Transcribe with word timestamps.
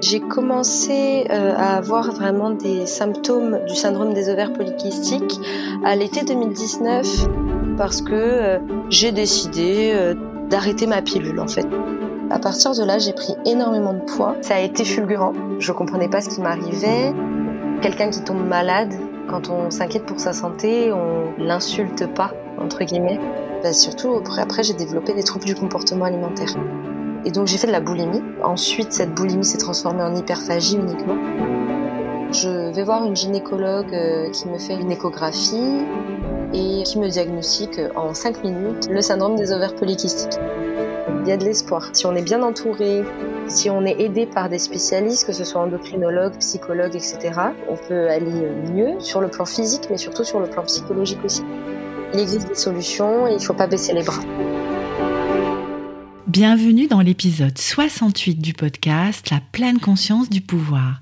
J'ai 0.00 0.20
commencé 0.20 1.26
euh, 1.30 1.54
à 1.56 1.76
avoir 1.76 2.12
vraiment 2.12 2.50
des 2.50 2.86
symptômes 2.86 3.58
du 3.66 3.74
syndrome 3.74 4.14
des 4.14 4.28
ovaires 4.28 4.52
polykystiques 4.52 5.40
à 5.84 5.96
l'été 5.96 6.22
2019 6.22 7.26
parce 7.76 8.00
que 8.00 8.12
euh, 8.14 8.58
j'ai 8.90 9.10
décidé 9.10 9.90
euh, 9.92 10.14
d'arrêter 10.48 10.86
ma 10.86 11.02
pilule 11.02 11.40
en 11.40 11.48
fait. 11.48 11.66
À 12.30 12.38
partir 12.38 12.74
de 12.74 12.84
là, 12.84 12.98
j'ai 12.98 13.12
pris 13.12 13.34
énormément 13.44 13.92
de 13.92 14.00
poids. 14.00 14.36
Ça 14.42 14.56
a 14.56 14.60
été 14.60 14.84
fulgurant. 14.84 15.32
Je 15.58 15.72
comprenais 15.72 16.08
pas 16.08 16.20
ce 16.20 16.28
qui 16.28 16.40
m'arrivait. 16.40 17.12
Quelqu'un 17.82 18.10
qui 18.10 18.22
tombe 18.22 18.46
malade, 18.46 18.94
quand 19.28 19.50
on 19.50 19.70
s'inquiète 19.70 20.06
pour 20.06 20.20
sa 20.20 20.32
santé, 20.32 20.92
on 20.92 21.42
l'insulte 21.42 22.06
pas 22.14 22.32
entre 22.60 22.84
guillemets. 22.84 23.18
Bah, 23.64 23.72
surtout 23.72 24.22
après 24.38 24.62
j'ai 24.62 24.74
développé 24.74 25.12
des 25.12 25.24
troubles 25.24 25.44
du 25.44 25.56
comportement 25.56 26.04
alimentaire. 26.04 26.54
Et 27.24 27.30
donc 27.30 27.46
j'ai 27.46 27.58
fait 27.58 27.66
de 27.66 27.72
la 27.72 27.80
boulimie. 27.80 28.22
Ensuite, 28.42 28.92
cette 28.92 29.14
boulimie 29.14 29.44
s'est 29.44 29.58
transformée 29.58 30.02
en 30.02 30.14
hyperphagie 30.14 30.76
uniquement. 30.76 31.16
Je 32.32 32.72
vais 32.72 32.82
voir 32.82 33.04
une 33.04 33.16
gynécologue 33.16 33.94
euh, 33.94 34.30
qui 34.30 34.48
me 34.48 34.58
fait 34.58 34.74
une 34.74 34.92
échographie 34.92 35.84
et 36.52 36.82
qui 36.84 36.98
me 36.98 37.08
diagnostique 37.08 37.80
en 37.96 38.14
5 38.14 38.44
minutes 38.44 38.88
le 38.90 39.00
syndrome 39.00 39.36
des 39.36 39.52
ovaires 39.52 39.74
polykystiques. 39.74 40.38
Il 41.22 41.28
y 41.28 41.32
a 41.32 41.36
de 41.36 41.44
l'espoir. 41.44 41.90
Si 41.92 42.06
on 42.06 42.14
est 42.14 42.22
bien 42.22 42.42
entouré, 42.42 43.02
si 43.48 43.70
on 43.70 43.84
est 43.84 44.00
aidé 44.00 44.26
par 44.26 44.48
des 44.48 44.58
spécialistes, 44.58 45.26
que 45.26 45.32
ce 45.32 45.44
soit 45.44 45.60
endocrinologues, 45.60 46.36
psychologues, 46.38 46.96
etc., 46.96 47.18
on 47.68 47.76
peut 47.76 48.08
aller 48.08 48.48
mieux 48.72 49.00
sur 49.00 49.20
le 49.20 49.28
plan 49.28 49.44
physique, 49.44 49.88
mais 49.90 49.96
surtout 49.96 50.24
sur 50.24 50.40
le 50.40 50.46
plan 50.46 50.62
psychologique 50.64 51.24
aussi. 51.24 51.42
Il 52.14 52.20
existe 52.20 52.48
des 52.48 52.54
solutions 52.54 53.26
et 53.26 53.32
il 53.32 53.36
ne 53.36 53.42
faut 53.42 53.54
pas 53.54 53.66
baisser 53.66 53.92
les 53.92 54.02
bras. 54.02 54.22
Bienvenue 56.28 56.88
dans 56.88 57.00
l'épisode 57.00 57.56
68 57.56 58.38
du 58.38 58.52
podcast 58.52 59.30
La 59.30 59.40
pleine 59.40 59.78
conscience 59.78 60.28
du 60.28 60.42
pouvoir. 60.42 61.00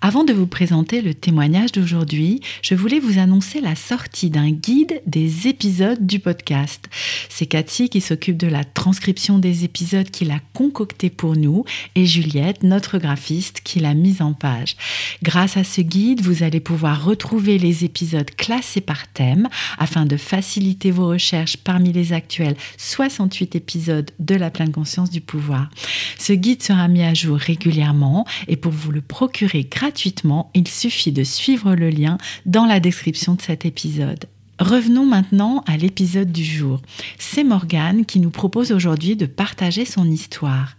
Avant 0.00 0.22
de 0.22 0.32
vous 0.32 0.46
présenter 0.46 1.02
le 1.02 1.12
témoignage 1.12 1.72
d'aujourd'hui, 1.72 2.40
je 2.62 2.76
voulais 2.76 3.00
vous 3.00 3.18
annoncer 3.18 3.60
la 3.60 3.74
sortie 3.74 4.30
d'un 4.30 4.52
guide 4.52 5.02
des 5.06 5.48
épisodes 5.48 6.06
du 6.06 6.20
podcast. 6.20 6.88
C'est 7.28 7.46
Cathy 7.46 7.88
qui 7.88 8.00
s'occupe 8.00 8.36
de 8.36 8.46
la 8.46 8.62
transcription 8.62 9.38
des 9.38 9.64
épisodes 9.64 10.08
qui 10.08 10.24
l'a 10.24 10.38
concocté 10.54 11.10
pour 11.10 11.34
nous 11.34 11.64
et 11.96 12.06
Juliette, 12.06 12.62
notre 12.62 12.98
graphiste, 12.98 13.62
qui 13.64 13.80
l'a 13.80 13.94
mise 13.94 14.22
en 14.22 14.34
page. 14.34 14.76
Grâce 15.24 15.56
à 15.56 15.64
ce 15.64 15.80
guide, 15.80 16.22
vous 16.22 16.44
allez 16.44 16.60
pouvoir 16.60 17.04
retrouver 17.04 17.58
les 17.58 17.84
épisodes 17.84 18.30
classés 18.36 18.80
par 18.80 19.08
thème 19.08 19.48
afin 19.78 20.06
de 20.06 20.16
faciliter 20.16 20.92
vos 20.92 21.08
recherches 21.08 21.56
parmi 21.56 21.92
les 21.92 22.12
actuels 22.12 22.56
68 22.78 23.56
épisodes 23.56 24.12
de 24.20 24.36
la 24.36 24.50
conscience 24.68 25.10
du 25.10 25.20
pouvoir. 25.20 25.70
Ce 26.18 26.32
guide 26.32 26.62
sera 26.62 26.88
mis 26.88 27.02
à 27.02 27.14
jour 27.14 27.36
régulièrement 27.36 28.26
et 28.48 28.56
pour 28.56 28.72
vous 28.72 28.92
le 28.92 29.00
procurer 29.00 29.64
gratuitement, 29.64 30.50
il 30.54 30.68
suffit 30.68 31.12
de 31.12 31.24
suivre 31.24 31.74
le 31.74 31.90
lien 31.90 32.18
dans 32.46 32.66
la 32.66 32.80
description 32.80 33.34
de 33.34 33.42
cet 33.42 33.64
épisode. 33.64 34.26
Revenons 34.60 35.06
maintenant 35.06 35.64
à 35.66 35.78
l'épisode 35.78 36.30
du 36.30 36.44
jour. 36.44 36.82
C'est 37.18 37.44
Morgane 37.44 38.04
qui 38.04 38.20
nous 38.20 38.28
propose 38.28 38.72
aujourd'hui 38.72 39.16
de 39.16 39.24
partager 39.24 39.86
son 39.86 40.04
histoire. 40.04 40.76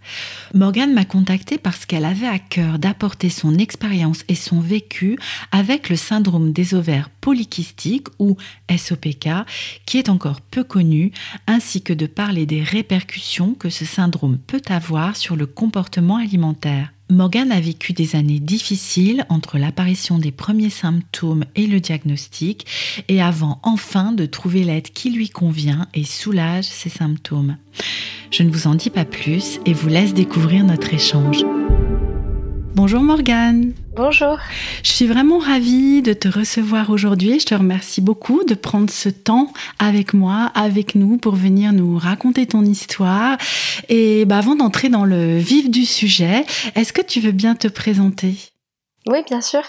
Morgane 0.54 0.92
m'a 0.92 1.04
contactée 1.04 1.58
parce 1.58 1.84
qu'elle 1.84 2.04
avait 2.04 2.28
à 2.28 2.38
cœur 2.38 2.78
d'apporter 2.78 3.28
son 3.28 3.58
expérience 3.58 4.22
et 4.28 4.36
son 4.36 4.60
vécu 4.60 5.18
avec 5.50 5.88
le 5.88 5.96
syndrome 5.96 6.52
des 6.52 6.74
ovaires 6.74 7.10
polykystiques 7.20 8.06
ou 8.20 8.36
SOPK, 8.70 9.28
qui 9.84 9.98
est 9.98 10.08
encore 10.08 10.42
peu 10.42 10.62
connu, 10.62 11.10
ainsi 11.48 11.82
que 11.82 11.92
de 11.92 12.06
parler 12.06 12.46
des 12.46 12.62
répercussions 12.62 13.54
que 13.54 13.68
ce 13.68 13.84
syndrome 13.84 14.38
peut 14.38 14.62
avoir 14.68 15.16
sur 15.16 15.34
le 15.34 15.46
comportement 15.46 16.18
alimentaire. 16.18 16.92
Morgane 17.12 17.52
a 17.52 17.60
vécu 17.60 17.92
des 17.92 18.16
années 18.16 18.40
difficiles 18.40 19.26
entre 19.28 19.58
l'apparition 19.58 20.18
des 20.18 20.32
premiers 20.32 20.70
symptômes 20.70 21.44
et 21.54 21.66
le 21.66 21.78
diagnostic, 21.78 22.66
et 23.08 23.20
avant 23.20 23.60
enfin 23.62 24.12
de 24.12 24.24
trouver 24.24 24.64
l'aide 24.64 24.88
qui 24.88 25.10
lui 25.10 25.28
convient 25.28 25.86
et 25.94 26.04
soulage 26.04 26.64
ces 26.64 26.88
symptômes. 26.88 27.56
Je 28.30 28.42
ne 28.42 28.50
vous 28.50 28.66
en 28.66 28.74
dis 28.74 28.90
pas 28.90 29.04
plus 29.04 29.60
et 29.66 29.74
vous 29.74 29.88
laisse 29.88 30.14
découvrir 30.14 30.64
notre 30.64 30.94
échange. 30.94 31.44
Bonjour 32.74 33.02
Morgane. 33.02 33.72
Bonjour. 33.94 34.38
Je 34.82 34.90
suis 34.90 35.06
vraiment 35.06 35.38
ravie 35.38 36.00
de 36.00 36.14
te 36.14 36.26
recevoir 36.26 36.88
aujourd'hui. 36.88 37.38
Je 37.38 37.44
te 37.44 37.54
remercie 37.54 38.00
beaucoup 38.00 38.42
de 38.44 38.54
prendre 38.54 38.88
ce 38.88 39.10
temps 39.10 39.52
avec 39.78 40.14
moi, 40.14 40.50
avec 40.54 40.94
nous, 40.94 41.18
pour 41.18 41.34
venir 41.34 41.74
nous 41.74 41.98
raconter 41.98 42.46
ton 42.46 42.64
histoire. 42.64 43.36
Et 43.90 44.24
bah, 44.24 44.38
avant 44.38 44.56
d'entrer 44.56 44.88
dans 44.88 45.04
le 45.04 45.36
vif 45.36 45.70
du 45.70 45.84
sujet, 45.84 46.46
est-ce 46.74 46.94
que 46.94 47.02
tu 47.02 47.20
veux 47.20 47.32
bien 47.32 47.54
te 47.54 47.68
présenter? 47.68 48.51
Oui, 49.08 49.24
bien 49.24 49.40
sûr. 49.40 49.62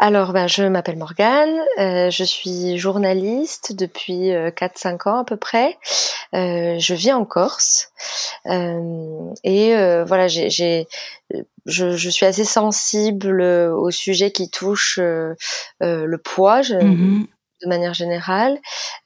Alors, 0.00 0.32
ben, 0.32 0.48
je 0.48 0.64
m'appelle 0.64 0.96
Morgane, 0.96 1.56
euh, 1.78 2.10
je 2.10 2.24
suis 2.24 2.78
journaliste 2.78 3.76
depuis 3.76 4.30
4-5 4.30 5.06
euh, 5.06 5.10
ans 5.10 5.18
à 5.20 5.24
peu 5.24 5.36
près. 5.36 5.78
Euh, 6.34 6.78
je 6.78 6.94
vis 6.94 7.12
en 7.12 7.24
Corse 7.24 7.92
et 8.44 9.74
voilà, 10.06 10.26
j'ai, 10.26 10.48
je, 10.50 10.86
je, 11.96 12.08
suis 12.10 12.26
assez 12.26 12.44
sensible 12.44 13.40
au 13.40 13.90
sujet 13.92 14.32
qui 14.32 14.50
touche 14.50 14.98
le 14.98 16.16
poids. 16.16 16.62
Je, 16.62 16.74
mmh 16.74 17.26
de 17.62 17.68
manière 17.68 17.94
générale, 17.94 18.58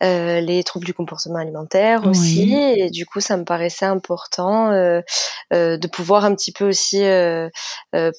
euh, 0.03 0.41
les 0.41 0.65
troubles 0.65 0.87
du 0.87 0.95
comportement 0.95 1.39
alimentaire 1.39 2.07
aussi, 2.07 2.55
et 2.55 2.91
du 2.91 3.07
coup 3.07 3.21
ça 3.21 3.37
me 3.37 3.45
paraissait 3.45 3.87
important 3.87 4.71
euh, 4.71 5.01
euh, 5.53 5.77
de 5.77 5.87
pouvoir 5.87 6.25
un 6.25 6.35
petit 6.35 6.53
peu 6.53 6.69
aussi 6.69 7.01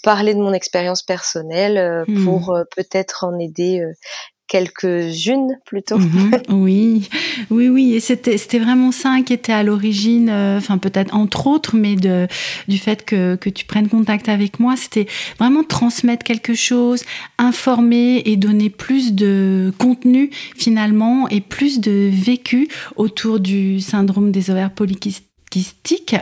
parler 0.03 0.33
de 0.33 0.39
mon 0.39 0.53
expérience 0.53 1.03
personnelle 1.03 2.05
mmh. 2.07 2.25
pour 2.25 2.57
peut-être 2.75 3.23
en 3.23 3.37
aider 3.39 3.83
quelques-unes 4.47 5.57
plutôt. 5.65 5.97
Mhm. 5.97 6.31
oui, 6.49 7.09
oui, 7.49 7.69
oui. 7.69 7.93
Et 7.95 7.99
c'était, 7.99 8.37
c'était 8.37 8.59
vraiment 8.59 8.91
ça 8.91 9.17
qui 9.25 9.33
était 9.33 9.53
à 9.53 9.63
l'origine, 9.63 10.29
euh, 10.29 10.57
enfin 10.57 10.77
peut-être 10.77 11.13
entre 11.13 11.47
autres, 11.47 11.75
mais 11.75 11.95
de, 11.95 12.27
du 12.67 12.77
fait 12.77 13.03
que, 13.05 13.35
que 13.35 13.49
tu 13.49 13.65
prennes 13.65 13.89
contact 13.89 14.29
avec 14.29 14.59
moi, 14.59 14.75
c'était 14.75 15.07
vraiment 15.37 15.63
transmettre 15.63 16.23
quelque 16.23 16.53
chose, 16.53 17.03
informer 17.37 18.21
et 18.25 18.37
donner 18.37 18.69
plus 18.69 19.13
de 19.13 19.73
contenu 19.77 20.29
finalement 20.55 21.27
et 21.29 21.41
plus 21.41 21.79
de 21.79 22.09
vécu 22.11 22.67
autour 22.95 23.39
du 23.39 23.79
syndrome 23.79 24.31
des 24.31 24.49
ovaires 24.49 24.71
polykystiques 24.71 25.26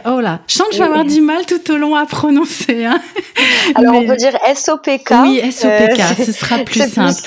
Oh 0.06 0.19
là, 0.22 0.42
je 0.48 0.54
sens 0.54 0.68
que 0.69 0.75
je 0.75 0.80
vais 0.80 0.86
avoir 0.86 1.04
du 1.04 1.22
mal 1.22 1.45
tout 1.45 1.72
au 1.72 1.77
long 1.77 1.95
à 1.95 2.06
prononcer. 2.06 2.86
Hein. 2.86 3.01
Alors 3.75 3.95
on 3.95 4.06
peut 4.06 4.16
dire 4.16 4.33
SOPK. 4.56 5.12
Oui, 5.24 5.51
SOPK, 5.51 6.00
euh, 6.00 6.25
ce 6.25 6.31
sera 6.31 6.60
plus 6.60 6.88
simple. 6.88 7.19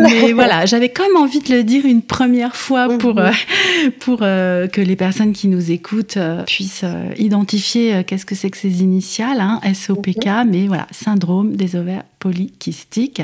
Mais 0.00 0.32
voilà, 0.34 0.66
j'avais 0.66 0.90
quand 0.90 1.04
même 1.04 1.16
envie 1.16 1.40
de 1.40 1.54
le 1.54 1.64
dire 1.64 1.86
une 1.86 2.02
première 2.02 2.56
fois 2.56 2.88
pour, 2.98 3.14
mhm. 3.14 3.26
euh, 3.26 3.90
pour 4.00 4.18
euh, 4.22 4.68
que 4.68 4.80
les 4.80 4.96
personnes 4.96 5.32
qui 5.32 5.48
nous 5.48 5.70
écoutent 5.70 6.18
puissent 6.46 6.84
identifier 7.16 8.04
qu'est-ce 8.04 8.26
que 8.26 8.34
c'est 8.34 8.50
que 8.50 8.58
ces 8.58 8.82
initiales, 8.82 9.40
hein, 9.40 9.60
SOPK, 9.72 10.26
mhm. 10.26 10.50
mais 10.50 10.66
voilà, 10.66 10.86
syndrome 10.90 11.56
des 11.56 11.76
ovaires 11.76 12.04
polykystiques. 12.26 13.22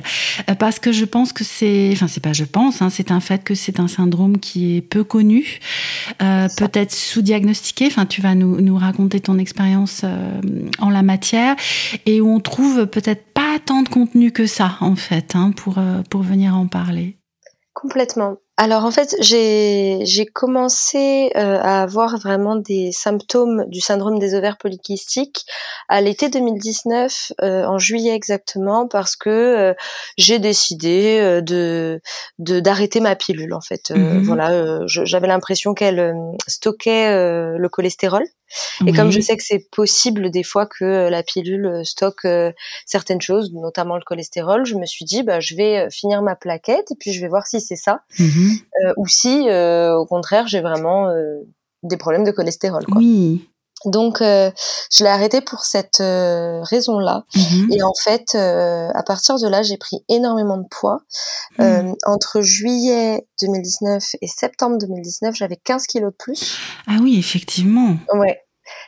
Parce 0.58 0.78
que 0.78 0.92
je 0.92 1.04
pense 1.04 1.32
que 1.32 1.42
c'est, 1.42 1.90
enfin 1.92 2.06
c'est 2.06 2.22
pas 2.22 2.32
je 2.32 2.44
pense, 2.44 2.82
hein, 2.82 2.90
c'est 2.90 3.10
un 3.10 3.20
fait 3.20 3.42
que 3.42 3.54
c'est 3.54 3.80
un 3.80 3.88
syndrome 3.88 4.38
qui 4.38 4.76
est 4.76 4.80
peu 4.80 5.02
connu, 5.02 5.58
peut-être 6.18 6.92
sous-diagnostiqué. 6.92 7.86
Enfin 7.86 8.06
tu 8.06 8.20
vas 8.20 8.34
nous, 8.34 8.60
nous 8.60 8.76
raconter 8.76 9.18
ton 9.20 9.38
expérience 9.38 10.02
euh, 10.04 10.40
en 10.78 10.90
la 10.90 11.02
matière 11.02 11.56
et 12.06 12.20
où 12.20 12.28
on 12.28 12.40
trouve 12.40 12.86
peut-être 12.86 13.24
pas 13.32 13.58
tant 13.64 13.82
de 13.82 13.88
contenu 13.88 14.30
que 14.30 14.46
ça 14.46 14.76
en 14.80 14.96
fait 14.96 15.34
hein, 15.34 15.52
pour, 15.52 15.78
euh, 15.78 16.02
pour 16.08 16.22
venir 16.22 16.56
en 16.56 16.66
parler. 16.66 17.16
Complètement. 17.74 18.36
Alors 18.58 18.84
en 18.84 18.90
fait, 18.90 19.16
j'ai 19.20 20.00
j'ai 20.04 20.26
commencé 20.26 21.30
euh, 21.36 21.58
à 21.60 21.82
avoir 21.82 22.18
vraiment 22.18 22.54
des 22.56 22.92
symptômes 22.92 23.64
du 23.68 23.80
syndrome 23.80 24.18
des 24.18 24.34
ovaires 24.34 24.58
polykystiques 24.58 25.46
à 25.88 26.00
l'été 26.02 26.28
2019, 26.28 27.32
euh, 27.42 27.64
en 27.64 27.78
juillet 27.78 28.14
exactement, 28.14 28.86
parce 28.86 29.16
que 29.16 29.30
euh, 29.30 29.74
j'ai 30.18 30.38
décidé 30.38 31.40
de 31.42 32.00
de 32.38 32.60
d'arrêter 32.60 33.00
ma 33.00 33.16
pilule. 33.16 33.54
En 33.54 33.62
fait, 33.62 33.90
Mhm. 33.90 34.22
voilà, 34.24 34.80
j'avais 34.86 35.28
l'impression 35.28 35.72
qu'elle 35.74 36.14
stockait 36.46 37.10
le 37.56 37.68
cholestérol. 37.68 38.22
Et 38.86 38.92
comme 38.92 39.10
je 39.10 39.16
Oui. 39.16 39.22
sais 39.22 39.34
que 39.38 39.42
c'est 39.42 39.66
possible 39.70 40.30
des 40.30 40.42
fois 40.42 40.66
que 40.66 41.08
la 41.08 41.22
pilule 41.22 41.80
stocke 41.84 42.26
certaines 42.84 43.22
choses, 43.22 43.50
notamment 43.54 43.94
le 43.96 44.02
cholestérol, 44.04 44.66
je 44.66 44.74
me 44.74 44.84
suis 44.84 45.06
dit 45.06 45.22
bah 45.22 45.40
je 45.40 45.54
vais 45.56 45.88
finir 45.90 46.20
ma 46.20 46.36
plaquette 46.36 46.90
et 46.90 46.94
puis 47.00 47.14
je 47.14 47.22
vais 47.22 47.28
voir 47.28 47.46
si 47.46 47.62
c'est 47.62 47.76
ça 47.76 48.02
Euh, 48.84 48.92
ou 48.96 49.06
si 49.06 49.48
euh, 49.48 49.94
au 49.94 50.06
contraire 50.06 50.46
j'ai 50.46 50.60
vraiment 50.60 51.08
euh, 51.08 51.40
des 51.82 51.96
problèmes 51.96 52.24
de 52.24 52.30
cholestérol. 52.30 52.84
Quoi. 52.86 52.98
Oui. 52.98 53.48
Donc 53.84 54.18
je 54.20 55.02
l'ai 55.02 55.10
arrêté 55.10 55.40
pour 55.40 55.64
cette 55.64 55.98
raison-là. 55.98 57.24
Mhm. 57.34 57.72
Et 57.72 57.82
en 57.82 57.94
fait, 58.00 58.36
à 58.36 59.02
partir 59.04 59.40
de 59.40 59.48
là, 59.48 59.64
j'ai 59.64 59.76
pris 59.76 60.04
énormément 60.08 60.56
de 60.56 60.68
poids. 60.70 61.00
Mhm. 61.58 61.96
entre 62.06 62.42
juillet 62.42 63.26
2019 63.40 64.14
et 64.22 64.28
septembre 64.28 64.78
2019, 64.78 65.34
j'avais 65.34 65.56
15 65.56 65.88
kilos 65.88 66.12
de 66.12 66.16
plus. 66.16 66.58
Ah 66.86 66.98
oui, 67.02 67.18
effectivement. 67.18 67.96
Ouais, 68.14 68.38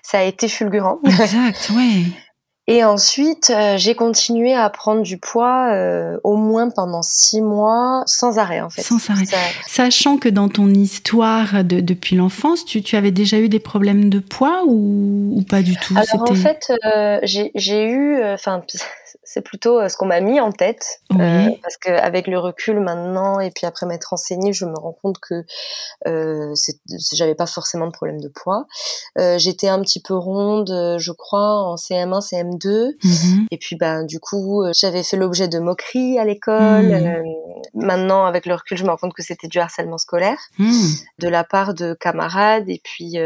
ça 0.05 0.19
a 0.19 0.23
été 0.23 0.47
fulgurant. 0.47 1.01
Exact, 1.05 1.71
ouais. 1.75 2.05
Et 2.67 2.83
ensuite, 2.83 3.51
euh, 3.51 3.77
j'ai 3.77 3.95
continué 3.95 4.55
à 4.55 4.71
prendre 4.71 5.03
du 5.03 5.19
poids 5.19 5.69
euh, 5.71 6.17
au 6.25 6.37
moins 6.37 6.71
pendant 6.71 7.03
six 7.03 7.43
mois, 7.43 8.03
sans 8.07 8.39
arrêt 8.39 8.63
en 8.63 8.71
fait. 8.71 8.81
Sans 8.81 9.11
arrêt. 9.11 9.27
Ça- 9.27 9.37
Sachant 9.67 10.17
que 10.17 10.31
dans 10.31 10.49
ton 10.49 10.71
histoire 10.71 11.63
de, 11.63 11.81
depuis 11.81 12.17
l'enfance, 12.17 12.65
tu, 12.65 12.81
tu 12.83 12.97
avais 12.97 13.11
déjà 13.11 13.39
eu 13.39 13.51
des 13.51 13.59
problèmes 13.61 14.09
de 14.09 14.19
poids 14.19 14.63
ou, 14.67 15.33
ou 15.37 15.43
pas 15.43 15.61
du 15.63 15.77
tout? 15.77 15.95
Alors 15.95 16.23
en 16.23 16.35
fait, 16.35 16.73
euh, 16.87 17.19
j'ai 17.23 17.51
j'ai 17.55 17.85
eu, 17.87 18.15
euh, 18.17 18.33
enfin, 18.35 18.63
c'est 19.35 19.41
plutôt 19.43 19.81
euh, 19.81 19.89
ce 19.89 19.97
qu'on 19.97 20.07
m'a 20.07 20.21
mis 20.21 20.39
en 20.41 20.53
tête, 20.53 21.01
Oui. 21.11 21.17
euh, 21.21 21.51
parce 21.61 21.77
qu'avec 21.77 22.29
le 22.29 22.39
recul 22.39 22.79
maintenant 22.79 23.41
et 23.41 23.51
puis 23.51 23.67
après 23.67 23.85
m'être 23.85 24.05
renseignée, 24.11 24.53
je 24.53 24.65
me 24.65 24.79
rends 24.79 24.97
compte 25.03 25.19
que 25.19 25.43
euh, 26.07 26.55
j'avais 27.13 27.35
pas 27.35 27.47
forcément 27.47 27.87
de 27.89 27.91
problème 27.93 28.21
de 28.21 28.29
poids. 28.29 28.67
Euh, 29.19 29.37
J'étais 29.39 29.67
un 29.67 29.81
petit 29.81 30.01
peu 30.01 30.15
ronde, 30.15 30.69
je 30.99 31.11
crois, 31.11 31.65
en 31.65 31.75
CM1, 31.75 32.21
CM2. 32.21 32.93
Mhm. 33.03 33.47
Et 33.51 33.59
puis, 33.59 33.75
ben, 33.75 34.05
du 34.05 34.21
coup, 34.21 34.63
j'avais 34.73 35.03
fait 35.03 35.17
l'objet 35.17 35.49
de 35.49 35.59
moqueries 35.59 36.19
à 36.21 36.25
l'école. 36.25 36.87
Mhm. 36.93 37.25
Maintenant, 37.75 38.27
avec 38.27 38.47
le 38.47 38.55
recul, 38.55 38.77
je 38.79 38.85
me 38.85 38.91
rends 38.91 38.97
compte 38.99 39.15
que 39.15 39.23
c'était 39.25 39.49
du 39.49 39.59
harcèlement 39.59 39.99
scolaire 39.99 40.39
Mhm. 40.61 40.95
de 41.19 41.29
la 41.29 41.43
part 41.43 41.75
de 41.75 41.95
camarades. 41.95 42.69
Et 42.69 42.81
puis, 42.85 43.17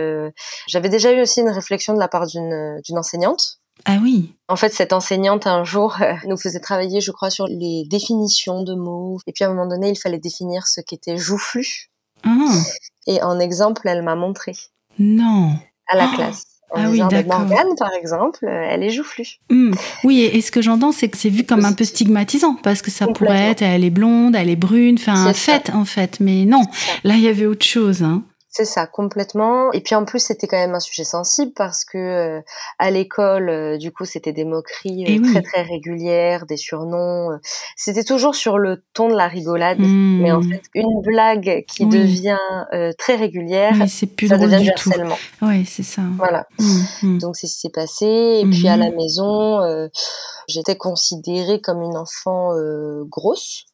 j'avais 0.69 0.89
déjà 0.89 1.13
eu 1.13 1.21
aussi 1.21 1.41
une 1.43 1.51
réflexion 1.51 1.93
de 1.93 1.99
la 1.99 2.09
part 2.09 2.27
d'une 2.27 2.81
enseignante. 2.97 3.58
Ah 3.85 3.99
oui. 4.03 4.35
En 4.49 4.57
fait, 4.57 4.73
cette 4.73 4.93
enseignante, 4.93 5.47
un 5.47 5.65
jour, 5.65 5.97
euh, 6.01 6.13
nous 6.27 6.37
faisait 6.37 6.61
travailler, 6.61 7.01
je 7.01 7.11
crois, 7.11 7.31
sur 7.31 7.47
les 7.47 7.85
définitions 7.89 8.63
de 8.63 8.75
mots. 8.75 9.19
Et 9.27 9.33
puis, 9.33 9.45
à 9.45 9.49
un 9.49 9.55
moment 9.55 9.69
donné, 9.69 9.91
il 9.91 9.97
fallait 9.99 10.19
définir 10.19 10.67
ce 10.67 10.81
qu'était 10.81 11.17
joufflu. 11.17 11.89
Ah, 12.25 12.51
Et 13.07 13.23
en 13.23 13.39
exemple, 13.41 13.83
elle 13.87 14.03
m'a 14.03 14.15
montré 14.17 14.53
non. 14.99 15.53
à 15.87 15.97
la 15.97 16.09
Ah. 16.11 16.15
classe. 16.15 16.43
En 16.71 16.83
Ah 16.85 16.91
oui, 16.91 17.01
d'accord. 17.09 17.39
Morgane, 17.41 17.75
par 17.79 17.93
exemple, 17.95 18.45
euh, 18.45 18.67
elle 18.69 18.83
est 18.83 18.91
joufflue. 18.91 19.25
Hmm. 19.49 19.73
Oui, 20.05 20.21
et, 20.21 20.37
et 20.37 20.43
ce 20.43 20.51
que 20.51 20.61
j'entends, 20.61 20.93
c'est 20.93 21.09
que 21.09 21.17
c'est 21.17 21.31
vu 21.31 21.45
comme 21.45 21.65
un 21.65 21.73
peu 21.73 21.85
stigmatisant, 21.85 22.57
parce 22.63 22.83
que 22.83 22.91
ça 22.91 23.07
pourrait 23.07 23.53
être, 23.53 23.63
elle 23.63 23.85
est 23.85 23.91
blonde, 23.91 24.37
elle 24.37 24.51
est 24.51 24.57
brune, 24.57 24.97
enfin, 24.99 25.33
fête 25.33 25.71
en 25.73 25.87
fait. 25.87 26.21
Mais 26.21 26.45
non, 26.45 26.63
là, 27.05 27.15
il 27.15 27.23
y 27.23 27.29
avait 27.29 27.47
autre 27.47 27.65
chose. 27.65 28.03
Hein. 28.03 28.23
C'est 28.51 28.65
ça, 28.65 28.87
complètement. 28.87 29.71
Et 29.73 29.83
puis 29.83 29.95
en 29.95 30.05
plus, 30.07 30.21
c'était 30.21 30.47
quand 30.47 30.57
même 30.57 30.75
un 30.75 30.81
sujet 30.81 31.05
sensible 31.05 31.53
parce 31.55 31.85
que 31.85 31.99
euh, 31.99 32.41
à 32.79 32.91
l'école, 32.91 33.51
euh, 33.51 33.77
du 33.77 33.93
coup, 33.93 34.07
c'était 34.07 34.33
des 34.33 34.47
moqueries 34.47 35.05
euh, 35.05 35.09
Eh 35.11 35.21
oui. 35.21 35.31
très 35.33 35.43
très 35.43 35.63
régulières, 35.63 36.47
des 36.47 36.57
surnoms. 36.57 37.31
euh, 37.31 37.37
c'était 37.77 38.05
toujours 38.05 38.35
sur 38.35 38.57
le 38.59 38.83
ton 38.95 39.09
de 39.11 39.15
la 39.15 39.29
rigolade. 39.29 39.79
Mais 39.81 40.33
en 40.33 40.41
fait, 40.41 40.63
une 40.75 41.03
blague 41.03 41.65
qui 41.69 41.85
Oui. 41.85 41.91
devient 41.91 42.39
euh, 42.73 42.91
très 42.99 43.17
régulière, 43.17 43.75
Oui, 43.81 43.89
c'est 43.89 44.07
plus 44.07 44.29
ça 44.29 44.39
drôle 44.39 44.51
devient 44.51 44.65
du 44.65 44.73
tout. 44.77 44.89
harcèlement. 44.91 45.19
Oui, 45.43 45.67
c'est 45.67 45.83
ça. 45.83 46.03
Voilà. 46.17 46.47
Hmm, 46.59 46.83
hmm. 47.03 47.19
Donc 47.19 47.37
c'est 47.37 47.47
ce 47.47 47.55
qui 47.55 47.61
s'est 47.61 47.69
passé. 47.71 48.07
Et 48.43 48.47
puis 48.51 48.67
à 48.67 48.79
la 48.79 48.91
maison, 48.91 49.61
euh, 49.61 49.89
j'étais 50.49 50.77
considérée 50.77 51.61
comme 51.61 51.83
une 51.83 51.97
enfant 51.99 52.55
euh, 52.57 53.05
grosse. 53.09 53.67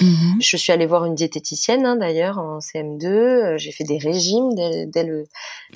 Mhm. 0.00 0.36
Je 0.40 0.56
suis 0.56 0.72
allée 0.72 0.86
voir 0.86 1.04
une 1.06 1.14
diététicienne 1.14 1.84
hein, 1.86 1.96
d'ailleurs 1.96 2.38
en 2.38 2.58
CM2. 2.60 3.06
Euh, 3.06 3.58
J'ai 3.58 3.72
fait 3.72 3.84
des 3.84 3.98
régimes 3.98 4.54
dès, 4.54 4.86
dès 4.86 5.02
le 5.04 5.24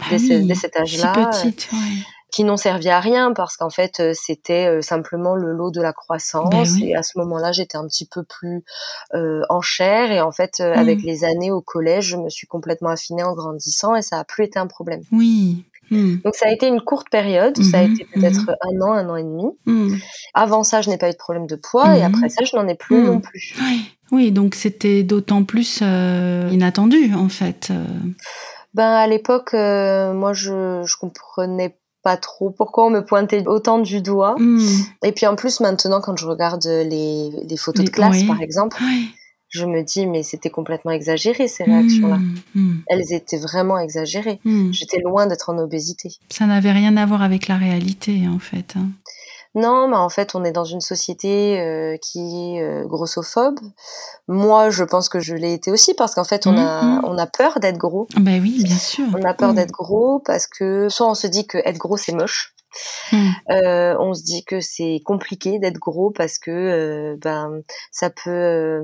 Ah 0.00 0.04
dès, 0.10 0.18
ce- 0.18 0.32
oui, 0.34 0.46
dès 0.46 0.54
cet 0.54 0.74
si 0.74 0.80
âge-là. 0.82 1.12
petite, 1.30 1.68
ouais. 1.72 1.78
qui 2.32 2.44
n'ont 2.44 2.56
servi 2.56 2.88
à 2.88 3.00
rien 3.00 3.32
parce 3.32 3.56
qu'en 3.56 3.70
fait 3.70 3.98
euh, 3.98 4.12
c'était 4.14 4.66
euh, 4.68 4.82
simplement 4.82 5.34
le 5.34 5.50
lot 5.52 5.72
de 5.72 5.82
la 5.82 5.92
croissance 5.92 6.48
Ben 6.50 6.62
oui. 6.74 6.90
et 6.90 6.94
à 6.94 7.02
ce 7.02 7.18
moment-là 7.18 7.50
j'étais 7.50 7.76
un 7.76 7.88
petit 7.88 8.06
peu 8.06 8.22
plus 8.22 8.62
euh, 9.14 9.42
en 9.48 9.60
chair 9.60 10.12
et 10.12 10.20
en 10.20 10.30
fait 10.30 10.60
euh, 10.60 10.76
Mm. 10.76 10.78
avec 10.78 11.02
les 11.02 11.24
années 11.24 11.50
au 11.50 11.60
collège 11.60 12.04
je 12.06 12.16
me 12.16 12.28
suis 12.30 12.46
complètement 12.46 12.90
affinée 12.90 13.24
en 13.24 13.32
grandissant 13.34 13.96
et 13.96 14.02
ça 14.02 14.20
a 14.20 14.24
plus 14.24 14.44
été 14.44 14.60
un 14.60 14.68
problème. 14.68 15.02
Oui. 15.10 15.64
Hmm. 15.90 16.16
Donc 16.24 16.34
ça 16.36 16.46
a 16.46 16.50
été 16.52 16.66
une 16.68 16.80
courte 16.80 17.08
période, 17.10 17.60
ça 17.62 17.78
a 17.80 17.82
Mhm, 17.86 17.92
été 17.92 18.06
peut-être 18.14 18.50
un 18.62 18.80
an, 18.80 18.92
un 18.92 19.08
an 19.08 19.16
et 19.16 19.22
demi. 19.24 19.44
Hmm. 19.66 19.94
Avant 20.34 20.62
ça 20.62 20.82
je 20.82 20.90
n'ai 20.90 20.98
pas 20.98 21.08
eu 21.08 21.12
de 21.12 21.16
problème 21.16 21.46
de 21.46 21.56
poids 21.56 21.96
et 21.96 22.00
Mhm. 22.00 22.14
après 22.14 22.28
ça 22.28 22.44
je 22.44 22.54
n'en 22.56 22.66
ai 22.68 22.74
plus 22.74 23.02
non 23.02 23.20
plus. 23.20 23.54
Oui. 23.60 23.80
Oui, 24.12 24.32
donc 24.32 24.54
c'était 24.56 25.02
d'autant 25.04 25.44
plus 25.44 25.80
euh, 25.82 26.48
inattendu 26.52 27.14
en 27.14 27.28
fait. 27.28 27.68
euh. 27.70 27.84
Ben 28.74 28.88
à 28.92 29.06
l'époque 29.06 29.54
euh, 29.54 30.12
moi 30.12 30.32
je 30.32 30.82
je 30.84 30.96
comprenais 30.96 31.76
pas 32.02 32.16
trop 32.16 32.50
pourquoi 32.50 32.86
on 32.86 32.90
me 32.90 33.04
pointait 33.04 33.46
autant 33.46 33.78
du 33.78 34.00
doigt. 34.00 34.34
Hmm. 34.38 34.58
Et 35.04 35.12
puis 35.12 35.26
en 35.26 35.36
plus 35.36 35.60
maintenant 35.60 36.00
quand 36.00 36.16
je 36.16 36.26
regarde 36.26 36.64
les, 36.64 37.30
les 37.48 37.56
photos 37.56 37.84
Les- 37.84 37.90
de 37.90 37.94
classe 37.94 38.16
oui. 38.20 38.26
par 38.26 38.40
exemple, 38.40 38.76
Oui. 38.80 39.10
Je 39.50 39.66
me 39.66 39.82
dis 39.82 40.06
mais 40.06 40.22
c'était 40.22 40.48
complètement 40.50 40.92
exagéré 40.92 41.46
ces 41.48 41.64
réactions-là. 41.64 42.16
Hmm, 42.16 42.34
hmm, 42.54 42.82
Elles 42.86 43.12
étaient 43.12 43.38
vraiment 43.38 43.78
exagérées. 43.78 44.40
hmm. 44.44 44.72
J'étais 44.72 44.98
loin 45.00 45.26
d'être 45.26 45.50
en 45.50 45.58
obésité. 45.58 46.08
Ça 46.30 46.46
n'avait 46.46 46.72
rien 46.72 46.96
à 46.96 47.04
voir 47.04 47.22
avec 47.22 47.46
la 47.48 47.56
réalité 47.56 48.22
en 48.28 48.38
fait. 48.38 48.74
hein. 48.76 48.88
Non, 49.56 49.88
mais 49.88 49.96
en 49.96 50.08
fait, 50.08 50.36
on 50.36 50.44
est 50.44 50.52
dans 50.52 50.64
une 50.64 50.80
société 50.80 51.58
euh, 51.60 51.96
qui 52.00 52.20
est 52.20 52.62
euh, 52.62 52.84
grossophobe. 52.86 53.58
Moi, 54.28 54.70
je 54.70 54.84
pense 54.84 55.08
que 55.08 55.18
je 55.18 55.34
l'ai 55.34 55.52
été 55.52 55.72
aussi 55.72 55.92
parce 55.94 56.14
qu'en 56.14 56.22
fait, 56.22 56.46
on 56.46 56.56
a 56.56 57.00
on 57.02 57.18
a 57.18 57.26
peur 57.26 57.58
d'être 57.58 57.76
gros. 57.76 58.06
Ben 58.16 58.40
oui, 58.40 58.62
bien 58.62 58.76
sûr. 58.78 59.06
On 59.12 59.24
a 59.24 59.34
peur 59.34 59.52
d'être 59.54 59.72
gros 59.72 60.20
parce 60.24 60.46
que 60.46 60.88
soit 60.88 61.08
on 61.10 61.14
se 61.16 61.26
dit 61.26 61.48
que 61.48 61.58
être 61.64 61.78
gros 61.78 61.96
c'est 61.96 62.12
moche, 62.12 62.54
Hmm. 63.12 63.30
Euh, 63.50 63.96
on 63.98 64.14
se 64.14 64.22
dit 64.22 64.44
que 64.44 64.60
c'est 64.60 65.00
compliqué 65.04 65.58
d'être 65.58 65.78
gros 65.78 66.10
parce 66.10 66.38
que 66.38 66.50
euh, 66.50 67.16
ben 67.20 67.62
ça 67.90 68.10
peut 68.10 68.30
euh, 68.30 68.82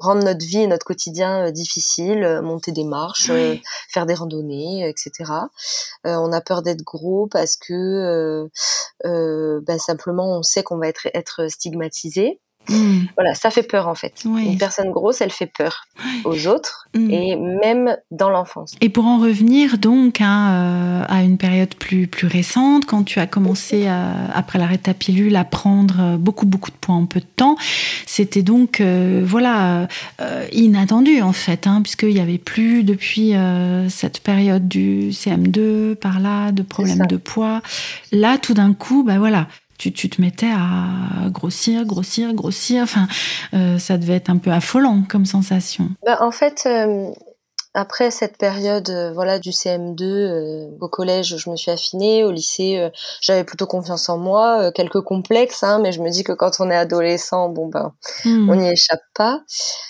rendre 0.00 0.24
notre 0.24 0.44
vie 0.44 0.62
et 0.62 0.66
notre 0.66 0.86
quotidien 0.86 1.50
difficile, 1.50 2.40
monter 2.42 2.72
des 2.72 2.84
marches, 2.84 3.30
Oui. 3.30 3.62
faire 3.90 4.06
des 4.06 4.14
randonnées, 4.14 4.88
etc. 4.88 5.32
Euh, 6.06 6.16
on 6.16 6.32
a 6.32 6.40
peur 6.40 6.62
d'être 6.62 6.82
gros 6.82 7.26
parce 7.26 7.56
que 7.56 8.48
ben, 9.04 9.78
simplement 9.78 10.38
on 10.38 10.42
sait 10.42 10.62
qu'on 10.62 10.78
va 10.78 10.88
être 10.88 11.08
être 11.14 11.48
stigmatisé. 11.50 12.40
Hmm. 12.68 13.06
Voilà, 13.16 13.34
ça 13.34 13.50
fait 13.50 13.62
peur 13.62 13.88
en 13.88 13.94
fait. 13.94 14.14
Oui. 14.24 14.46
Une 14.46 14.58
personne 14.58 14.90
grosse, 14.90 15.20
elle 15.20 15.30
fait 15.32 15.46
peur 15.46 15.84
aux 16.24 16.46
autres 16.46 16.86
Hmm. 16.94 17.10
et 17.10 17.36
même 17.36 17.96
dans 18.10 18.30
l'enfance. 18.30 18.74
Et 18.80 18.88
pour 18.88 19.04
en 19.04 19.18
revenir 19.18 19.76
donc 19.76 20.22
hein, 20.22 20.48
euh, 20.50 21.02
à 21.06 21.22
une 21.22 21.36
période 21.36 21.74
plus, 21.74 22.06
plus 22.06 22.26
récente, 22.26 22.86
quand 22.86 23.02
tu 23.04 23.20
as 23.20 23.26
commencé, 23.26 23.84
euh, 23.86 24.10
après 24.34 24.58
l'arrêt 24.58 24.78
de 24.78 24.82
ta 24.82 24.94
pilule, 24.94 25.36
à 25.36 25.44
prendre 25.44 25.96
euh, 26.00 26.16
beaucoup, 26.16 26.46
beaucoup 26.46 26.70
de 26.70 26.76
poids 26.76 26.94
en 26.94 27.04
peu 27.04 27.20
de 27.20 27.26
temps, 27.36 27.56
c'était 28.06 28.42
donc 28.42 28.80
euh, 28.80 29.22
voilà 29.22 29.86
euh, 30.22 30.46
inattendu 30.52 31.20
en 31.20 31.32
fait, 31.34 31.66
hein, 31.66 31.82
puisqu'il 31.82 32.14
n'y 32.14 32.20
avait 32.20 32.38
plus 32.38 32.84
depuis 32.84 33.34
euh, 33.34 33.90
cette 33.90 34.20
période 34.20 34.66
du 34.66 35.10
CM2 35.10 35.94
par 35.94 36.20
là, 36.20 36.52
de 36.52 36.62
problèmes 36.62 37.06
de 37.06 37.16
poids. 37.18 37.60
Là, 38.12 38.38
tout 38.38 38.54
d'un 38.54 38.72
coup, 38.72 39.04
bah 39.04 39.18
voilà. 39.18 39.46
Tu, 39.78 39.92
tu 39.92 40.10
te 40.10 40.20
mettais 40.20 40.50
à 40.52 41.28
grossir, 41.30 41.84
grossir, 41.84 42.34
grossir. 42.34 42.82
Enfin, 42.82 43.06
euh, 43.54 43.78
ça 43.78 43.96
devait 43.96 44.14
être 44.16 44.28
un 44.30 44.38
peu 44.38 44.50
affolant 44.50 45.02
comme 45.08 45.24
sensation. 45.24 45.90
Ben, 46.04 46.16
en 46.20 46.32
fait, 46.32 46.64
euh, 46.66 47.10
après 47.74 48.10
cette 48.10 48.38
période 48.38 48.90
euh, 48.90 49.12
voilà 49.12 49.38
du 49.38 49.50
CM2 49.50 50.02
euh, 50.02 50.68
au 50.80 50.88
collège, 50.88 51.36
je 51.36 51.48
me 51.48 51.54
suis 51.54 51.70
affinée. 51.70 52.24
Au 52.24 52.32
lycée, 52.32 52.90
j'avais 53.20 53.44
plutôt 53.44 53.66
confiance 53.66 54.08
en 54.08 54.18
moi, 54.18 54.72
quelques 54.72 55.00
complexes, 55.02 55.62
hein, 55.62 55.78
mais 55.80 55.92
je 55.92 56.00
me 56.02 56.10
dis 56.10 56.24
que 56.24 56.32
quand 56.32 56.50
on 56.58 56.70
est 56.70 56.76
adolescent, 56.76 57.48
bon 57.48 57.68
ben, 57.68 57.92
Hmm. 58.24 58.50
on 58.50 58.56
n'y 58.56 58.68
échappe 58.68 59.02
pas. 59.14 59.42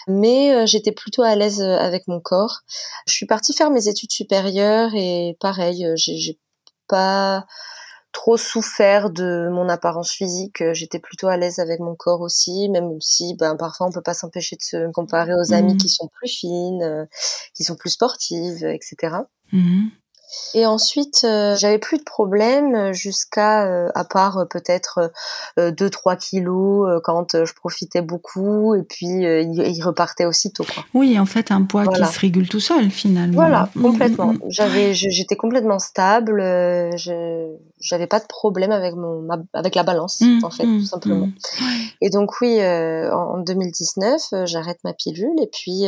Mais 0.07 0.67
j'étais 0.67 0.93
plutôt 0.93 1.23
à 1.23 1.35
l'aise 1.35 1.63
avec 1.63 2.07
mon 2.09 2.21
corps. 2.21 2.59
Je 3.07 3.15
suis 3.15 3.27
partie 3.27 3.55
faire 3.55 3.71
mes 3.71 3.89
études 3.89 4.13
supérieures 4.13 4.91
et 4.95 5.37
pareil, 5.41 5.87
j'ai 5.97 6.39
pas 6.89 7.47
trop 8.13 8.37
souffert 8.37 9.11
de 9.11 9.49
mon 9.53 9.69
apparence 9.69 10.11
physique. 10.13 10.63
J'étais 10.73 10.99
plutôt 10.99 11.29
à 11.29 11.37
l'aise 11.37 11.59
avec 11.59 11.81
mon 11.81 11.95
corps 11.95 12.21
aussi, 12.23 12.69
même 12.71 13.01
si 13.01 13.35
ben, 13.37 13.57
parfois 13.57 13.87
on 13.89 13.93
peut 13.93 14.03
pas 14.03 14.15
s'empêcher 14.15 14.57
de 14.57 14.63
se 14.63 14.91
comparer 14.93 15.33
aux 15.35 15.53
amies 15.53 15.73
Mhm. 15.75 15.79
qui 15.79 15.89
sont 15.89 16.09
plus 16.09 16.29
fines, 16.29 16.83
euh, 16.83 17.05
qui 17.55 17.65
sont 17.65 17.77
plus 17.77 17.91
sportives, 17.91 18.65
etc. 18.65 19.17
Et 20.55 20.67
ensuite, 20.67 21.23
euh, 21.25 21.57
j'avais 21.57 21.79
plus 21.79 21.99
de 21.99 22.03
problèmes 22.05 22.93
jusqu'à, 22.93 23.67
euh, 23.67 23.89
à 23.95 24.05
part 24.05 24.39
euh, 24.39 24.45
peut-être 24.45 25.11
2-3 25.59 26.17
kilos 26.17 27.01
quand 27.05 27.45
je 27.45 27.53
profitais 27.55 28.03
beaucoup, 28.03 28.75
et 28.75 28.83
puis 28.83 29.07
il, 29.07 29.83
repartait 29.83 30.25
aussitôt. 30.27 30.65
Quoi. 30.65 30.85
Oui, 30.95 31.19
en 31.19 31.27
fait, 31.27 31.51
un 31.51 31.63
poids 31.63 31.85
Voilà. 31.85 32.07
qui 32.07 32.13
se 32.13 32.21
régule 32.21 32.49
tout 32.49 32.61
seul, 32.61 32.91
finalement. 32.91 33.35
Voilà, 33.35 33.69
Mhm, 33.75 33.83
complètement. 33.83 34.33
mhm. 34.33 34.41
J'avais, 34.49 34.95
j'étais 34.95 35.37
complètement 35.37 35.79
stable. 35.79 36.41
je, 36.41 37.55
j'avais 37.81 38.07
pas 38.07 38.19
de 38.21 38.27
problème 38.27 38.73
avec 38.73 38.95
mon, 38.95 39.23
ma- 39.23 39.39
avec 39.55 39.75
la 39.75 39.83
balance, 39.85 40.23
en 40.43 40.51
fait, 40.51 40.65
tout 40.65 40.85
simplement. 40.85 41.29
Et 42.01 42.11
donc 42.11 42.41
oui, 42.41 42.59
en 42.61 43.29
en 43.29 43.39
2019, 43.39 44.21
euh, 44.33 44.47
j'arrête 44.47 44.79
ma 44.85 44.93
pilule 44.93 45.39
et 45.41 45.47
puis 45.53 45.85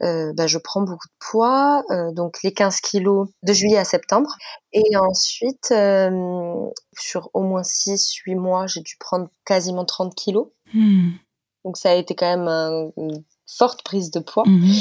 bah, 0.00 0.46
je 0.46 0.58
prends 0.58 0.82
beaucoup 0.82 1.06
de 1.08 1.12
poids, 1.18 1.82
donc 2.12 2.38
les 2.42 2.52
15 2.52 2.80
kilos 2.80 3.28
de 3.42 3.52
juillet 3.52 3.78
à 3.78 3.84
septembre. 3.84 4.30
Et 4.72 4.96
ensuite, 4.96 5.70
euh, 5.72 6.66
sur 6.98 7.30
au 7.34 7.40
moins 7.42 7.62
6-8 7.62 8.34
mois, 8.36 8.66
j'ai 8.66 8.80
dû 8.80 8.96
prendre 8.98 9.28
quasiment 9.44 9.84
30 9.84 10.14
kilos. 10.14 10.48
Mhm. 10.74 11.12
Donc 11.64 11.76
ça 11.76 11.90
a 11.90 11.94
été 11.94 12.14
quand 12.14 12.26
même 12.30 12.48
un- 12.48 12.90
une 12.96 13.22
forte 13.46 13.82
prise 13.82 14.10
de 14.10 14.20
poids. 14.20 14.44
Mhm. 14.46 14.72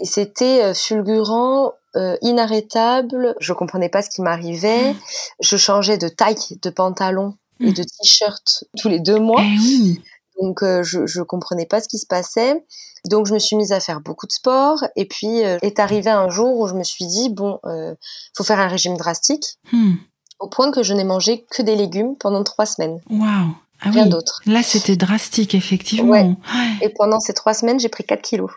Et 0.00 0.04
c'était 0.06 0.62
euh, 0.64 0.74
fulgurant, 0.74 1.72
euh, 1.96 2.16
inarrêtable. 2.22 3.34
Je 3.40 3.52
comprenais 3.52 3.88
pas 3.88 4.02
ce 4.02 4.10
qui 4.10 4.22
m'arrivait. 4.22 4.94
Je 5.40 5.56
changeais 5.56 5.98
de 5.98 6.08
taille 6.08 6.36
de 6.62 6.70
pantalon 6.70 7.34
et 7.60 7.72
de 7.72 7.82
t-shirt 7.82 8.64
tous 8.78 8.88
les 8.88 9.00
deux 9.00 9.18
mois. 9.18 9.42
Eh 9.42 9.58
oui. 9.58 10.02
Donc 10.40 10.62
euh, 10.62 10.82
je, 10.82 11.06
je 11.06 11.22
comprenais 11.22 11.66
pas 11.66 11.80
ce 11.80 11.88
qui 11.88 11.98
se 11.98 12.06
passait. 12.06 12.64
Donc 13.08 13.26
je 13.26 13.34
me 13.34 13.38
suis 13.38 13.56
mise 13.56 13.72
à 13.72 13.80
faire 13.80 14.00
beaucoup 14.00 14.26
de 14.26 14.32
sport. 14.32 14.84
Et 14.96 15.06
puis 15.06 15.44
euh, 15.44 15.58
est 15.62 15.78
arrivé 15.78 16.10
un 16.10 16.28
jour 16.28 16.58
où 16.58 16.66
je 16.66 16.74
me 16.74 16.84
suis 16.84 17.06
dit 17.06 17.30
bon, 17.30 17.58
euh, 17.64 17.94
faut 18.36 18.44
faire 18.44 18.60
un 18.60 18.68
régime 18.68 18.96
drastique. 18.96 19.58
Hmm. 19.72 19.94
Au 20.38 20.48
point 20.48 20.70
que 20.70 20.82
je 20.82 20.94
n'ai 20.94 21.04
mangé 21.04 21.44
que 21.50 21.62
des 21.62 21.76
légumes 21.76 22.16
pendant 22.16 22.42
trois 22.44 22.66
semaines, 22.66 22.98
Waouh. 23.10 23.54
Ah 23.82 23.90
rien 23.90 24.04
oui. 24.04 24.10
d'autre. 24.10 24.40
Là, 24.46 24.62
c'était 24.62 24.96
drastique, 24.96 25.54
effectivement. 25.54 26.12
Ouais. 26.12 26.22
Ouais. 26.22 26.78
Et 26.82 26.88
pendant 26.90 27.20
ces 27.20 27.32
trois 27.32 27.54
semaines, 27.54 27.80
j'ai 27.80 27.88
pris 27.88 28.04
4 28.04 28.20
kilos. 28.20 28.50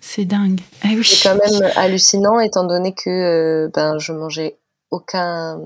C'est 0.00 0.24
dingue. 0.24 0.60
Ah 0.82 0.88
oui. 0.90 1.04
C'est 1.04 1.28
quand 1.28 1.36
même 1.36 1.70
hallucinant 1.76 2.40
étant 2.40 2.64
donné 2.64 2.92
que 2.92 3.08
euh, 3.08 3.70
ben 3.72 3.98
je 3.98 4.12
mangeais 4.12 4.58
aucun 4.90 5.60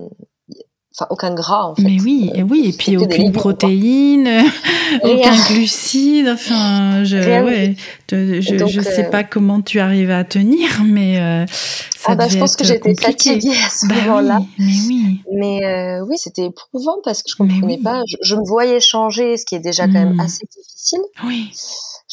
enfin 0.99 1.07
aucun 1.11 1.35
gras 1.35 1.65
en 1.65 1.75
fait. 1.75 1.83
Mais 1.83 2.01
oui, 2.01 2.31
et 2.35 2.43
oui, 2.43 2.71
et 2.73 2.73
puis 2.77 2.97
aucune 2.97 3.33
protéine, 3.33 4.29
aucun 5.05 5.37
glucide, 5.49 6.29
enfin, 6.29 7.05
je, 7.05 7.17
ouais, 7.19 7.77
te- 8.07 8.41
je, 8.41 8.55
Donc, 8.57 8.69
je 8.69 8.81
sais 8.81 9.07
euh, 9.07 9.11
pas 9.11 9.25
comment 9.25 9.61
tu 9.61 9.79
arrives 9.81 10.11
à 10.11 10.25
tenir, 10.25 10.69
mais 10.85 11.21
euh, 11.21 11.45
ça 11.47 12.13
Ah 12.13 12.15
bah 12.15 12.29
je 12.29 12.39
pense 12.39 12.57
que 12.57 12.65
j'étais 12.65 12.95
fatiguée 12.95 13.57
à 13.65 13.69
ce 13.69 13.87
Bah 13.89 13.95
moment-là. 14.07 14.39
oui, 14.41 14.57
mais 14.59 14.75
oui. 14.89 15.21
Mais 15.33 15.65
euh, 15.65 16.05
oui, 16.09 16.17
c'était 16.19 16.47
éprouvant 16.47 16.97
parce 17.05 17.23
que 17.23 17.31
je 17.31 17.37
comprenais 17.37 17.77
oui. 17.77 17.83
pas. 17.83 18.03
Je, 18.09 18.17
je 18.23 18.35
me 18.37 18.45
voyais 18.47 18.81
changer, 18.81 19.37
ce 19.37 19.45
qui 19.45 19.55
est 19.55 19.61
déjà 19.61 19.87
quand 19.87 19.93
même 19.93 20.15
Mm. 20.17 20.21
assez 20.21 20.47
difficile. 20.57 21.01
Oui. 21.25 21.51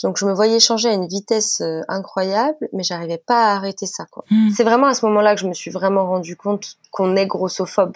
Donc 0.04 0.18
je 0.18 0.26
me 0.26 0.34
voyais 0.34 0.60
changer 0.60 0.90
à 0.90 0.94
une 0.94 1.08
vitesse 1.08 1.62
euh, 1.62 1.80
incroyable, 1.88 2.58
mais 2.74 2.84
j'arrivais 2.84 3.22
pas 3.26 3.52
à 3.52 3.56
arrêter 3.56 3.86
ça. 3.86 4.06
quoi. 4.12 4.26
Mm. 4.30 4.50
C'est 4.56 4.64
vraiment 4.64 4.88
à 4.88 4.94
ce 4.94 5.06
moment-là 5.06 5.36
que 5.36 5.42
je 5.42 5.48
me 5.48 5.54
suis 5.54 5.72
vraiment 5.72 6.06
rendu 6.08 6.36
compte 6.36 6.76
qu'on 6.92 7.16
est 7.16 7.28
grossophobe. 7.28 7.94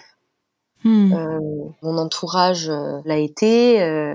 Mm. 0.84 1.12
Euh, 1.12 1.38
mon 1.82 1.98
entourage 1.98 2.68
euh, 2.68 3.00
l'a 3.04 3.16
été. 3.18 3.82
euh, 3.82 4.14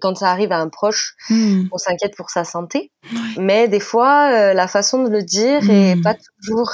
quand 0.00 0.16
ça 0.16 0.30
arrive 0.30 0.52
à 0.52 0.58
un 0.60 0.68
proche, 0.68 1.16
Mm. 1.30 1.68
on 1.72 1.78
s'inquiète 1.78 2.16
pour 2.16 2.30
sa 2.30 2.44
santé. 2.44 2.92
Ouais. 3.12 3.18
Mais 3.42 3.68
des 3.68 3.80
fois, 3.80 4.52
la 4.54 4.68
façon 4.68 5.02
de 5.02 5.08
le 5.10 5.22
dire 5.22 5.68
est 5.70 6.00
pas 6.02 6.14
toujours 6.44 6.70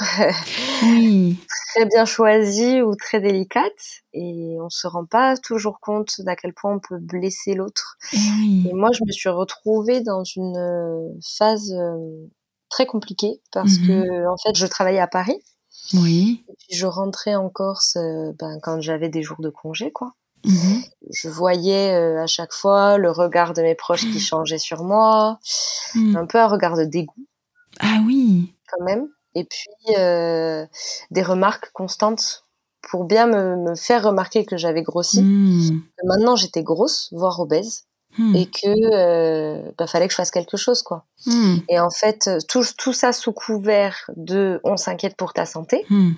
Oui. 0.83 1.37
très 1.73 1.85
bien 1.85 2.05
choisie 2.05 2.81
ou 2.81 2.95
très 2.95 3.19
délicate. 3.21 3.71
Et 4.13 4.57
on 4.61 4.69
se 4.69 4.85
rend 4.87 5.05
pas 5.05 5.37
toujours 5.37 5.79
compte 5.79 6.15
d'à 6.19 6.35
quel 6.35 6.53
point 6.53 6.73
on 6.75 6.79
peut 6.79 6.99
blesser 6.99 7.55
l'autre. 7.55 7.97
Et 8.13 8.73
moi, 8.73 8.89
je 8.93 9.01
me 9.07 9.11
suis 9.11 9.29
retrouvée 9.29 10.01
dans 10.01 10.23
une 10.23 11.17
phase 11.37 11.73
très 12.69 12.85
compliquée 12.85 13.41
parce 13.53 13.79
Mhm. 13.79 13.87
que, 13.87 14.27
en 14.27 14.35
fait, 14.37 14.55
je 14.55 14.65
travaillais 14.67 14.99
à 14.99 15.07
Paris. 15.07 15.39
Oui. 15.93 16.43
Et 16.49 16.53
puis 16.57 16.75
je 16.77 16.85
rentrais 16.87 17.35
en 17.35 17.49
Corse 17.49 17.95
euh, 17.97 18.31
ben, 18.39 18.59
quand 18.61 18.81
j'avais 18.81 19.09
des 19.09 19.21
jours 19.21 19.39
de 19.39 19.49
congé, 19.49 19.91
quoi. 19.91 20.13
Mhm. 20.45 20.83
Je 21.11 21.27
voyais 21.29 21.93
euh, 21.93 22.21
à 22.21 22.27
chaque 22.27 22.53
fois 22.53 22.97
le 22.97 23.09
regard 23.11 23.53
de 23.53 23.61
mes 23.63 23.73
proches 23.75 24.01
qui 24.11 24.19
changeait 24.19 24.59
sur 24.59 24.83
moi, 24.83 25.39
Mm. 25.95 26.15
un 26.17 26.25
peu 26.25 26.39
un 26.39 26.47
regard 26.47 26.75
de 26.77 26.83
dégoût 26.83 27.25
Ah 27.79 27.99
oui. 28.05 28.53
quand 28.69 28.83
même, 28.83 29.07
et 29.33 29.45
puis 29.45 29.95
euh, 29.97 30.65
des 31.11 31.23
remarques 31.23 31.71
constantes 31.71 32.43
pour 32.81 33.05
bien 33.05 33.25
me, 33.27 33.55
me 33.55 33.75
faire 33.75 34.03
remarquer 34.03 34.45
que 34.45 34.57
j'avais 34.57 34.83
grossi, 34.83 35.21
Mm. 35.23 35.81
que 35.97 36.05
maintenant 36.07 36.35
j'étais 36.35 36.63
grosse, 36.63 37.09
voire 37.11 37.39
obèse, 37.39 37.85
Mm. 38.17 38.35
et 38.35 38.45
que 38.45 38.93
euh, 38.93 39.71
bah, 39.77 39.87
fallait 39.87 40.07
que 40.07 40.11
je 40.11 40.17
fasse 40.17 40.31
quelque 40.31 40.57
chose, 40.57 40.81
quoi. 40.83 41.05
Mm. 41.25 41.57
Et 41.69 41.79
en 41.79 41.89
fait, 41.89 42.29
tout, 42.47 42.63
tout 42.77 42.93
ça 42.93 43.11
sous 43.13 43.33
couvert 43.33 44.09
de 44.15 44.59
on 44.63 44.77
s'inquiète 44.77 45.15
pour 45.17 45.33
ta 45.33 45.45
santé, 45.45 45.85
Mm. 45.89 46.11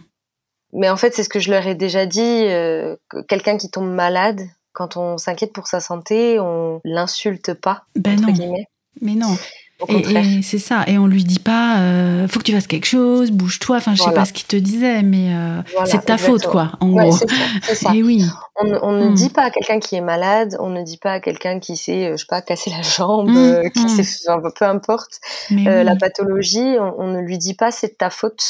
mais 0.74 0.90
en 0.90 0.98
fait 0.98 1.14
c'est 1.16 1.24
ce 1.24 1.30
que 1.30 1.40
je 1.40 1.52
leur 1.52 1.66
ai 1.68 1.76
déjà 1.76 2.06
dit, 2.06 2.22
euh, 2.22 2.96
que 3.10 3.22
quelqu'un 3.24 3.58
qui 3.58 3.70
tombe 3.70 3.90
malade. 3.90 4.42
Quand 4.74 4.96
on 4.96 5.18
s'inquiète 5.18 5.54
pour 5.54 5.66
sa 5.68 5.80
santé, 5.80 6.40
on 6.40 6.82
l'insulte 6.84 7.54
pas, 7.56 7.84
Ben 7.96 8.14
entre 8.20 8.28
non. 8.28 8.34
guillemets. 8.34 8.68
Mais 9.02 9.16
non. 9.16 9.36
Au 9.80 9.86
Et, 9.90 9.94
contraire. 10.02 10.26
et 10.26 10.42
c'est 10.42 10.58
ça. 10.58 10.84
Et 10.88 10.98
on 10.98 11.06
lui 11.06 11.24
dit 11.24 11.38
pas, 11.40 11.80
euh, 11.82 12.28
faut 12.28 12.40
que 12.40 12.44
tu 12.46 12.52
fasses 12.52 12.66
quelque 12.66 12.88
chose, 12.88 13.30
bouge-toi. 13.32 13.78
Enfin, 13.78 13.94
je 13.94 14.02
sais 14.02 14.12
pas 14.12 14.26
ce 14.26 14.34
qu'il 14.34 14.48
te 14.48 14.56
disait, 14.56 15.04
mais 15.04 15.34
euh, 15.36 15.62
Voilà, 15.74 15.86
c'est 15.90 16.00
de 16.00 16.04
ta 16.04 16.18
faute, 16.18 16.48
quoi, 16.48 16.72
en 16.80 16.90
Ouais, 16.94 17.10
gros. 17.10 17.18
ça. 17.76 17.94
Et 17.94 18.02
oui. 18.02 18.26
On, 18.60 18.66
ne- 18.66 18.80
on 18.82 18.92
ne 18.92 19.10
Mm. 19.10 19.14
dit 19.14 19.30
pas 19.30 19.44
à 19.44 19.50
quelqu'un 19.52 19.80
qui 19.80 19.96
est 19.96 20.02
malade, 20.02 20.58
on 20.60 20.70
ne 20.70 20.82
dit 20.82 20.98
pas 20.98 21.12
à 21.14 21.20
quelqu'un 21.20 21.60
qui 21.60 21.78
s'est, 21.78 22.08
euh, 22.08 22.12
je 22.14 22.22
sais 22.22 22.26
pas, 22.28 22.42
cassé 22.42 22.72
la 22.72 22.82
jambe, 22.82 23.30
Mm, 23.30 23.38
euh, 23.38 23.70
qui 23.70 23.86
mm. 23.86 23.90
s'est, 24.04 24.28
peu 24.58 24.66
importe, 24.66 25.20
euh, 25.52 25.56
oui. 25.56 25.64
la 25.66 25.96
pathologie, 25.96 26.76
on, 26.80 26.96
on 26.98 27.08
ne 27.12 27.20
lui 27.20 27.38
dit 27.38 27.54
pas 27.54 27.70
c'est 27.70 27.90
de 27.90 27.96
ta 28.00 28.10
faute. 28.10 28.42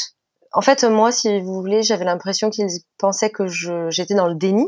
En 0.54 0.62
fait, 0.62 0.82
moi, 0.84 1.12
si 1.12 1.40
vous 1.40 1.60
voulez, 1.60 1.82
j'avais 1.82 2.06
l'impression 2.06 2.48
qu'ils 2.48 2.68
pensaient 2.96 3.28
que 3.28 3.46
j'étais 3.90 4.14
dans 4.14 4.28
le 4.28 4.34
déni 4.34 4.64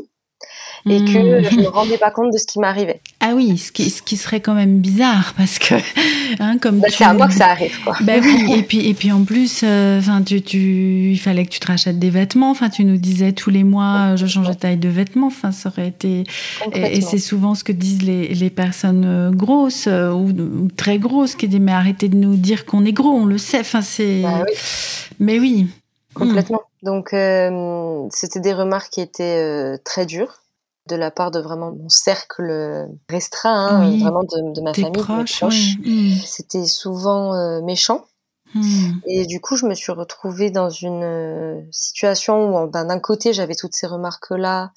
et 0.89 0.99
que 1.05 1.43
je 1.43 1.55
me 1.57 1.67
rendais 1.67 1.97
pas 1.97 2.11
compte 2.11 2.31
de 2.33 2.37
ce 2.37 2.45
qui 2.45 2.59
m'arrivait. 2.59 3.01
Ah 3.19 3.33
oui, 3.35 3.57
ce 3.57 3.71
qui, 3.71 3.89
ce 3.89 4.01
qui 4.01 4.17
serait 4.17 4.39
quand 4.39 4.53
même 4.53 4.79
bizarre 4.79 5.33
parce 5.37 5.59
que, 5.59 5.75
hein, 6.39 6.57
comme 6.59 6.79
Bah, 6.79 6.87
tu... 6.89 6.97
c'est 6.97 7.03
à 7.03 7.13
moi 7.13 7.27
que 7.27 7.33
ça 7.33 7.47
arrive, 7.47 7.77
quoi. 7.83 7.95
Ben 8.01 8.21
oui, 8.23 8.53
et 8.57 8.63
puis, 8.63 8.87
et 8.87 8.93
puis 8.93 9.11
en 9.11 9.23
plus, 9.23 9.61
euh, 9.63 9.99
enfin, 9.99 10.21
tu, 10.21 10.41
tu, 10.41 11.11
il 11.11 11.19
fallait 11.19 11.45
que 11.45 11.51
tu 11.51 11.59
te 11.59 11.67
rachètes 11.67 11.99
des 11.99 12.09
vêtements. 12.09 12.51
Enfin, 12.51 12.69
tu 12.69 12.83
nous 12.83 12.97
disais 12.97 13.31
tous 13.31 13.49
les 13.49 13.63
mois, 13.63 14.11
euh, 14.13 14.17
je 14.17 14.25
change 14.25 14.47
de 14.47 14.53
taille 14.53 14.77
de 14.77 14.89
vêtements. 14.89 15.27
Enfin, 15.27 15.51
ça 15.51 15.69
aurait 15.69 15.87
été. 15.87 16.23
Et, 16.73 17.01
c'est 17.01 17.19
souvent 17.19 17.55
ce 17.55 17.63
que 17.63 17.71
disent 17.71 18.03
les, 18.03 18.33
les 18.33 18.49
personnes 18.49 19.05
euh, 19.05 19.31
grosses 19.31 19.87
euh, 19.87 20.11
ou, 20.11 20.29
ou 20.29 20.67
très 20.75 20.97
grosses 20.97 21.35
qui 21.35 21.47
disent 21.47 21.59
mais 21.59 21.71
arrêtez 21.71 22.09
de 22.09 22.15
nous 22.15 22.35
dire 22.35 22.65
qu'on 22.65 22.85
est 22.85 22.93
gros, 22.93 23.11
on 23.11 23.25
le 23.25 23.37
sait. 23.37 23.59
Enfin, 23.59 23.81
c'est. 23.81 24.21
Bah 24.21 24.43
oui. 24.47 24.55
Mais 25.19 25.39
oui. 25.39 25.67
Complètement. 26.13 26.61
Donc, 26.83 27.13
euh, 27.13 28.07
c'était 28.11 28.39
des 28.39 28.53
remarques 28.53 28.91
qui 28.91 29.01
étaient 29.01 29.39
euh, 29.39 29.77
très 29.83 30.05
dures 30.05 30.41
de 30.87 30.95
la 30.95 31.11
part 31.11 31.31
de 31.31 31.39
vraiment 31.39 31.71
mon 31.71 31.89
cercle 31.89 32.87
restreint, 33.07 33.67
hein, 33.67 33.87
Oui. 33.89 34.01
vraiment 34.01 34.23
de, 34.23 34.53
de 34.53 34.61
ma 34.61 34.73
famille, 34.73 34.91
de 34.91 34.97
mes 34.97 35.03
proches, 35.03 35.39
proches. 35.39 35.69
oui. 35.85 36.21
C'était 36.25 36.65
souvent 36.65 37.35
euh, 37.35 37.61
méchant. 37.61 38.05
Mm. 38.53 38.61
Mm. 38.61 39.01
Et 39.07 39.25
du 39.25 39.39
coup, 39.39 39.55
je 39.55 39.65
me 39.65 39.73
suis 39.73 39.91
retrouvée 39.91 40.51
dans 40.51 40.69
une 40.69 41.03
euh, 41.03 41.61
situation 41.71 42.63
où, 42.63 42.67
ben, 42.67 42.85
d'un 42.85 42.99
côté, 42.99 43.33
j'avais 43.33 43.55
toutes 43.55 43.73
ces 43.73 43.87
remarques-là, 43.87 44.71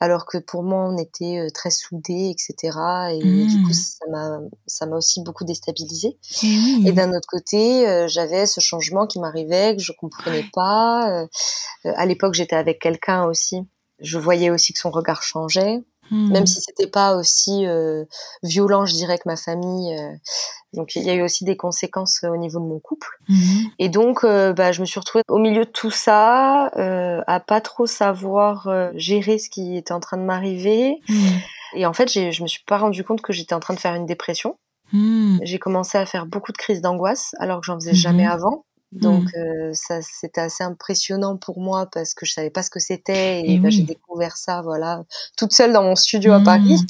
alors 0.00 0.26
que 0.26 0.38
pour 0.38 0.62
moi, 0.62 0.88
on 0.88 0.96
était 0.96 1.38
euh, 1.38 1.48
très 1.52 1.70
soudés, 1.70 2.34
etc. 2.34 2.76
Et 3.12 3.46
du 3.46 3.62
coup, 3.62 3.72
ça 3.72 4.04
m'a, 4.10 4.38
ça 4.66 4.86
m'a 4.86 4.96
aussi 4.96 5.22
beaucoup 5.22 5.44
déstabilisée. 5.44 6.18
Et 6.42 6.46
oui. 6.46 6.84
Et 6.86 6.92
d'un 6.92 7.10
autre 7.10 7.28
côté, 7.28 7.88
euh, 7.88 8.08
j'avais 8.08 8.46
ce 8.46 8.60
changement 8.60 9.06
qui 9.06 9.18
m'arrivait, 9.18 9.76
que 9.76 9.82
je 9.82 9.92
comprenais 9.92 10.46
pas. 10.52 11.10
Euh, 11.10 11.26
à 11.84 12.06
l'époque, 12.06 12.34
j'étais 12.34 12.56
avec 12.56 12.80
quelqu'un 12.80 13.24
aussi. 13.24 13.60
Je 14.00 14.18
voyais 14.18 14.50
aussi 14.50 14.72
que 14.72 14.78
son 14.78 14.90
regard 14.90 15.22
changeait, 15.22 15.82
Mm. 16.10 16.32
même 16.32 16.46
si 16.46 16.60
c'était 16.60 16.88
pas 16.88 17.16
aussi 17.16 17.66
euh, 17.66 18.04
violent, 18.42 18.86
je 18.86 18.94
dirais, 18.94 19.18
que 19.18 19.26
ma 19.28 19.36
famille. 19.36 19.96
euh. 19.96 20.12
donc, 20.72 20.96
il 20.96 21.02
y 21.02 21.10
a 21.10 21.14
eu 21.14 21.22
aussi 21.22 21.44
des 21.44 21.56
conséquences 21.56 22.24
au 22.24 22.36
niveau 22.36 22.58
de 22.58 22.64
mon 22.64 22.78
couple. 22.80 23.08
Mhm. 23.28 23.70
Et 23.78 23.88
donc, 23.88 24.24
euh, 24.24 24.52
bah, 24.52 24.72
je 24.72 24.80
me 24.80 24.86
suis 24.86 24.98
retrouvée 24.98 25.22
au 25.28 25.38
milieu 25.38 25.64
de 25.64 25.70
tout 25.70 25.90
ça, 25.90 26.70
euh, 26.76 27.22
à 27.26 27.40
pas 27.40 27.60
trop 27.60 27.86
savoir 27.86 28.68
gérer 28.94 29.38
ce 29.38 29.48
qui 29.48 29.76
était 29.76 29.92
en 29.92 30.00
train 30.00 30.16
de 30.16 30.22
m'arriver. 30.22 31.00
Mm. 31.08 31.14
Et 31.76 31.86
en 31.86 31.92
fait, 31.92 32.08
je 32.08 32.42
me 32.42 32.48
suis 32.48 32.64
pas 32.66 32.78
rendu 32.78 33.04
compte 33.04 33.22
que 33.22 33.32
j'étais 33.32 33.54
en 33.54 33.60
train 33.60 33.74
de 33.74 33.80
faire 33.80 33.94
une 33.94 34.06
dépression. 34.06 34.56
J'ai 34.92 35.58
commencé 35.60 35.98
à 35.98 36.06
faire 36.06 36.26
beaucoup 36.26 36.50
de 36.50 36.56
crises 36.56 36.80
d'angoisse, 36.80 37.34
alors 37.38 37.60
que 37.60 37.66
j'en 37.66 37.76
faisais 37.76 37.94
jamais 37.94 38.26
avant. 38.26 38.64
Donc 38.92 39.22
Mmh. 39.22 39.38
euh, 39.38 39.70
ça 39.72 40.00
c'était 40.02 40.40
assez 40.40 40.64
impressionnant 40.64 41.36
pour 41.36 41.60
moi 41.60 41.86
parce 41.92 42.12
que 42.12 42.26
je 42.26 42.32
savais 42.32 42.50
pas 42.50 42.62
ce 42.64 42.70
que 42.70 42.80
c'était 42.80 43.40
et, 43.40 43.54
Et 43.54 43.58
bah, 43.58 43.70
j'ai 43.70 43.82
découvert 43.82 44.36
ça 44.36 44.62
voilà 44.62 45.04
toute 45.36 45.52
seule 45.52 45.72
dans 45.72 45.84
mon 45.84 45.94
studio 45.94 46.32
à 46.32 46.40
Paris. 46.40 46.80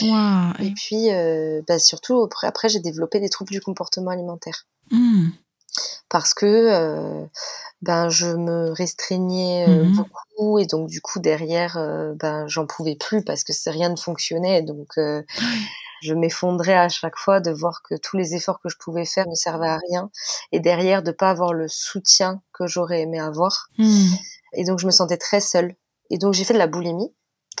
Mmh. 0.00 0.52
Et 0.60 0.70
puis 0.70 1.10
euh, 1.12 1.60
bah, 1.68 1.78
surtout 1.78 2.26
après, 2.42 2.68
j'ai 2.70 2.80
développé 2.80 3.20
des 3.20 3.28
troubles 3.28 3.50
du 3.50 3.60
comportement 3.60 4.10
alimentaire 4.10 4.66
Mmh. 4.92 5.28
parce 6.08 6.34
que 6.34 6.46
euh, 6.46 7.24
ben 7.82 8.08
je 8.08 8.26
me 8.26 8.72
restreignais 8.72 9.66
beaucoup 9.94 10.58
et 10.58 10.66
donc 10.66 10.88
du 10.88 11.00
coup 11.00 11.20
derrière 11.20 11.78
ben 12.16 12.48
j'en 12.48 12.66
pouvais 12.66 12.96
plus 12.96 13.22
parce 13.22 13.44
que 13.44 13.52
rien 13.70 13.88
ne 13.88 13.96
fonctionnait 13.96 14.62
donc 14.62 14.88
euh, 14.98 15.22
je 16.02 16.14
m'effondrais 16.14 16.74
à 16.76 16.88
chaque 16.88 17.16
fois 17.16 17.40
de 17.40 17.50
voir 17.50 17.82
que 17.82 17.94
tous 17.96 18.16
les 18.16 18.34
efforts 18.34 18.60
que 18.60 18.68
je 18.68 18.76
pouvais 18.78 19.04
faire 19.04 19.26
ne 19.28 19.34
servaient 19.34 19.68
à 19.68 19.78
rien 19.90 20.10
et 20.52 20.60
derrière 20.60 21.02
de 21.02 21.12
pas 21.12 21.30
avoir 21.30 21.52
le 21.52 21.68
soutien 21.68 22.42
que 22.52 22.66
j'aurais 22.66 23.00
aimé 23.02 23.18
avoir 23.20 23.68
Mmh. 23.78 24.14
et 24.54 24.64
donc 24.64 24.78
je 24.78 24.86
me 24.86 24.90
sentais 24.90 25.16
très 25.18 25.40
seule 25.40 25.74
et 26.10 26.18
donc 26.18 26.34
j'ai 26.34 26.44
fait 26.44 26.54
de 26.54 26.58
la 26.58 26.66
boulimie 26.66 27.12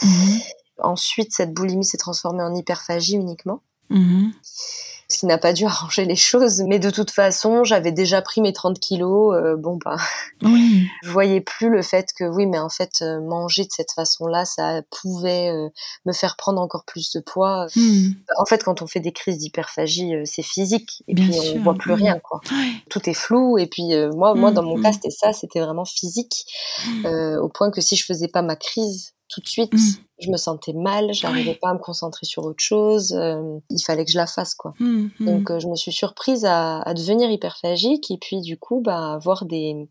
Mmh. 0.02 0.38
ensuite 0.78 1.32
cette 1.34 1.52
boulimie 1.52 1.84
s'est 1.84 1.98
transformée 1.98 2.42
en 2.42 2.54
hyperphagie 2.54 3.14
uniquement 3.16 3.62
Mmh. 3.90 4.30
ce 5.08 5.18
qui 5.18 5.26
n'a 5.26 5.38
pas 5.38 5.52
dû 5.52 5.64
arranger 5.66 6.04
les 6.04 6.14
choses 6.16 6.62
mais 6.68 6.78
de 6.78 6.90
toute 6.90 7.10
façon 7.10 7.64
j'avais 7.64 7.90
déjà 7.90 8.22
pris 8.22 8.40
mes 8.40 8.52
30 8.52 8.78
kilos 8.78 9.34
euh, 9.34 9.56
bon 9.56 9.76
bah 9.84 9.96
Oui. 10.42 10.86
je 11.02 11.10
voyais 11.10 11.40
plus 11.40 11.68
le 11.70 11.82
fait 11.82 12.06
que 12.16 12.22
oui 12.24 12.46
mais 12.46 12.58
en 12.60 12.68
fait 12.68 12.92
euh, 13.02 13.20
manger 13.20 13.64
de 13.64 13.70
cette 13.72 13.90
façon-là 13.92 14.44
ça 14.44 14.82
pouvait 14.90 15.48
euh, 15.50 15.68
me 16.06 16.12
faire 16.12 16.36
prendre 16.36 16.60
encore 16.62 16.84
plus 16.84 17.10
de 17.12 17.20
poids 17.20 17.66
Mmh. 17.74 18.10
en 18.38 18.44
fait 18.46 18.62
quand 18.62 18.80
on 18.82 18.86
fait 18.86 19.00
des 19.00 19.12
crises 19.12 19.38
d'hyperphagie 19.38 20.14
euh, 20.14 20.22
c'est 20.24 20.42
physique 20.44 21.02
et 21.08 21.14
Bien 21.14 21.24
puis 21.26 21.34
sûr, 21.34 21.56
on 21.56 21.62
voit 21.64 21.74
plus 21.74 21.90
mmh. 21.92 21.96
rien 21.96 22.18
quoi 22.20 22.40
Ouais. 22.52 22.70
tout 22.88 23.10
est 23.10 23.14
flou 23.14 23.58
et 23.58 23.66
puis 23.66 23.88
moi 24.14 24.34
moi 24.34 24.52
Mmh, 24.52 24.54
dans 24.54 24.62
mon 24.62 24.80
cas 24.80 24.92
c'était 24.92 25.10
ça 25.10 25.32
c'était 25.32 25.60
vraiment 25.60 25.84
physique 25.84 26.44
au 27.04 27.48
point 27.48 27.70
que 27.72 27.80
si 27.80 27.96
je 27.96 28.04
faisais 28.04 28.28
pas 28.28 28.42
ma 28.42 28.54
crise 28.56 29.12
tout 29.30 29.40
de 29.40 29.48
suite 29.48 29.72
Mmh. 29.72 29.78
je 30.18 30.30
me 30.30 30.36
sentais 30.36 30.72
mal 30.74 31.12
j'arrivais 31.12 31.50
Ouais. 31.50 31.58
pas 31.62 31.70
à 31.70 31.74
me 31.74 31.78
concentrer 31.78 32.26
sur 32.26 32.44
autre 32.44 32.62
chose 32.62 33.12
euh, 33.12 33.40
il 33.70 33.80
fallait 33.80 34.04
que 34.04 34.10
je 34.12 34.18
la 34.18 34.26
fasse 34.26 34.54
quoi 34.54 34.74
Mmh. 34.80 35.08
Mmh. 35.20 35.24
donc 35.26 35.50
euh, 35.50 35.58
je 35.60 35.68
me 35.68 35.76
suis 35.76 35.92
surprise 35.92 36.44
à, 36.44 36.80
à 36.82 36.92
devenir 36.94 37.30
hyperphagique 37.30 38.10
et 38.10 38.18
puis 38.18 38.40
du 38.42 38.58
coup 38.58 38.80
bah 38.82 39.12
avoir 39.14 39.44
des 39.44 39.88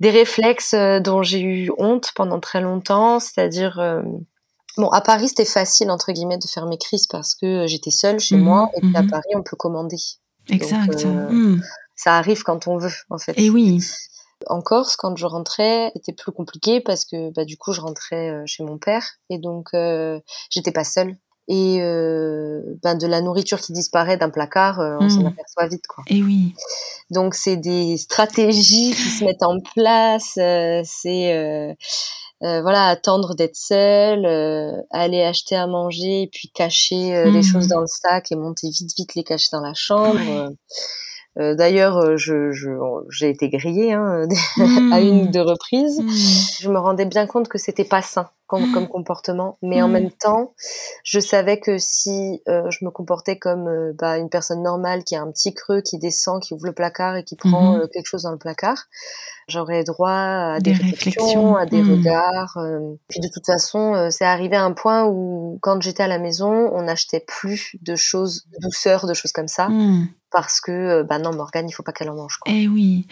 des 0.00 0.10
réflexes 0.10 0.74
euh, 0.74 1.00
dont 1.00 1.22
j'ai 1.22 1.40
eu 1.40 1.70
honte 1.78 2.10
pendant 2.14 2.40
très 2.40 2.60
longtemps, 2.62 3.20
c'est-à-dire 3.20 3.78
euh, 3.80 4.00
bon 4.78 4.88
à 4.90 5.00
Paris 5.02 5.28
c'était 5.28 5.44
facile 5.44 5.90
entre 5.90 6.12
guillemets 6.12 6.38
de 6.38 6.46
faire 6.46 6.66
mes 6.66 6.78
crises 6.78 7.06
parce 7.06 7.34
que 7.34 7.66
j'étais 7.66 7.90
seule 7.90 8.18
chez 8.18 8.36
Mhm, 8.36 8.42
moi 8.44 8.70
et 8.76 8.80
puis 8.80 8.96
à 8.96 9.02
mhm. 9.02 9.10
Paris 9.10 9.32
on 9.34 9.42
peut 9.42 9.56
commander. 9.56 9.98
Exact. 10.48 11.04
euh, 11.04 11.30
Mmh. 11.30 11.62
Ça 11.96 12.16
arrive 12.16 12.42
quand 12.44 12.66
on 12.66 12.78
veut 12.78 12.90
en 13.10 13.18
fait. 13.18 13.34
Et 13.36 13.50
oui. 13.50 13.80
En 14.46 14.62
Corse 14.62 14.96
quand 14.96 15.16
je 15.16 15.26
rentrais 15.26 15.92
c'était 15.94 16.12
plus 16.12 16.32
compliqué 16.32 16.80
parce 16.80 17.04
que 17.04 17.30
bah 17.32 17.44
du 17.44 17.56
coup 17.56 17.72
je 17.72 17.80
rentrais 17.80 18.30
euh, 18.30 18.42
chez 18.46 18.62
mon 18.64 18.78
père 18.78 19.04
et 19.28 19.38
donc 19.38 19.68
euh, 19.74 20.18
j'étais 20.50 20.72
pas 20.72 20.84
seule. 20.84 21.16
Et 21.52 21.82
euh, 21.82 22.62
ben 22.82 22.94
de 22.94 23.06
la 23.08 23.20
nourriture 23.22 23.60
qui 23.60 23.72
disparaît 23.72 24.16
d'un 24.16 24.30
placard, 24.30 24.78
euh, 24.80 24.96
on 25.00 25.08
s'en 25.08 25.22
Mhm. 25.22 25.26
aperçoit 25.28 25.66
vite 25.66 25.86
quoi. 25.88 26.04
Et 26.06 26.22
oui. 26.22 26.54
Donc 27.10 27.34
c'est 27.34 27.56
des 27.56 27.96
stratégies 27.96 28.92
qui 28.92 29.10
se 29.10 29.24
mettent 29.24 29.42
en 29.42 29.58
place. 29.74 30.36
euh, 30.38 30.80
c'est 30.84 31.76
voilà 32.42 32.86
attendre 32.86 33.34
d'être 33.34 33.56
seul, 33.56 34.24
euh, 34.24 34.72
aller 34.90 35.22
acheter 35.22 35.56
à 35.56 35.66
manger 35.66 36.22
et 36.22 36.26
puis 36.28 36.50
cacher 36.50 37.30
les 37.30 37.38
Mhm. 37.38 37.42
choses 37.42 37.68
dans 37.68 37.80
le 37.80 37.86
sac 37.88 38.30
et 38.32 38.36
monter 38.36 38.68
vite 38.70 38.92
vite 38.96 39.14
les 39.16 39.24
cacher 39.24 39.48
dans 39.52 39.60
la 39.60 39.74
chambre. 39.74 40.14
Ouais. 40.14 40.56
Euh, 41.38 41.54
D'ailleurs, 41.54 41.96
euh, 41.98 42.16
je 42.16 42.50
je- 42.50 42.70
j'ai 43.10 43.30
été 43.30 43.48
grillée 43.48 43.92
hein, 43.92 44.26
Mmh. 44.56 44.56
à 44.92 45.00
une 45.00 45.22
ou 45.22 45.26
deux 45.30 45.42
reprises. 45.42 46.00
Mmh. 46.00 46.08
Je 46.62 46.68
me 46.70 46.78
rendais 46.78 47.04
bien 47.06 47.26
compte 47.26 47.48
que 47.48 47.56
c'était 47.58 47.84
pas 47.84 48.02
sain 48.02 48.28
comme, 48.48 48.68
Mm. 48.70 48.74
comme 48.74 48.88
comportement, 48.88 49.58
mais 49.62 49.80
en 49.80 49.86
même 49.86 50.10
temps, 50.10 50.54
je 51.04 51.20
savais 51.20 51.60
que 51.60 51.78
si 51.78 52.42
euh, 52.48 52.68
je 52.70 52.84
me 52.84 52.90
comportais 52.90 53.38
comme 53.38 53.68
euh, 53.68 53.92
bah, 53.96 54.18
une 54.18 54.28
personne 54.28 54.60
normale 54.64 55.04
qui 55.04 55.14
a 55.14 55.22
un 55.22 55.30
petit 55.30 55.54
creux, 55.54 55.82
qui 55.82 55.98
descend, 55.98 56.42
qui 56.42 56.52
ouvre 56.52 56.66
le 56.66 56.72
placard 56.72 57.14
et 57.16 57.22
qui 57.22 57.36
prend 57.36 57.78
quelque 57.92 58.06
chose 58.06 58.24
dans 58.24 58.32
le 58.32 58.38
placard, 58.38 58.86
j'aurais 59.46 59.84
droit 59.84 60.10
à 60.10 60.58
Des 60.58 60.72
des, 60.72 60.82
réflexions. 60.82 61.22
réflexions, 61.22 61.56
à 61.56 61.66
des 61.66 61.80
regards. 61.82 62.58
Puis 63.08 63.20
de 63.20 63.28
toute 63.32 63.46
façon, 63.46 64.08
c'est 64.10 64.24
arrivé 64.24 64.56
à 64.56 64.64
un 64.64 64.72
point 64.72 65.04
où 65.06 65.58
quand 65.62 65.80
j'étais 65.80 66.02
à 66.02 66.08
la 66.08 66.18
maison, 66.18 66.50
on 66.74 66.82
n'achetait 66.82 67.24
plus 67.24 67.76
de 67.82 67.94
choses 67.94 68.46
de 68.52 68.58
douceur, 68.62 69.06
de 69.06 69.14
choses 69.14 69.30
comme 69.32 69.46
ça, 69.48 69.68
Mmh. 69.68 70.08
Parce 70.30 70.60
que 70.60 70.70
euh, 70.70 71.02
bah 71.02 71.18
non, 71.18 71.34
Morgane, 71.34 71.68
il 71.68 71.72
faut 71.72 71.82
pas 71.82 71.92
qu'elle 71.92 72.10
en 72.10 72.14
mange. 72.14 72.38
Quoi. 72.38 72.52
Eh 72.52 72.68
oui. 72.68 73.06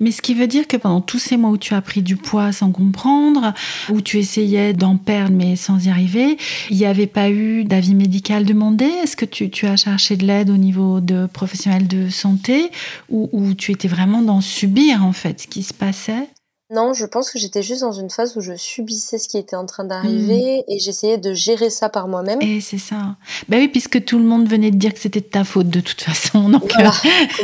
Mais 0.00 0.10
ce 0.10 0.22
qui 0.22 0.34
veut 0.34 0.46
dire 0.46 0.68
que 0.68 0.76
pendant 0.76 1.00
tous 1.00 1.18
ces 1.18 1.36
mois 1.36 1.50
où 1.50 1.56
tu 1.56 1.74
as 1.74 1.80
pris 1.80 2.02
du 2.02 2.16
poids 2.16 2.52
sans 2.52 2.70
comprendre, 2.70 3.54
où 3.90 4.00
tu 4.00 4.18
essayais 4.18 4.72
d'en 4.72 4.96
perdre 4.96 5.34
mais 5.34 5.56
sans 5.56 5.84
y 5.84 5.90
arriver, 5.90 6.36
il 6.70 6.76
n'y 6.76 6.86
avait 6.86 7.06
pas 7.06 7.30
eu 7.30 7.64
d'avis 7.64 7.94
médical 7.94 8.44
demandé? 8.44 8.84
Est-ce 8.84 9.16
que 9.16 9.24
tu, 9.24 9.50
tu 9.50 9.66
as 9.66 9.76
cherché 9.76 10.16
de 10.16 10.26
l'aide 10.26 10.50
au 10.50 10.56
niveau 10.56 11.00
de 11.00 11.26
professionnels 11.26 11.88
de 11.88 12.08
santé 12.08 12.70
ou, 13.08 13.28
ou 13.32 13.54
tu 13.54 13.72
étais 13.72 13.88
vraiment 13.88 14.22
dans 14.22 14.40
subir 14.40 15.04
en 15.04 15.12
fait 15.12 15.40
ce 15.40 15.46
qui 15.46 15.62
se 15.62 15.74
passait? 15.74 16.28
Non, 16.70 16.92
je 16.92 17.06
pense 17.06 17.30
que 17.30 17.38
j'étais 17.38 17.62
juste 17.62 17.80
dans 17.80 17.92
une 17.92 18.10
phase 18.10 18.36
où 18.36 18.42
je 18.42 18.52
subissais 18.54 19.16
ce 19.16 19.26
qui 19.26 19.38
était 19.38 19.56
en 19.56 19.64
train 19.64 19.84
d'arriver 19.84 20.64
et 20.68 20.78
j'essayais 20.78 21.16
de 21.16 21.32
gérer 21.32 21.70
ça 21.70 21.88
par 21.88 22.08
moi-même. 22.08 22.42
Et 22.42 22.60
c'est 22.60 22.76
ça. 22.76 23.16
Ben 23.48 23.58
oui, 23.58 23.68
puisque 23.68 24.04
tout 24.04 24.18
le 24.18 24.24
monde 24.24 24.46
venait 24.46 24.70
de 24.70 24.76
dire 24.76 24.92
que 24.92 25.00
c'était 25.00 25.20
de 25.22 25.24
ta 25.26 25.44
faute 25.44 25.70
de 25.70 25.80
toute 25.80 26.02
façon. 26.02 26.50
Donc, 26.50 26.70
Voilà, 26.74 26.92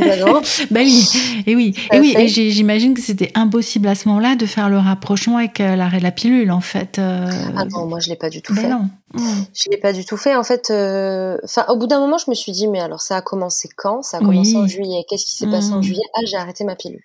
euh, 0.02 0.40
bah 0.70 0.80
oui, 0.82 1.08
et 1.46 1.56
oui, 1.56 1.74
et 1.90 2.00
oui, 2.00 2.12
fait. 2.12 2.24
et 2.24 2.28
j'imagine 2.28 2.92
que 2.92 3.00
c'était 3.00 3.32
impossible 3.34 3.88
à 3.88 3.94
ce 3.94 4.08
moment-là 4.08 4.36
de 4.36 4.44
faire 4.44 4.68
le 4.68 4.76
rapprochement 4.76 5.38
avec 5.38 5.58
euh, 5.60 5.74
l'arrêt 5.74 5.98
de 6.00 6.02
la 6.04 6.12
pilule, 6.12 6.50
en 6.50 6.60
fait. 6.60 6.98
euh, 6.98 7.26
Ah 7.56 7.64
non, 7.64 7.86
moi 7.86 8.00
je 8.00 8.10
l'ai 8.10 8.16
pas 8.16 8.28
du 8.28 8.42
tout 8.42 8.52
ben 8.54 8.60
fait. 8.60 8.68
non. 8.68 8.90
Mm. 9.14 9.42
Je 9.54 9.70
l'ai 9.70 9.78
pas 9.78 9.94
du 9.94 10.04
tout 10.04 10.18
fait. 10.18 10.36
En 10.36 10.42
fait, 10.44 10.68
euh, 10.70 11.38
enfin, 11.44 11.64
au 11.70 11.76
bout 11.78 11.86
d'un 11.86 11.98
moment, 12.00 12.18
je 12.18 12.28
me 12.28 12.34
suis 12.34 12.52
dit, 12.52 12.68
mais 12.68 12.80
alors 12.80 13.00
ça 13.00 13.16
a 13.16 13.22
commencé 13.22 13.70
quand? 13.74 14.02
Ça 14.02 14.18
a 14.18 14.20
Oui. 14.20 14.26
commencé 14.26 14.56
en 14.56 14.66
juillet. 14.66 15.04
Qu'est-ce 15.08 15.24
qui 15.24 15.34
s'est 15.36 15.46
passé 15.46 15.70
en 15.72 15.78
Mm. 15.78 15.82
juillet? 15.82 16.02
Ah, 16.14 16.20
j'ai 16.26 16.36
arrêté 16.36 16.64
ma 16.64 16.74
pilule. 16.76 17.00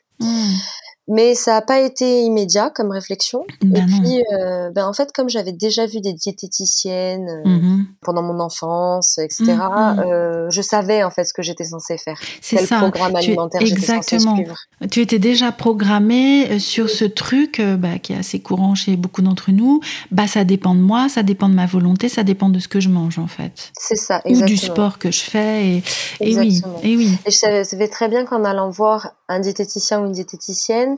Mais 1.12 1.34
ça 1.36 1.54
n'a 1.54 1.62
pas 1.62 1.80
été 1.80 2.22
immédiat 2.22 2.70
comme 2.70 2.92
réflexion. 2.92 3.44
Ben 3.64 3.84
et 3.88 3.92
non. 3.92 4.00
puis, 4.02 4.24
euh, 4.40 4.70
ben 4.70 4.88
en 4.88 4.94
fait, 4.94 5.12
comme 5.12 5.28
j'avais 5.28 5.52
déjà 5.52 5.86
vu 5.88 6.02
des 6.02 6.14
diététiciennes 6.14 7.28
euh, 7.30 7.50
Mhm. 7.50 7.86
pendant 8.02 8.22
mon 8.22 8.40
enfance, 8.40 9.18
etc., 9.18 9.44
Mm, 9.46 9.56
mm. 9.96 10.00
euh, 10.00 10.50
je 10.50 10.62
savais 10.62 11.04
en 11.04 11.10
fait 11.10 11.24
ce 11.26 11.34
que 11.34 11.42
j'étais 11.42 11.64
censée 11.64 11.98
faire. 11.98 12.18
C'est 12.42 12.58
Quel 12.58 12.68
ça. 12.68 12.78
programme 12.80 13.12
Tu- 13.14 13.18
alimentaire 13.30 13.62
j'étais 13.64 13.82
censée 13.82 13.94
exactement. 14.16 14.36
suivre. 14.36 14.56
Tu 14.92 15.02
étais 15.02 15.20
déjà 15.20 15.52
programmé 15.52 16.50
euh, 16.52 16.60
sur 16.60 16.90
ce 16.90 17.06
truc 17.06 17.62
bah, 17.80 17.98
qui 18.02 18.14
est 18.14 18.18
assez 18.18 18.40
courant 18.40 18.76
chez 18.76 18.96
beaucoup 18.96 19.22
d'entre 19.22 19.52
nous. 19.52 19.80
Bah, 20.12 20.28
ça 20.28 20.44
dépend 20.44 20.76
de 20.76 20.82
moi, 20.82 21.10
ça 21.10 21.24
dépend 21.24 21.50
de 21.50 21.56
ma 21.56 21.66
volonté, 21.66 22.08
ça 22.10 22.24
dépend 22.24 22.50
de 22.50 22.60
ce 22.60 22.68
que 22.68 22.80
je 22.80 22.90
mange 22.90 23.18
en 23.20 23.28
fait. 23.28 23.72
C'est 23.80 23.96
ça, 23.96 24.22
Ou 24.26 24.30
exactement. 24.30 24.48
du 24.48 24.58
sport 24.58 25.00
que 25.00 25.12
je 25.12 25.22
fais. 25.22 25.66
Et, 25.68 25.84
et 26.22 26.38
oui, 26.38 26.62
et 26.84 26.96
oui. 26.98 27.18
Et 27.26 27.32
je 27.32 27.64
savais 27.64 27.88
très 27.88 28.08
bien 28.10 28.26
qu'en 28.26 28.44
allant 28.44 28.70
voir 28.70 29.12
un 29.28 29.40
diététicien 29.40 30.02
ou 30.02 30.06
une 30.06 30.12
diététicienne, 30.12 30.98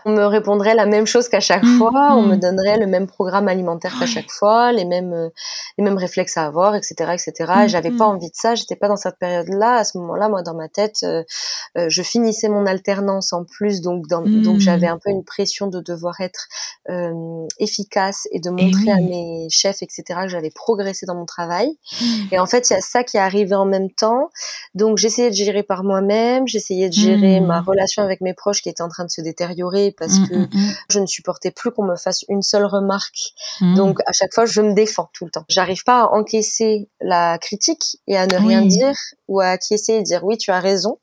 on 0.05 0.11
me 0.11 0.25
répondrait 0.25 0.75
la 0.75 0.85
même 0.85 1.07
chose 1.07 1.29
qu'à 1.29 1.39
chaque 1.39 1.61
Mm, 1.63 1.77
fois, 1.77 2.15
on 2.15 2.23
me 2.23 2.35
donnerait 2.35 2.77
le 2.77 2.87
même 2.87 3.07
programme 3.07 3.47
alimentaire 3.47 3.97
qu'à 3.99 4.05
chaque 4.05 4.31
fois, 4.31 4.71
les 4.71 4.85
mêmes 4.85 5.13
euh, 5.13 5.29
les 5.77 5.83
mêmes 5.83 5.97
réflexes 5.97 6.37
à 6.37 6.45
avoir, 6.45 6.75
etc., 6.75 7.13
etc. 7.13 7.53
Et 7.65 7.69
j'avais 7.69 7.91
pas 7.91 8.05
envie 8.05 8.29
de 8.29 8.35
ça, 8.35 8.55
j'étais 8.55 8.75
pas 8.75 8.87
dans 8.87 8.95
cette 8.95 9.17
période-là. 9.17 9.77
À 9.77 9.83
ce 9.83 9.97
moment-là, 9.97 10.29
moi, 10.29 10.41
dans 10.41 10.53
ma 10.53 10.67
tête, 10.67 10.97
euh, 11.03 11.23
euh, 11.77 11.87
je 11.89 12.01
finissais 12.01 12.49
mon 12.49 12.65
alternance 12.65 13.33
en 13.33 13.43
plus, 13.43 13.81
donc 13.81 14.07
dans, 14.07 14.21
donc 14.21 14.59
j'avais 14.59 14.87
un 14.87 14.97
peu 14.97 15.09
une 15.09 15.23
pression 15.23 15.67
de 15.67 15.79
devoir 15.79 16.19
être 16.21 16.47
euh, 16.89 17.45
efficace 17.59 18.27
et 18.31 18.39
de 18.39 18.49
montrer 18.49 18.85
oui. 18.85 18.91
à 18.91 18.97
mes 18.97 19.47
chefs, 19.49 19.81
etc., 19.81 20.03
que 20.23 20.29
j'avais 20.29 20.51
progressé 20.51 21.05
dans 21.05 21.15
mon 21.15 21.25
travail. 21.25 21.77
Et 22.31 22.39
en 22.39 22.45
fait, 22.45 22.69
il 22.69 22.73
y 22.73 22.75
a 22.75 22.81
ça 22.81 23.03
qui 23.03 23.17
est 23.17 23.21
arrivé 23.21 23.55
en 23.55 23.65
même 23.65 23.91
temps. 23.91 24.29
Donc, 24.75 24.97
j'essayais 24.97 25.29
de 25.29 25.35
gérer 25.35 25.63
par 25.63 25.83
moi-même, 25.83 26.47
j'essayais 26.47 26.89
de 26.89 26.93
gérer 26.93 27.39
ma 27.39 27.61
relation 27.61 28.03
avec 28.03 28.21
mes 28.21 28.33
proches 28.33 28.61
qui 28.61 28.69
était 28.69 28.81
en 28.81 28.89
train 28.89 29.05
de 29.05 29.09
se 29.09 29.21
détériorer 29.21 29.90
parce 29.97 30.19
Mm, 30.19 30.27
que 30.27 30.35
mm, 30.35 30.49
mm. 30.53 30.73
je 30.89 30.99
ne 30.99 31.05
supportais 31.05 31.51
plus 31.51 31.71
qu'on 31.71 31.85
me 31.85 31.95
fasse 31.95 32.23
une 32.29 32.41
seule 32.41 32.65
remarque. 32.65 33.33
Donc, 33.75 33.99
à 34.05 34.11
chaque 34.11 34.33
fois, 34.33 34.45
je 34.45 34.61
me 34.61 34.73
défends 34.73 35.09
tout 35.13 35.25
le 35.25 35.31
temps. 35.31 35.45
J'arrive 35.49 35.83
pas 35.83 36.01
à 36.01 36.05
encaisser 36.11 36.89
la 36.99 37.37
critique 37.37 37.97
et 38.07 38.17
à 38.17 38.27
ne 38.27 38.35
rien 38.35 38.61
dire 38.61 38.95
ou 39.27 39.39
à 39.39 39.47
acquiescer 39.47 39.93
et 39.93 40.01
dire 40.01 40.23
oui, 40.23 40.37
tu 40.37 40.51
as 40.51 40.59
raison. 40.59 40.99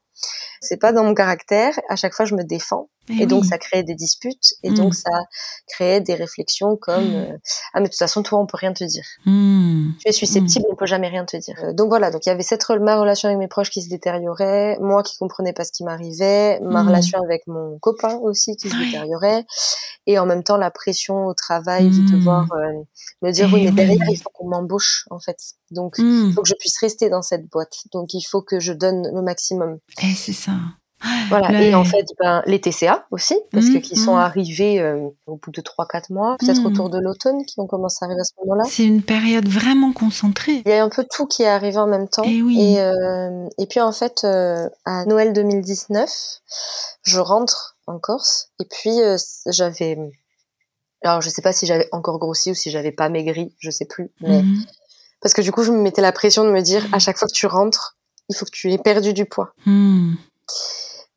C'est 0.61 0.79
pas 0.79 0.93
dans 0.93 1.05
mon 1.05 1.15
caractère. 1.15 1.79
À 1.89 1.97
chaque 1.97 2.15
fois, 2.15 2.25
je 2.25 2.35
me 2.35 2.43
défends. 2.43 2.89
Eh 3.11 3.23
Et 3.23 3.27
donc, 3.27 3.45
ça 3.45 3.59
créait 3.59 3.83
des 3.83 3.95
disputes. 3.95 4.55
Et 4.63 4.71
Mm. 4.71 4.75
donc, 4.75 4.95
ça 4.95 5.11
créait 5.69 6.01
des 6.01 6.15
réflexions 6.15 6.77
comme 6.77 7.11
Mm. 7.11 7.15
euh, 7.15 7.37
Ah, 7.75 7.81
mais 7.81 7.87
de 7.87 7.91
toute 7.91 7.99
façon, 7.99 8.23
toi, 8.23 8.39
on 8.39 8.47
peut 8.47 8.57
rien 8.59 8.73
te 8.73 8.85
dire 8.85 9.05
Mm. 9.27 9.93
tu 10.01 10.09
es 10.09 10.13
susceptible, 10.13 10.67
on 10.71 10.77
peut 10.77 10.87
jamais 10.87 11.09
rien 11.09 11.25
te 11.25 11.37
dire. 11.37 11.57
Euh, 11.65 11.73
donc 11.73 11.89
voilà, 11.89 12.11
donc 12.11 12.25
il 12.27 12.29
y 12.29 12.33
avait 12.33 12.43
cette 12.43 12.69
ma 12.81 12.99
relation 13.01 13.29
avec 13.29 13.39
mes 13.39 13.49
proches 13.49 13.71
qui 13.71 13.83
se 13.83 13.89
détériorait, 13.89 14.77
moi 14.81 15.03
qui 15.03 15.17
comprenais 15.17 15.53
pas 15.53 15.65
ce 15.65 15.73
qui 15.73 15.85
m'arrivait, 15.85 16.61
ma 16.61 16.83
Mm. 16.83 16.87
relation 16.87 17.23
avec 17.23 17.47
mon 17.47 17.79
copain 17.79 18.17
aussi 18.19 18.57
qui 18.57 18.69
se 18.69 18.77
détériorait, 18.77 19.45
et 20.07 20.19
en 20.19 20.27
même 20.27 20.43
temps 20.43 20.57
la 20.59 20.71
pression 20.71 21.27
au 21.27 21.35
travail 21.35 21.89
de 21.91 22.03
Mm. 22.03 22.11
devoir 22.11 22.47
euh, 22.53 22.73
me 23.23 23.31
dire 23.33 23.49
Eh 23.51 23.55
oui 23.55 23.65
mais 23.65 23.73
derrière 23.73 24.09
il 24.11 24.17
faut 24.21 24.31
qu'on 24.33 24.49
m'embauche 24.49 25.07
en 25.11 25.19
fait, 25.19 25.39
donc 25.71 25.99
Mm. 25.99 26.27
il 26.29 26.33
faut 26.35 26.43
que 26.43 26.49
je 26.49 26.55
puisse 26.55 26.79
rester 26.81 27.09
dans 27.09 27.23
cette 27.23 27.47
boîte, 27.49 27.77
donc 27.93 28.13
il 28.15 28.23
faut 28.23 28.43
que 28.43 28.61
je 28.61 28.73
donne 28.73 29.09
le 29.15 29.23
maximum. 29.23 29.79
Eh, 30.03 30.15
c'est 30.15 30.33
ça. 30.33 30.53
Voilà. 31.29 31.63
Et 31.63 31.75
en 31.75 31.85
fait, 31.85 32.05
ben, 32.19 32.43
les 32.47 32.61
TCA 32.61 33.07
aussi, 33.11 33.37
parce 33.53 33.67
Mmh, 33.67 33.75
que 33.75 33.79
qui 33.79 33.97
sont 33.97 34.15
mmh. 34.17 34.19
arrivés 34.21 34.81
euh, 34.81 35.09
au 35.27 35.37
bout 35.37 35.51
de 35.53 35.61
3-4 35.61 36.13
mois, 36.13 36.37
peut-être 36.41 36.63
Mmh. 36.63 36.67
autour 36.67 36.91
de 36.91 36.99
l'automne, 36.99 37.45
qui 37.47 37.61
ont 37.61 37.67
commencé 37.67 37.99
à 38.03 38.07
arriver 38.07 38.21
à 38.21 38.25
ce 38.25 38.33
moment-là. 38.43 38.65
C'est 38.69 38.85
une 38.85 39.03
période 39.03 39.47
vraiment 39.49 39.93
concentrée. 39.93 40.63
Il 40.65 40.69
y 40.69 40.73
a 40.73 40.83
un 40.83 40.89
peu 40.89 41.07
tout 41.09 41.27
qui 41.27 41.43
est 41.45 41.49
arrivé 41.49 41.77
en 41.79 41.87
même 41.87 42.09
temps. 42.09 42.25
Eh 42.27 42.43
oui. 42.43 42.59
Et, 42.61 42.81
euh, 42.81 43.47
et 43.59 43.67
puis 43.67 43.81
en 43.81 43.93
fait, 43.93 44.25
euh, 44.25 44.69
à 44.85 45.05
Noël 45.05 45.33
2019, 45.33 46.11
je 47.03 47.21
rentre 47.21 47.77
en 47.87 47.99
Corse. 47.99 48.49
Et 48.61 48.65
puis 48.65 49.01
euh, 49.01 49.17
j'avais, 49.47 49.97
alors 51.05 51.21
je 51.21 51.29
sais 51.31 51.43
pas 51.43 51.53
si 51.53 51.65
j'avais 51.67 51.89
encore 51.93 52.19
grossi 52.19 52.51
ou 52.51 52.55
si 52.55 52.71
j'avais 52.71 52.93
pas 52.93 53.09
maigri, 53.09 53.55
je 53.61 53.71
sais 53.71 53.87
plus. 53.87 54.11
Mais 54.21 54.43
Mhm. 54.43 54.65
parce 55.21 55.33
que 55.33 55.43
du 55.43 55.53
coup, 55.53 55.63
je 55.63 55.71
me 55.71 55.81
mettais 55.81 56.03
la 56.03 56.13
pression 56.13 56.43
de 56.45 56.51
me 56.51 56.61
dire 56.61 56.85
à 56.93 56.99
chaque 56.99 57.19
fois 57.19 57.29
que 57.29 57.33
tu 57.35 57.47
rentres, 57.47 57.97
il 58.31 58.35
faut 58.37 58.45
que 58.45 58.51
tu 58.51 58.73
aies 58.73 58.79
perdu 58.79 59.13
du 59.15 59.25
poids. 59.27 59.53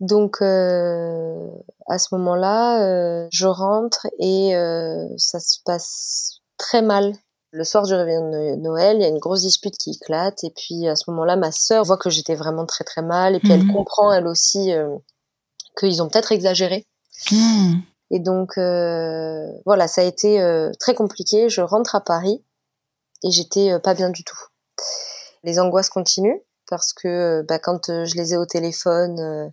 Donc 0.02 0.42
euh, 0.42 1.48
à 1.88 1.98
ce 2.00 2.14
moment-là, 2.16 2.84
euh, 2.84 3.28
je 3.32 3.46
rentre 3.46 4.08
et 4.20 4.56
euh, 4.56 5.08
ça 5.18 5.40
se 5.40 5.60
passe 5.64 6.40
très 6.58 6.82
mal. 6.82 7.14
Le 7.52 7.64
soir 7.64 7.84
du 7.86 7.94
réveillon 7.94 8.32
de 8.32 8.56
Noël, 8.56 8.98
il 8.98 9.02
y 9.04 9.06
a 9.06 9.10
une 9.10 9.20
grosse 9.20 9.42
dispute 9.42 9.78
qui 9.78 9.92
éclate 9.92 10.44
et 10.44 10.52
puis 10.56 10.88
à 10.88 10.96
ce 10.96 11.10
moment-là, 11.12 11.36
ma 11.36 11.52
sœur 11.52 11.84
voit 11.84 11.98
que 11.98 12.10
j'étais 12.10 12.34
vraiment 12.36 12.66
très 12.66 12.84
très 12.84 13.02
mal 13.04 13.36
et 13.36 13.40
puis 13.40 13.52
elle 13.52 13.64
Mhm. 13.64 13.74
comprend 13.74 14.12
elle 14.12 14.26
aussi 14.26 14.74
euh, 14.74 14.96
qu'ils 15.78 16.02
ont 16.02 16.10
peut-être 16.10 16.32
exagéré. 16.32 16.88
Mhm. 17.32 17.82
Et 18.10 18.20
donc 18.20 18.58
euh, 18.58 19.46
voilà, 19.66 19.88
ça 19.88 20.02
a 20.02 20.06
été 20.06 20.42
euh, 20.42 20.72
très 20.80 20.96
compliqué. 20.96 21.48
Je 21.50 21.62
rentre 21.62 21.94
à 21.94 22.02
Paris 22.02 22.44
et 23.24 23.30
j'étais 23.32 23.78
pas 23.80 23.94
bien 23.94 24.10
du 24.10 24.24
tout. 24.24 24.40
Les 25.44 25.60
angoisses 25.60 25.90
continuent 25.90 26.42
parce 26.72 26.94
que 26.94 27.44
bah, 27.48 27.60
quand 27.60 27.90
euh, 27.90 28.06
je 28.06 28.16
les 28.16 28.34
ai 28.34 28.38
au 28.38 28.46
téléphone, 28.48 29.20
euh, 29.20 29.48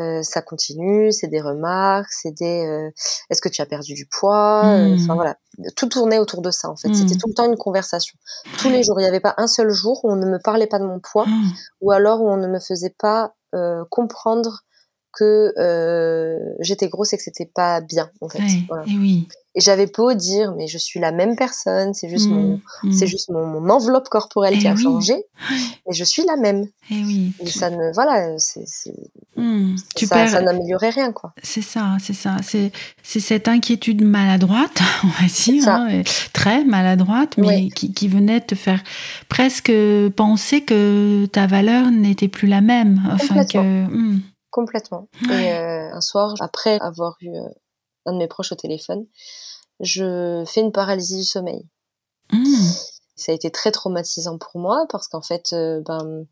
euh, 0.00 0.22
ça 0.22 0.40
continue, 0.42 1.10
c'est 1.10 1.26
des 1.26 1.40
remarques, 1.40 2.12
c'est 2.12 2.30
des 2.30 2.64
euh, 2.66 2.90
est-ce 3.30 3.42
que 3.42 3.48
tu 3.48 3.60
as 3.60 3.66
perdu 3.66 3.94
du 3.94 4.06
poids, 4.06 4.62
Euh, 4.66 4.94
enfin 4.94 5.14
voilà, 5.14 5.36
tout 5.76 5.88
tournait 5.88 6.18
autour 6.18 6.40
de 6.42 6.50
ça 6.52 6.68
en 6.70 6.76
fait. 6.76 6.88
C'était 6.94 7.16
tout 7.16 7.26
le 7.28 7.34
temps 7.34 7.46
une 7.46 7.56
conversation, 7.56 8.16
tous 8.58 8.70
les 8.70 8.82
jours. 8.84 9.00
Il 9.00 9.02
n'y 9.02 9.08
avait 9.08 9.20
pas 9.20 9.34
un 9.36 9.46
seul 9.48 9.70
jour 9.70 10.04
où 10.04 10.12
on 10.12 10.16
ne 10.16 10.26
me 10.26 10.38
parlait 10.38 10.68
pas 10.68 10.78
de 10.78 10.84
mon 10.84 11.00
poids 11.00 11.26
Mhm. 11.26 11.50
ou 11.80 11.90
alors 11.90 12.22
où 12.22 12.30
on 12.30 12.36
ne 12.36 12.46
me 12.46 12.60
faisait 12.60 12.94
pas 12.98 13.34
euh, 13.54 13.84
comprendre 13.90 14.60
que 15.12 15.52
euh, 15.58 16.38
j'étais 16.60 16.88
grosse 16.88 17.12
et 17.12 17.16
que 17.16 17.22
c'était 17.22 17.50
pas 17.52 17.80
bien 17.80 18.10
en 18.20 18.28
fait. 18.28 18.38
Ouais, 18.40 18.62
Voilà. 18.68 18.84
eh 18.88 18.96
oui. 18.96 19.28
Et 19.56 19.60
j'avais 19.60 19.86
beau 19.86 20.14
dire 20.14 20.54
mais 20.56 20.68
je 20.68 20.78
suis 20.78 21.00
la 21.00 21.10
même 21.10 21.34
personne, 21.34 21.92
c'est 21.92 22.08
juste 22.08 22.28
mon 22.28 22.52
Mhm. 22.52 22.60
Mhm. 22.84 22.92
c'est 22.92 23.08
juste 23.08 23.30
mon, 23.30 23.44
mon 23.46 23.68
enveloppe 23.68 24.08
corporelle 24.08 24.54
Eh 24.56 24.58
qui 24.60 24.68
a 24.68 24.74
oui. 24.74 24.82
changé, 24.82 25.14
mais 25.50 25.92
je 25.92 26.04
suis 26.04 26.22
la 26.24 26.36
même. 26.36 26.66
eh 26.92 26.94
oui. 27.04 27.32
Et 27.40 27.46
Tu- 27.46 27.58
ça 27.58 27.68
ne, 27.70 27.92
voilà, 27.92 28.32
c'est. 28.38 28.64
Tu 29.96 30.06
ça, 30.06 30.14
perds. 30.14 30.30
ça 30.30 30.42
n'améliorait 30.42 30.90
rien, 30.90 31.12
quoi. 31.12 31.32
C'est 31.42 31.62
ça, 31.62 31.96
c'est 32.00 32.12
ça. 32.12 32.36
C'est, 32.42 32.70
c'est 33.02 33.20
cette 33.20 33.48
inquiétude 33.48 34.04
maladroite, 34.04 34.80
on 35.04 35.08
va 35.08 35.26
dire, 35.28 35.68
hein, 35.68 35.88
et 35.88 36.04
très 36.32 36.62
maladroite, 36.64 37.36
mais 37.38 37.70
qui, 37.70 37.92
qui 37.92 38.06
venait 38.08 38.40
te 38.40 38.54
faire 38.54 38.80
presque 39.28 39.72
penser 40.16 40.60
que 40.60 41.26
ta 41.26 41.46
valeur 41.48 41.90
n'était 41.90 42.28
plus 42.28 42.46
la 42.48 42.60
même. 42.60 43.00
Enfin 43.12 43.44
que. 43.44 43.58
Complètement. 44.50 45.08
Et 45.30 45.52
euh, 45.52 45.92
un 45.92 46.00
soir, 46.00 46.34
après 46.40 46.78
avoir 46.80 47.16
eu 47.20 47.30
euh, 47.30 47.48
un 48.06 48.12
de 48.12 48.18
mes 48.18 48.26
proches 48.26 48.52
au 48.52 48.56
téléphone, 48.56 49.06
je 49.78 50.44
fais 50.46 50.60
une 50.60 50.72
paralysie 50.72 51.18
du 51.18 51.24
sommeil. 51.24 51.68
Hmm. 52.32 52.70
Ça 53.20 53.32
a 53.32 53.34
été 53.34 53.50
très 53.50 53.70
traumatisant 53.70 54.38
pour 54.38 54.60
moi 54.60 54.86
parce 54.88 55.06
qu'en 55.08 55.20
fait, 55.22 55.52
euh, 55.52 55.80
ben, 55.86 56.24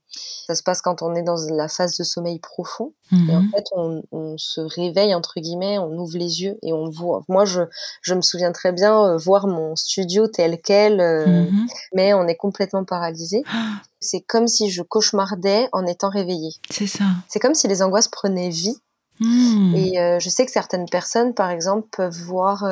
ça 0.46 0.54
se 0.54 0.62
passe 0.62 0.80
quand 0.82 1.02
on 1.02 1.14
est 1.14 1.22
dans 1.22 1.36
la 1.50 1.68
phase 1.68 1.96
de 1.98 2.02
sommeil 2.04 2.38
profond. 2.38 2.92
Et 3.12 3.36
en 3.36 3.42
Mhm. 3.42 3.50
fait, 3.54 3.64
on, 3.72 4.02
on 4.12 4.36
se 4.38 4.60
réveille, 4.60 5.14
entre 5.14 5.38
guillemets, 5.40 5.78
on 5.78 5.92
ouvre 5.98 6.16
les 6.16 6.42
yeux 6.42 6.58
et 6.62 6.72
on 6.72 6.88
voit. 6.88 7.22
Moi, 7.28 7.44
je, 7.44 7.60
je 8.02 8.14
me 8.14 8.22
souviens 8.22 8.52
très 8.52 8.72
bien 8.72 9.04
euh, 9.04 9.16
voir 9.18 9.46
mon 9.46 9.76
studio 9.76 10.26
tel 10.28 10.58
quel, 10.62 11.00
euh, 11.00 11.42
Mhm. 11.50 11.66
mais 11.94 12.14
on 12.14 12.26
est 12.26 12.36
complètement 12.36 12.84
paralysé. 12.84 13.42
C'est 14.00 14.20
comme 14.20 14.46
si 14.48 14.70
je 14.70 14.82
cauchemardais 14.82 15.68
en 15.72 15.84
étant 15.84 16.08
réveillée. 16.08 16.54
C'est 16.70 16.86
ça. 16.86 17.04
C'est 17.28 17.38
comme 17.40 17.54
si 17.54 17.66
les 17.68 17.82
angoisses 17.82 18.08
prenaient 18.08 18.50
vie. 18.50 18.78
Hmm. 19.20 19.74
Et 19.74 19.94
je 20.20 20.28
sais 20.28 20.46
que 20.46 20.52
certaines 20.52 20.88
personnes, 20.88 21.34
par 21.34 21.50
exemple, 21.50 21.88
peuvent 21.90 22.16
voir 22.22 22.62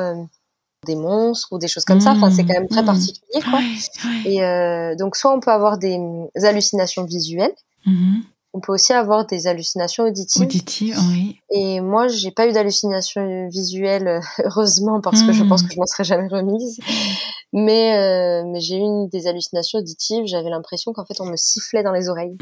des 0.85 0.95
monstres 0.95 1.47
ou 1.51 1.57
des 1.57 1.67
choses 1.67 1.85
comme 1.85 1.99
ça. 1.99 2.11
Enfin, 2.11 2.29
c'est 2.31 2.43
quand 2.45 2.53
même 2.53 2.67
très 2.67 2.81
Mhm. 2.81 2.85
particulier, 2.85 3.41
quoi. 3.49 3.59
Ouais, 3.59 3.65
ouais. 4.05 4.31
Et 4.31 4.43
euh, 4.43 4.95
donc, 4.95 5.15
soit 5.15 5.33
on 5.33 5.39
peut 5.39 5.51
avoir 5.51 5.77
des 5.77 5.99
hallucinations 6.43 7.03
visuelles, 7.03 7.55
Mhm. 7.85 8.21
on 8.53 8.59
peut 8.59 8.73
aussi 8.73 8.93
avoir 8.93 9.25
des 9.25 9.47
hallucinations 9.47 10.03
auditives. 10.05 10.43
Auditive, 10.43 10.97
oui. 11.11 11.39
Et 11.51 11.81
moi, 11.81 12.07
j'ai 12.07 12.31
pas 12.31 12.47
eu 12.47 12.51
d'hallucination 12.53 13.47
visuelle, 13.49 14.07
euh, 14.07 14.19
heureusement, 14.45 15.01
parce 15.01 15.23
que 15.23 15.31
je 15.33 15.43
Mm. 15.43 15.47
pense 15.49 15.63
que 15.63 15.73
je 15.73 15.79
m'en 15.79 15.85
serais 15.85 16.03
jamais 16.03 16.27
remise. 16.27 16.79
Mais, 17.53 17.95
euh, 17.97 18.43
mais 18.45 18.59
j'ai 18.59 18.77
eu 18.77 19.07
des 19.11 19.25
hallucinations 19.27 19.79
auditives. 19.79 20.25
J'avais 20.25 20.49
l'impression 20.49 20.91
qu'en 20.93 21.05
fait, 21.05 21.19
on 21.21 21.25
me 21.25 21.37
sifflait 21.37 21.81
dans 21.83 21.93
les 21.93 22.09
oreilles. 22.09 22.35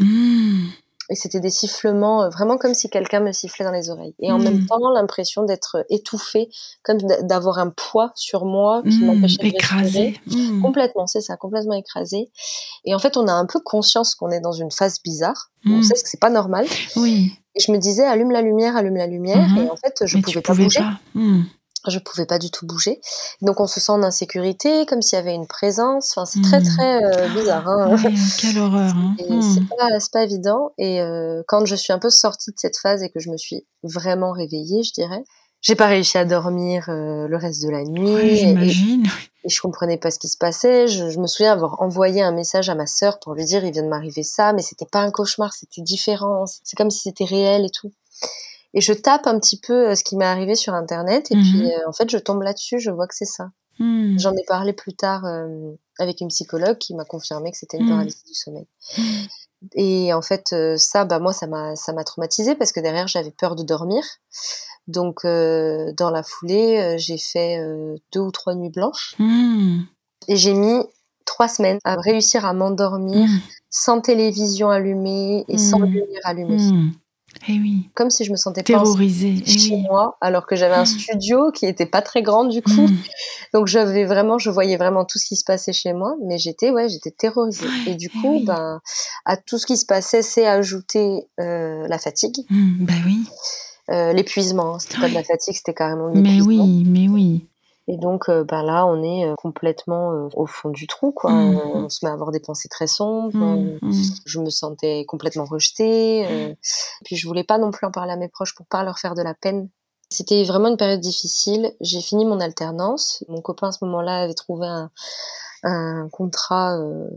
Et 1.10 1.15
c'était 1.15 1.39
des 1.39 1.52
sifflements, 1.52 2.24
euh, 2.24 2.30
vraiment 2.30 2.58
comme 2.58 2.74
si 2.74 2.89
quelqu'un 2.89 3.20
me 3.20 3.32
sifflait 3.32 3.63
dans 3.63 3.72
les 3.72 3.89
oreilles. 3.91 4.15
Et 4.20 4.32
en 4.32 4.39
même 4.39 4.65
temps, 4.65 4.89
l'impression 4.94 5.44
d'être 5.44 5.86
étouffée, 5.89 6.50
comme 6.84 6.98
d'avoir 7.22 7.60
un 7.60 7.70
poids 7.70 8.12
sur 8.15 8.46
moi 8.46 8.82
qui 8.84 9.00
Hmm. 9.00 9.06
m'empêchait 9.06 9.38
de 9.38 9.44
respirer. 9.84 10.20
Hmm. 10.28 10.62
Complètement, 10.62 11.06
c'est 11.08 11.22
ça, 11.22 11.38
complètement 11.38 11.76
écrasé. 11.76 12.32
Et 12.86 12.96
en 12.96 13.00
fait, 13.00 13.18
on 13.18 13.28
a 13.28 13.34
un 13.34 13.46
peu 13.46 13.60
conscience 13.60 14.15
qu'on 14.15 14.32
est 14.32 14.39
dans 14.41 14.52
une 14.54 14.72
phase 14.72 15.00
bizarre. 15.04 15.52
On 15.68 15.82
sait 15.84 15.94
que 15.94 16.00
c'est 16.10 16.20
pas 16.20 16.30
normal. 16.30 16.65
Oui. 16.96 17.34
Et 17.56 17.60
je 17.62 17.72
me 17.72 17.78
disais, 17.78 18.04
allume 18.06 18.32
la 18.32 18.41
lumière, 18.41 18.76
allume 18.76 18.98
la 18.98 19.08
lumière. 19.08 19.48
Et 19.58 19.70
en 19.70 19.76
fait, 19.78 20.06
je 20.06 20.18
Mais 20.18 20.22
pouvais 20.24 20.41
pas 20.41 20.54
bouger. 20.54 20.80
pas. 20.80 21.00
Hmm. 21.88 21.91
Je 21.91 22.00
pouvais 22.00 22.26
pas 22.26 22.39
du 22.39 22.52
tout 22.52 22.65
bouger. 22.65 23.00
Donc 23.41 23.60
on 23.60 23.67
se 23.67 23.80
sent 23.80 23.91
en 23.91 24.04
insécurité, 24.04 24.86
comme 24.86 25.02
s'il 25.02 25.17
y 25.17 25.19
avait 25.21 25.34
une 25.34 25.48
présence. 25.48 26.12
Enfin, 26.15 26.26
c'est 26.26 26.41
très 26.41 26.60
Mm. 26.60 26.63
très 26.63 27.04
euh, 27.04 27.30
bizarre. 27.30 27.67
Hein. 27.67 27.95
Quelle 28.39 28.58
horreur. 28.60 28.93
Hein. 28.95 29.15
Et 29.19 29.32
Hmm. 29.32 29.41
c'est 29.41 29.67
pas, 29.78 30.00
c'est 30.00 30.12
pas 30.12 30.24
évident. 30.24 30.71
Et 30.78 31.02
euh, 31.02 31.43
quand 31.48 31.65
je 31.65 31.76
suis 31.76 31.93
un 31.93 32.00
peu 32.00 32.10
sortie 32.10 32.52
de 32.52 32.58
cette 32.58 32.78
phase 32.78 33.04
et 33.04 33.10
que 33.10 33.19
je 33.19 33.30
me 33.30 33.38
suis 33.38 33.65
vraiment 33.84 34.32
réveillée, 34.32 34.84
je 34.84 34.93
dirais, 34.93 35.24
j'ai 35.62 35.76
pas 35.76 35.88
réussi 35.88 36.17
à 36.17 36.26
dormir 36.26 36.86
euh, 36.89 37.28
le 37.28 37.38
reste 37.38 37.63
de 37.63 37.69
la 37.69 37.84
nuit. 37.84 38.13
Ouais, 38.13 38.28
et, 38.28 38.36
j'imagine. 38.36 39.08
et 39.43 39.50
je 39.50 39.60
comprenais 39.62 39.98
pas 39.98 40.12
ce 40.12 40.19
qui 40.19 40.28
se 40.28 40.38
passait. 40.38 40.88
Je, 40.88 41.10
je 41.10 41.19
me 41.19 41.26
souviens 41.28 41.52
avoir 41.54 41.82
envoyé 41.82 42.21
un 42.21 42.32
message 42.32 42.69
à 42.69 42.76
ma 42.76 42.86
sœur 42.86 43.19
pour 43.19 43.34
lui 43.34 43.45
dire 43.45 43.65
il 43.65 43.71
vient 43.71 43.82
de 43.84 43.88
m'arriver 43.88 44.21
ça, 44.24 44.54
mais 44.54 44.62
c'était 44.62 44.86
pas 44.86 45.00
un 45.00 45.10
cauchemar, 45.12 45.54
c'était 45.54 45.82
différent. 45.82 46.45
C'est 46.45 46.76
comme 46.76 46.91
si 46.91 47.00
c'était 47.00 47.26
réel 47.26 47.65
et 47.65 47.69
tout. 47.71 47.91
Et 48.76 48.82
je 48.82 48.94
tape 48.94 49.26
un 49.26 49.40
petit 49.40 49.60
peu 49.60 49.90
euh, 49.90 49.96
ce 49.96 50.04
qui 50.04 50.16
m'est 50.18 50.26
arrivé 50.26 50.54
sur 50.56 50.74
internet 50.76 51.32
et 51.32 51.36
Mhm. 51.36 51.42
puis 51.44 51.72
euh, 51.74 51.90
en 51.90 51.94
fait 51.94 52.10
je 52.10 52.18
tombe 52.18 52.42
là-dessus, 52.44 52.80
je 52.80 52.92
vois 52.92 53.08
que 53.08 53.16
c'est 53.16 53.26
ça. 53.26 53.50
Hmm. 53.80 54.18
J'en 54.20 54.32
ai 54.34 54.44
parlé 54.48 54.72
plus 54.74 54.94
tard 54.94 55.26
euh, 55.26 55.48
avec 55.98 56.22
une 56.22 56.28
psychologue 56.30 56.78
qui 56.78 56.94
m'a 56.96 57.04
confirmé 57.06 57.52
que 57.52 57.58
c'était 57.58 57.78
une 57.78 57.86
Mm. 57.88 57.90
paralysie 57.90 58.24
du 58.26 58.34
sommeil. 58.34 58.68
Et 59.76 60.14
en 60.14 60.22
fait, 60.22 60.54
euh, 60.54 60.78
ça, 60.78 61.06
bah 61.06 61.20
moi, 61.20 61.34
ça 61.34 61.48
m'a, 61.48 61.76
ça 61.76 61.92
m'a 61.94 62.04
traumatisée 62.04 62.56
parce 62.56 62.72
que 62.72 62.80
derrière, 62.80 63.08
j'avais 63.08 63.32
peur 63.32 63.56
de 63.56 63.64
dormir. 63.64 64.04
Donc, 64.88 65.26
euh, 65.26 65.92
dans 65.98 66.10
la 66.12 66.22
foulée, 66.24 66.96
j'ai 67.00 67.18
fait 67.18 67.60
deux 68.14 68.20
ou 68.20 68.32
trois 68.32 68.54
nuits 68.56 68.70
blanches 68.70 69.16
Hmm. 69.20 69.82
et 70.28 70.36
j'ai 70.36 70.54
mis 70.54 70.82
trois 71.26 71.48
semaines 71.48 71.80
à 71.84 71.96
réussir 71.96 72.46
à 72.46 72.54
m'endormir 72.54 73.28
Hmm. 73.28 73.40
sans 73.70 74.00
télévision 74.02 74.70
allumée 74.70 75.44
et 75.50 75.58
sans 75.58 75.80
lumière 75.80 76.22
allumée. 76.24 76.58
Eh 77.48 77.60
oui. 77.60 77.89
Comme 77.93 78.10
si 78.10 78.24
je 78.26 78.32
me 78.32 78.36
sentais 78.38 78.63
pas 78.63 78.74
en 78.74 78.84
Terrorisé. 78.84 79.36
Eh 79.45 79.50
chez 79.58 79.76
oui. 79.76 79.82
moi, 79.84 80.17
alors 80.21 80.45
que 80.48 80.56
j'avais 80.56 80.76
un 80.76 80.84
Mm. 80.84 80.86
studio 80.86 81.52
qui 81.52 81.65
était 81.65 81.86
pas 81.86 82.02
très 82.02 82.21
grand 82.21 82.45
du 82.45 82.62
coup. 82.62 82.88
Hmm. 82.88 82.98
Donc 83.54 83.67
j'avais 83.67 84.06
vraiment, 84.06 84.38
je 84.39 84.50
voyais 84.50 84.78
vraiment 84.78 85.06
tout 85.06 85.17
ce 85.19 85.26
qui 85.26 85.36
se 85.36 85.43
passait 85.45 85.74
chez 85.74 85.93
moi, 85.93 86.15
mais 86.26 86.38
j'étais, 86.38 86.71
ouais, 86.71 86.89
j'étais 86.89 87.12
terrorisée. 87.12 87.65
Ouais, 87.67 87.91
Et 87.91 87.95
du 87.95 88.10
eh 88.13 88.19
coup, 88.19 88.38
oui. 88.38 88.45
ben, 88.45 88.80
à 89.26 89.38
tout 89.38 89.58
ce 89.58 89.65
qui 89.65 89.78
se 89.78 89.86
passait, 89.86 90.21
c'est 90.21 90.45
ajouter 90.48 91.28
euh, 91.39 91.86
la 91.88 91.98
fatigue. 92.00 92.38
Bah 92.50 92.93
oui. 93.06 93.24
euh, 93.91 94.13
l'épuisement. 94.13 94.80
C'était 94.80 94.98
pas 95.00 95.10
de 95.10 95.13
la 95.13 95.24
fatigue, 95.24 95.56
c'était 95.56 95.74
carrément 95.74 96.10
de 96.12 96.19
Mais 96.19 96.38
l'épuisement. 96.38 96.63
oui, 96.65 96.84
mais 96.88 97.08
oui. 97.08 97.45
Et 97.88 97.98
donc, 97.98 98.30
euh, 98.30 98.43
ben 98.43 98.63
là, 98.63 98.86
on 98.88 99.04
est 99.04 99.28
euh, 99.28 99.36
complètement 99.36 100.12
euh, 100.12 100.28
au 100.34 100.48
fond 100.48 100.69
du 100.69 100.88
trou, 100.88 101.12
quoi. 101.12 101.32
Euh, 101.32 101.56
On 101.76 101.89
se 101.89 102.04
met 102.04 102.10
à 102.10 102.13
avoir 102.13 102.32
des 102.32 102.39
pensées 102.39 102.67
très 102.69 102.88
sombres. 102.88 103.38
Euh, 103.38 103.78
Hmm. 103.82 103.91
Je 104.26 104.39
me 104.39 104.50
sentais 104.50 105.06
complètement 105.08 105.45
rejetée. 105.45 106.56
puis 107.04 107.15
je 107.15 107.28
voulais 107.28 107.43
pas 107.43 107.58
non 107.58 107.71
plus 107.71 107.86
en 107.86 107.91
parler 107.91 108.13
à 108.13 108.17
mes 108.17 108.30
proches 108.30 108.56
pour 108.56 108.65
pas 108.65 108.84
leur 108.84 108.98
faire 108.98 109.13
de 109.13 109.21
la 109.21 109.34
peine. 109.36 109.69
C'était 110.10 110.43
vraiment 110.43 110.69
une 110.69 110.78
période 110.78 111.00
difficile. 111.00 111.76
J'ai 111.82 112.02
fini 112.02 112.26
mon 112.26 112.39
alternance. 112.39 113.24
Mon 113.28 113.41
copain 113.41 113.69
à 113.69 113.71
ce 113.71 113.84
moment-là 113.86 114.24
avait 114.24 114.34
trouvé 114.34 114.67
un, 114.67 114.91
un 115.63 116.08
contrat 116.10 116.78
euh, 116.80 117.10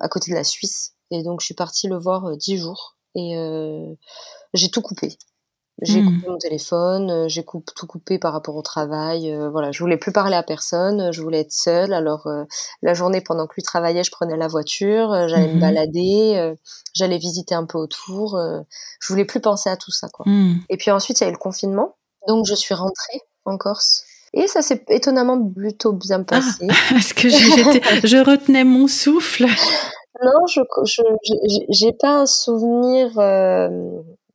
à 0.00 0.08
côté 0.08 0.30
de 0.30 0.36
la 0.36 0.44
Suisse. 0.44 0.94
Et 1.10 1.22
donc 1.22 1.40
je 1.40 1.46
suis 1.46 1.54
partie 1.54 1.88
le 1.88 1.98
voir 1.98 2.24
euh, 2.26 2.36
dix 2.36 2.56
jours. 2.56 2.96
Et 3.14 3.36
euh, 3.36 3.94
j'ai 4.54 4.70
tout 4.70 4.82
coupé. 4.82 5.16
J'ai 5.82 6.00
coupé 6.06 6.26
mon 6.28 6.38
téléphone, 6.38 7.10
euh, 7.10 7.28
j'ai 7.28 7.44
coup- 7.44 7.62
tout 7.76 7.86
coupé 7.86 8.18
par 8.18 8.32
rapport 8.32 8.56
au 8.56 8.62
travail. 8.62 9.30
euh, 9.30 9.50
voilà, 9.50 9.72
je 9.72 9.78
voulais 9.80 9.98
plus 9.98 10.10
parler 10.12 10.34
à 10.34 10.42
personne, 10.42 11.12
je 11.12 11.20
voulais 11.20 11.40
être 11.40 11.52
seule. 11.52 11.92
Alors 11.92 12.26
euh, 12.28 12.44
la 12.82 12.94
journée 12.94 13.20
pendant 13.20 13.46
que 13.46 13.54
lui 13.56 13.62
travaillait, 13.62 14.02
je 14.02 14.10
prenais 14.10 14.36
la 14.38 14.48
voiture, 14.48 15.12
euh, 15.12 15.28
j'allais 15.28 15.48
me 15.48 15.60
balader, 15.60 16.32
euh, 16.36 16.54
j'allais 16.94 17.18
visiter 17.18 17.54
un 17.54 17.66
peu 17.66 17.76
autour. 17.76 18.36
euh, 18.36 18.60
je 19.00 19.12
voulais 19.12 19.26
plus 19.26 19.40
penser 19.40 19.68
à 19.68 19.76
tout 19.76 19.90
ça, 19.90 20.08
quoi. 20.08 20.24
Mm. 20.26 20.60
Et 20.70 20.76
puis 20.78 20.90
ensuite, 20.90 21.20
il 21.20 21.24
y 21.24 21.26
a 21.26 21.28
eu 21.28 21.32
le 21.32 21.38
confinement, 21.38 21.96
donc 22.26 22.46
je 22.46 22.54
suis 22.54 22.74
rentrée 22.74 23.20
en 23.44 23.58
Corse. 23.58 24.04
Et 24.32 24.46
ça 24.48 24.62
s'est 24.62 24.82
étonnamment 24.88 25.42
plutôt 25.46 25.92
bien 25.92 26.22
passé. 26.22 26.66
Parce 26.90 27.12
que 27.12 27.28
je 27.30 28.24
retenais 28.24 28.64
mon 28.64 28.86
souffle. 28.88 29.44
Non, 30.24 30.46
je 30.46 30.60
je- 30.84 31.02
j'ai- 31.22 31.66
j'ai 31.68 31.92
pas 31.92 32.20
un 32.20 32.26
souvenir 32.26 33.10
euh, 33.18 33.68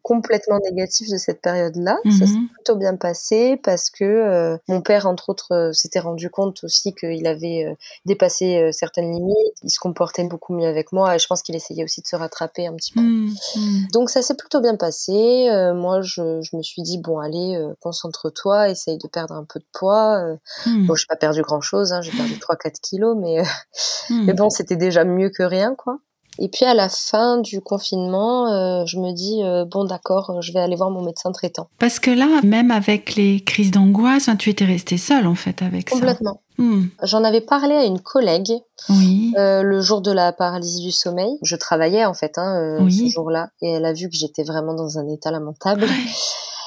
complètement 0.04 0.60
négatif 0.70 1.10
de 1.10 1.18
cette 1.18 1.42
période-là. 1.42 1.98
Ça 2.06 2.26
s'est 2.26 2.34
Mhm. 2.34 2.48
plutôt 2.50 2.76
bien 2.76 2.96
passé 2.96 3.58
parce 3.64 3.90
que 3.90 4.04
euh, 4.04 4.58
mon 4.68 4.82
père, 4.82 5.06
entre 5.06 5.30
autres, 5.30 5.52
euh, 5.54 5.74
s'était 5.74 6.00
rendu 6.00 6.30
compte 6.30 6.64
aussi 6.64 6.94
qu'il 6.94 7.28
avait 7.28 7.66
euh, 7.66 7.76
dépassé 8.06 8.58
euh, 8.58 8.72
certaines 8.72 9.12
limites. 9.12 9.58
Il 9.64 9.70
se 9.70 9.80
comportait 9.80 10.24
beaucoup 10.24 10.54
mieux 10.54 10.68
avec 10.68 10.92
moi 10.92 11.16
et 11.16 11.20
je 11.20 11.28
pense 11.28 11.42
qu'il 11.44 11.56
essayait 11.56 11.84
aussi 11.84 12.02
de 12.02 12.08
se 12.08 12.16
rattraper 12.16 12.68
un 12.68 12.74
petit 12.76 12.94
peu. 12.94 13.02
Mm. 13.02 13.34
Mm. 13.56 13.88
Donc 13.94 14.10
ça 14.10 14.22
s'est 14.22 14.36
plutôt 14.36 14.60
bien 14.62 14.76
passé. 14.76 15.50
Euh, 15.50 15.74
moi, 15.74 16.02
je, 16.02 16.42
je 16.42 16.56
me 16.58 16.62
suis 16.64 16.82
dit 16.82 16.98
bon, 16.98 17.20
allez, 17.20 17.56
euh, 17.56 17.74
concentre-toi, 17.82 18.70
essaye 18.70 18.98
de 18.98 19.08
perdre 19.08 19.36
un 19.36 19.46
peu 19.46 19.60
de 19.60 19.66
poids. 19.74 20.20
Euh, 20.24 20.38
Mm. 20.66 20.86
Bon, 20.88 20.96
j'ai 20.96 21.06
pas 21.08 21.16
perdu 21.16 21.42
grand-chose, 21.42 21.92
hein, 21.94 22.02
j'ai 22.02 22.12
perdu 22.12 22.38
3-4 22.40 22.80
kilos, 22.82 23.16
mais, 23.20 23.42
mais 24.10 24.34
bon, 24.34 24.50
c'était 24.50 24.76
déjà 24.76 25.04
mieux 25.04 25.30
que 25.30 25.44
rien, 25.44 25.76
quoi. 25.76 25.98
Et 26.44 26.50
puis 26.50 26.66
à 26.66 26.74
la 26.74 26.90
fin 26.90 27.38
du 27.38 27.62
confinement, 27.62 28.52
euh, 28.52 28.84
je 28.88 28.98
me 28.98 29.12
dis 29.14 29.44
euh, 29.44 29.64
bon, 29.64 29.86
d'accord, 29.86 30.42
je 30.42 30.52
vais 30.52 30.60
aller 30.60 30.76
voir 30.76 30.90
mon 30.90 31.04
médecin 31.04 31.32
traitant. 31.32 31.68
Parce 31.78 32.00
que 32.00 32.10
là, 32.10 32.28
même 32.44 32.72
avec 32.72 33.16
les 33.16 33.42
crises 33.44 33.70
d'angoisse, 33.70 34.28
hein, 34.28 34.36
tu 34.36 34.50
étais 34.50 34.66
restée 34.66 34.98
seule 34.98 35.28
en 35.28 35.36
fait 35.36 35.62
avec 35.62 35.90
ça. 35.90 35.96
Complètement. 35.96 36.42
Mm. 36.58 36.86
J'en 37.04 37.24
avais 37.24 37.42
parlé 37.42 37.76
à 37.76 37.84
une 37.86 38.00
collègue 38.00 38.54
Oui. 38.90 39.34
euh, 39.38 39.62
le 39.62 39.82
jour 39.82 40.02
de 40.02 40.12
la 40.12 40.34
paralysie 40.34 40.82
du 40.84 40.92
sommeil. 40.92 41.38
Je 41.44 41.56
travaillais 41.56 42.06
en 42.06 42.14
fait 42.16 42.38
hein, 42.40 42.58
euh, 42.60 42.84
Oui. 42.84 42.92
ce 43.08 43.14
jour-là, 43.14 43.50
et 43.62 43.70
elle 43.74 43.86
a 43.86 43.94
vu 43.94 44.10
que 44.10 44.16
j'étais 44.16 44.44
vraiment 44.44 44.74
dans 44.74 44.98
un 44.98 45.08
état 45.10 45.30
lamentable. 45.32 45.84
Ouais. 45.84 45.90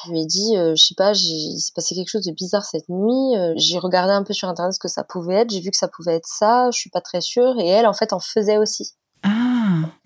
Je 0.07 0.11
lui 0.13 0.21
ai 0.21 0.27
dit, 0.27 0.57
euh, 0.57 0.75
je 0.77 0.85
sais 0.85 0.95
pas, 0.95 1.13
il 1.15 1.59
s'est 1.59 1.73
passé 1.75 1.95
quelque 1.95 2.11
chose 2.11 2.27
de 2.27 2.33
bizarre 2.33 2.65
cette 2.65 2.89
nuit. 2.91 3.37
euh, 3.39 3.55
j'ai 3.57 3.79
regardé 3.79 4.13
un 4.13 4.23
peu 4.23 4.35
sur 4.35 4.49
internet 4.49 4.75
ce 4.75 4.79
que 4.79 4.87
ça 4.89 5.03
pouvait 5.03 5.37
être. 5.37 5.51
J'ai 5.51 5.61
vu 5.61 5.71
que 5.71 5.77
ça 5.79 5.89
pouvait 5.89 6.15
être 6.15 6.29
ça. 6.29 6.69
Je 6.73 6.79
suis 6.79 6.91
pas 6.91 7.01
très 7.01 7.23
sûre. 7.23 7.55
Et 7.59 7.67
elle, 7.69 7.87
en 7.87 7.95
fait, 7.95 8.13
en 8.13 8.21
faisait 8.21 8.59
aussi. 8.59 8.93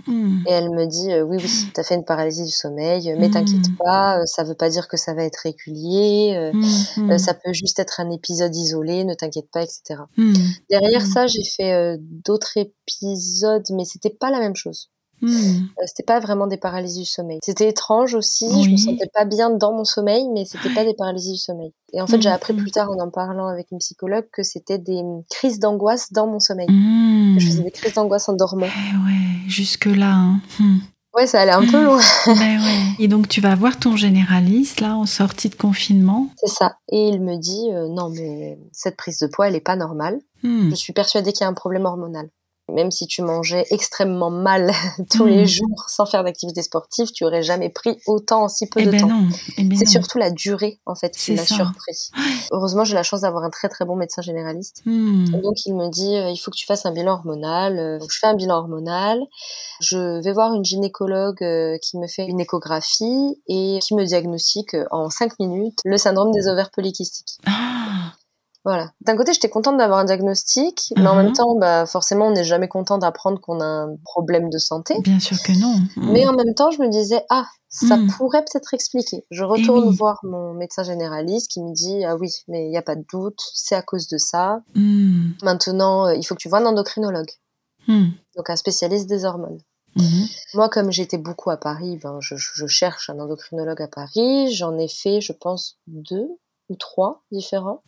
Mm. 0.06 0.42
Et 0.46 0.50
elle 0.52 0.70
me 0.70 0.86
dit, 0.86 1.12
euh, 1.12 1.22
oui, 1.22 1.36
oui, 1.38 1.50
t'as 1.74 1.82
fait 1.82 1.94
une 1.94 2.04
paralysie 2.04 2.44
du 2.44 2.50
sommeil, 2.50 3.10
euh, 3.10 3.16
mais 3.18 3.28
Mm. 3.28 3.32
t'inquiète 3.32 3.76
pas, 3.78 4.18
euh, 4.18 4.22
ça 4.26 4.44
veut 4.44 4.54
pas 4.54 4.68
dire 4.70 4.88
que 4.88 4.96
ça 4.96 5.14
va 5.14 5.24
être 5.24 5.40
régulier. 5.44 6.34
euh, 6.36 6.52
Mm. 6.52 7.12
Mm. 7.14 7.18
ça 7.18 7.34
peut 7.34 7.52
juste 7.52 7.78
être 7.78 8.00
un 8.00 8.10
épisode 8.10 8.54
isolé, 8.56 9.04
ne 9.04 9.14
t'inquiète 9.14 9.50
pas, 9.50 9.62
etc. 9.62 10.00
Mm. 10.16 10.32
Derrière 10.70 11.02
Mm. 11.02 11.10
ça, 11.12 11.26
j'ai 11.26 11.44
fait 11.44 11.72
euh, 11.72 11.96
d'autres 12.00 12.56
épisodes, 12.56 13.66
mais 13.70 13.84
c'était 13.84 14.10
pas 14.10 14.30
la 14.30 14.38
même 14.40 14.56
chose. 14.56 14.90
Mm. 15.20 15.28
Euh, 15.28 15.82
c'était 15.86 16.02
pas 16.02 16.20
vraiment 16.20 16.46
des 16.46 16.56
paralysies 16.56 17.00
du 17.00 17.06
sommeil. 17.06 17.38
C'était 17.44 17.68
étrange 17.68 18.14
aussi. 18.14 18.46
Je 18.64 18.70
me 18.70 18.76
sentais 18.76 19.08
pas 19.12 19.24
bien 19.24 19.50
dans 19.50 19.72
mon 19.72 19.84
sommeil, 19.84 20.28
mais 20.32 20.44
c'était 20.44 20.72
pas 20.74 20.84
des 20.84 20.94
paralysies 20.94 21.32
du 21.32 21.38
sommeil. 21.38 21.72
Et 21.92 22.00
en 22.00 22.06
fait, 22.06 22.20
j'ai 22.20 22.28
Mhm. 22.28 22.34
appris 22.34 22.52
plus 22.54 22.70
tard 22.70 22.90
en 22.90 22.98
en 22.98 23.10
parlant 23.10 23.46
avec 23.46 23.70
une 23.72 23.78
psychologue 23.78 24.26
que 24.32 24.42
c'était 24.42 24.78
des 24.78 24.98
hum, 24.98 25.22
crises 25.30 25.58
d'angoisse 25.58 26.12
dans 26.12 26.26
mon 26.26 26.40
sommeil. 26.40 26.68
Mm. 26.70 27.38
Je 27.38 27.46
faisais 27.46 27.62
des 27.62 27.70
crises 27.70 27.94
d'angoisse 27.94 28.28
en 28.28 28.34
dormant. 28.34 28.66
Eh 28.66 28.96
ouais, 29.06 29.48
jusque 29.48 29.86
là. 29.86 30.12
Hein. 30.14 30.40
Ouais, 31.14 31.26
ça 31.26 31.40
allait 31.40 31.52
un 31.52 31.66
peu 31.66 31.82
loin. 31.84 32.00
Ouais. 32.26 32.58
Et 32.98 33.08
donc 33.08 33.28
tu 33.28 33.40
vas 33.40 33.54
voir 33.54 33.78
ton 33.78 33.96
généraliste 33.96 34.80
là 34.80 34.94
en 34.94 35.06
sortie 35.06 35.48
de 35.48 35.54
confinement. 35.54 36.28
C'est 36.36 36.52
ça. 36.52 36.76
Et 36.92 37.08
il 37.08 37.22
me 37.22 37.36
dit 37.36 37.70
euh, 37.72 37.88
non, 37.88 38.10
mais 38.10 38.58
cette 38.72 38.96
prise 38.96 39.18
de 39.18 39.26
poids, 39.26 39.48
elle 39.48 39.56
est 39.56 39.60
pas 39.60 39.76
normale. 39.76 40.20
Je 40.44 40.74
suis 40.76 40.92
persuadée 40.92 41.32
qu'il 41.32 41.40
y 41.42 41.44
a 41.44 41.48
un 41.48 41.54
problème 41.54 41.84
hormonal. 41.86 42.28
Même 42.70 42.90
si 42.90 43.06
tu 43.06 43.22
mangeais 43.22 43.64
extrêmement 43.70 44.30
mal 44.30 44.70
tous 45.10 45.24
les 45.24 45.40
Mhm. 45.42 45.46
jours 45.46 45.84
sans 45.88 46.04
faire 46.06 46.22
d'activité 46.24 46.62
sportive, 46.62 47.10
tu 47.12 47.24
aurais 47.24 47.42
jamais 47.42 47.70
pris 47.70 47.98
autant 48.06 48.44
en 48.44 48.48
si 48.48 48.66
peu 48.66 48.80
Eh 48.80 48.86
de 48.86 48.90
ben 48.90 49.00
temps. 49.00 49.22
Eh 49.56 49.64
ben 49.64 49.78
C'est 49.78 49.86
surtout 49.86 50.18
la 50.18 50.30
durée, 50.30 50.78
en 50.86 50.94
fait, 50.94 51.16
qui 51.16 51.32
m'a 51.32 51.44
surpris. 51.44 52.10
Heureusement, 52.52 52.84
j'ai 52.84 52.94
la 52.94 53.02
chance 53.02 53.22
d'avoir 53.22 53.44
un 53.44 53.50
très 53.50 53.68
très 53.68 53.84
bon 53.84 53.96
médecin 53.96 54.20
généraliste. 54.22 54.82
Mm. 54.84 55.40
Donc, 55.40 55.64
il 55.66 55.74
me 55.74 55.88
dit, 55.90 56.16
euh, 56.16 56.30
il 56.30 56.36
faut 56.36 56.50
que 56.50 56.56
tu 56.56 56.66
fasses 56.66 56.84
un 56.86 56.92
bilan 56.92 57.12
hormonal. 57.14 57.78
Euh, 57.78 57.98
Donc, 57.98 58.10
je 58.12 58.18
fais 58.18 58.26
un 58.26 58.34
bilan 58.34 58.56
hormonal. 58.58 59.20
Je 59.80 60.20
vais 60.22 60.32
voir 60.32 60.52
une 60.54 60.64
gynécologue 60.64 61.42
euh, 61.42 61.78
qui 61.80 61.96
me 61.98 62.06
fait 62.06 62.26
une 62.26 62.40
échographie 62.40 63.36
et 63.48 63.78
qui 63.82 63.94
me 63.94 64.04
diagnostique 64.04 64.74
euh, 64.74 64.84
en 64.90 65.08
5 65.10 65.38
minutes 65.38 65.78
le 65.84 65.96
syndrome 65.96 66.32
des 66.32 66.48
ovaires 66.48 66.70
polykystiques. 66.70 67.38
Ah. 67.46 68.07
Voilà. 68.68 68.92
D'un 69.00 69.16
côté, 69.16 69.32
j'étais 69.32 69.48
contente 69.48 69.78
d'avoir 69.78 69.98
un 70.00 70.04
diagnostic, 70.04 70.92
mais 70.96 71.06
en 71.06 71.14
Mhm. 71.16 71.22
même 71.22 71.32
temps, 71.32 71.56
bah, 71.58 71.86
forcément, 71.86 72.26
on 72.26 72.32
n'est 72.32 72.44
jamais 72.44 72.68
content 72.68 72.98
d'apprendre 72.98 73.40
qu'on 73.40 73.60
a 73.60 73.64
un 73.64 73.96
problème 74.04 74.50
de 74.50 74.58
santé. 74.58 75.00
Bien 75.00 75.18
sûr 75.20 75.38
que 75.42 75.52
non. 75.58 75.74
Mm. 75.96 76.12
Mais 76.12 76.26
en 76.26 76.34
même 76.34 76.52
temps, 76.54 76.70
je 76.70 76.82
me 76.82 76.88
disais, 76.90 77.24
ah, 77.30 77.46
ça 77.70 77.96
Mm. 77.96 78.08
pourrait 78.18 78.42
peut-être 78.44 78.74
expliquer. 78.74 79.24
Je 79.30 79.42
retourne 79.42 79.88
oui. 79.88 79.96
voir 79.96 80.20
mon 80.22 80.52
médecin 80.52 80.82
généraliste 80.82 81.50
qui 81.50 81.62
me 81.62 81.72
dit, 81.72 82.04
ah 82.04 82.16
oui, 82.16 82.30
mais 82.46 82.66
il 82.66 82.70
n'y 82.70 82.76
a 82.76 82.82
pas 82.82 82.94
de 82.96 83.04
doute, 83.10 83.40
c'est 83.54 83.74
à 83.74 83.80
cause 83.80 84.06
de 84.08 84.18
ça. 84.18 84.60
Maintenant, 85.42 86.06
euh, 86.08 86.14
il 86.14 86.22
faut 86.24 86.34
que 86.34 86.40
tu 86.40 86.50
vois 86.50 86.58
un 86.58 86.66
endocrinologue, 86.66 87.30
donc 87.88 88.50
un 88.50 88.56
spécialiste 88.56 89.06
des 89.06 89.24
hormones. 89.24 89.60
Mhm. 89.96 90.26
Moi, 90.54 90.68
comme 90.68 90.92
j'étais 90.92 91.16
beaucoup 91.18 91.48
à 91.50 91.56
Paris, 91.56 91.98
ben, 92.02 92.18
je, 92.20 92.34
je 92.36 92.66
cherche 92.66 93.08
un 93.08 93.18
endocrinologue 93.18 93.80
à 93.80 93.88
Paris. 93.88 94.52
J'en 94.54 94.76
ai 94.76 94.88
fait, 94.88 95.22
je 95.22 95.32
pense, 95.32 95.78
deux 95.86 96.28
ou 96.68 96.76
trois 96.76 97.22
différents. 97.32 97.80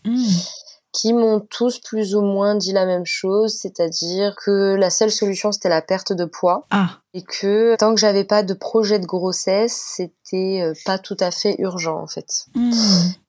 Qui 0.92 1.12
m'ont 1.12 1.40
tous 1.40 1.78
plus 1.78 2.14
ou 2.14 2.20
moins 2.22 2.54
dit 2.56 2.72
la 2.72 2.84
même 2.86 3.06
chose, 3.06 3.54
c'est-à-dire 3.54 4.34
que 4.36 4.74
la 4.74 4.90
seule 4.90 5.10
solution 5.12 5.52
c'était 5.52 5.68
la 5.68 5.82
perte 5.82 6.12
de 6.12 6.24
poids 6.24 6.66
Ah. 6.70 6.98
et 7.14 7.22
que 7.22 7.76
tant 7.76 7.94
que 7.94 8.00
j'avais 8.00 8.24
pas 8.24 8.42
de 8.42 8.54
projet 8.54 8.98
de 8.98 9.06
grossesse, 9.06 9.94
c'était 9.96 10.62
euh, 10.62 10.74
pas 10.84 10.98
tout 10.98 11.16
à 11.20 11.30
fait 11.30 11.54
urgent 11.58 12.00
en 12.00 12.06
fait. 12.06 12.46
Mm. 12.54 12.72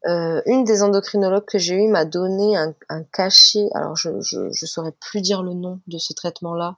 Euh, 0.08 0.42
une 0.48 0.64
des 0.64 0.82
endocrinologues 0.82 1.46
que 1.46 1.60
j'ai 1.60 1.76
eu 1.76 1.88
m'a 1.88 2.06
donné 2.06 2.58
un, 2.58 2.74
un 2.90 3.04
cachet, 3.04 3.70
alors 3.76 3.96
je, 3.96 4.10
je 4.22 4.50
je 4.52 4.66
saurais 4.66 4.94
plus 5.00 5.22
dire 5.22 5.44
le 5.44 5.54
nom 5.54 5.80
de 5.88 5.98
ce 5.98 6.14
traitement-là, 6.14 6.78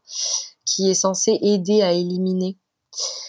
qui 0.65 0.89
est 0.89 0.95
censé 0.95 1.37
aider 1.41 1.81
à 1.81 1.91
éliminer. 1.93 2.57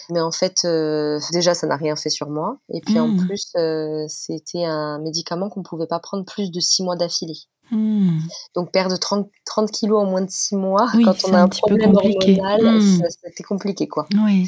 Mais 0.09 0.21
en 0.21 0.31
fait, 0.31 0.65
euh, 0.65 1.19
déjà, 1.31 1.53
ça 1.55 1.67
n'a 1.67 1.75
rien 1.77 1.95
fait 1.95 2.09
sur 2.09 2.29
moi. 2.29 2.57
Et 2.73 2.81
puis 2.81 2.99
en 2.99 3.09
Mm. 3.09 3.17
plus, 3.17 3.47
euh, 3.57 4.05
c'était 4.07 4.65
un 4.65 4.99
médicament 4.99 5.49
qu'on 5.49 5.63
pouvait 5.63 5.87
pas 5.87 5.99
prendre 5.99 6.25
plus 6.25 6.51
de 6.51 6.59
six 6.59 6.83
mois 6.83 6.95
d'affilée. 6.95 7.37
Mm. 7.71 8.19
Donc 8.55 8.71
perdre 8.71 8.95
30, 8.97 9.27
30 9.45 9.71
kilos 9.71 10.03
en 10.03 10.09
moins 10.09 10.21
de 10.21 10.29
6 10.29 10.55
mois, 10.55 10.87
Oui, 10.95 11.03
quand 11.03 11.15
c'est 11.17 11.29
on 11.31 11.33
a 11.33 11.39
un 11.39 11.43
un 11.43 11.47
petit 11.47 11.61
peu 11.67 11.75
problème 11.77 11.93
compliqué. 11.93 12.37
hormonal, 12.39 12.77
Mm. 12.81 12.97
ça- 12.99 13.05
c'était 13.23 13.43
compliqué 13.43 13.87
quoi. 13.87 14.07
Oui. 14.23 14.47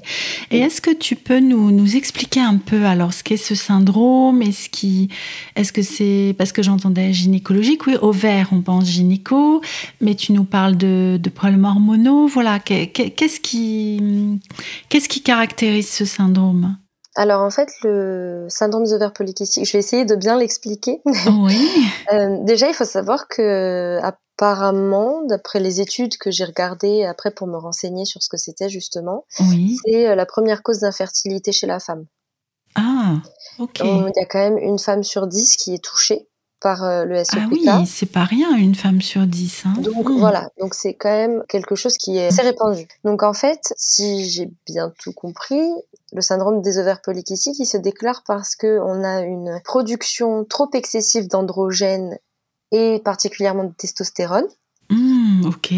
Et 0.51 0.59
est-ce 0.59 0.81
que 0.81 0.91
tu 0.93 1.15
peux 1.15 1.39
nous, 1.39 1.71
nous 1.71 1.95
expliquer 1.95 2.39
un 2.41 2.57
peu 2.57 2.85
alors 2.85 3.13
ce 3.13 3.23
qu'est 3.23 3.37
ce 3.37 3.55
syndrome? 3.55 4.41
Est-ce 4.41 4.69
qui, 4.69 5.09
est-ce 5.55 5.73
que 5.73 5.81
c'est 5.81 6.35
parce 6.37 6.51
que 6.51 6.61
j'entendais 6.61 7.11
gynécologique? 7.13 7.87
Oui, 7.87 7.95
ovaire, 8.01 8.49
on 8.51 8.61
pense 8.61 8.85
gynéco, 8.85 9.61
mais 9.99 10.15
tu 10.15 10.31
nous 10.33 10.43
parles 10.43 10.77
de, 10.77 11.19
de 11.21 11.29
problèmes 11.29 11.65
hormonaux. 11.65 12.27
Voilà, 12.27 12.59
qu'est- 12.59 12.87
qu'est- 12.87 13.09
qu'est-ce 13.11 13.39
qui, 13.39 14.39
qu'est-ce 14.89 15.09
qui 15.09 15.21
caractérise 15.21 15.89
ce 15.89 16.05
syndrome? 16.05 16.77
Alors 17.17 17.41
en 17.41 17.49
fait, 17.49 17.67
le 17.83 18.45
syndrome 18.47 18.83
des 18.83 18.93
ovaires 18.93 19.11
polykystiques, 19.11 19.65
je 19.65 19.73
vais 19.73 19.79
essayer 19.79 20.05
de 20.05 20.15
bien 20.15 20.37
l'expliquer. 20.37 21.01
Oui. 21.41 21.67
Euh, 22.13 22.37
déjà, 22.43 22.69
il 22.69 22.73
faut 22.73 22.85
savoir 22.85 23.27
que 23.27 23.99
apparemment, 24.03 25.23
d'après 25.25 25.59
les 25.59 25.81
études 25.81 26.17
que 26.17 26.29
j'ai 26.31 26.45
regardées 26.45 27.03
après 27.05 27.31
pour 27.31 27.47
me 27.47 27.57
renseigner 27.57 28.05
sur 28.05 28.21
ce 28.21 28.29
que 28.29 28.37
c'était 28.37 28.69
justement, 28.69 29.25
Oui. 29.39 29.77
c'est 29.85 30.07
euh, 30.09 30.15
la 30.15 30.25
première 30.27 30.61
cause 30.63 30.79
d'infertilité 30.79 31.51
chez 31.51 31.67
la 31.67 31.79
femme. 31.79 32.05
Ah, 32.75 33.15
ok. 33.59 33.79
Il 33.83 34.11
y 34.15 34.19
a 34.21 34.25
quand 34.25 34.39
même 34.39 34.57
une 34.59 34.77
femme 34.79 35.03
sur 35.03 35.25
dix 35.25 35.55
qui 35.57 35.73
est 35.73 35.83
touchée 35.83 36.27
par 36.59 36.83
euh, 36.83 37.03
le 37.05 37.23
SOPK. 37.23 37.37
Ah 37.67 37.79
oui, 37.79 37.87
c'est 37.87 38.11
pas 38.11 38.23
rien, 38.25 38.55
une 38.55 38.75
femme 38.75 39.01
sur 39.01 39.25
dix. 39.25 39.63
Hein. 39.65 39.73
Donc 39.81 40.09
Mm. 40.09 40.19
voilà, 40.19 40.49
donc 40.59 40.73
c'est 40.75 40.93
quand 40.93 41.09
même 41.09 41.43
quelque 41.49 41.75
chose 41.75 41.97
qui 41.97 42.17
est 42.17 42.27
assez 42.27 42.41
répandu. 42.43 42.87
Donc 43.03 43.23
en 43.23 43.33
fait, 43.33 43.73
si 43.77 44.29
j'ai 44.29 44.51
bien 44.67 44.91
tout 44.99 45.13
compris, 45.13 45.61
le 46.13 46.21
syndrome 46.21 46.61
des 46.61 46.77
ovaires 46.79 47.01
polykystiques, 47.01 47.59
il 47.59 47.65
se 47.65 47.77
déclare 47.77 48.23
parce 48.25 48.55
que 48.55 48.79
on 48.81 49.03
a 49.03 49.21
une 49.21 49.59
production 49.65 50.45
trop 50.45 50.69
excessive 50.73 51.27
d'androgènes 51.27 52.17
et 52.71 52.99
particulièrement 53.03 53.65
de 53.65 53.73
testostérone 53.73 54.47
Mm, 54.89 55.45
ok. 55.47 55.73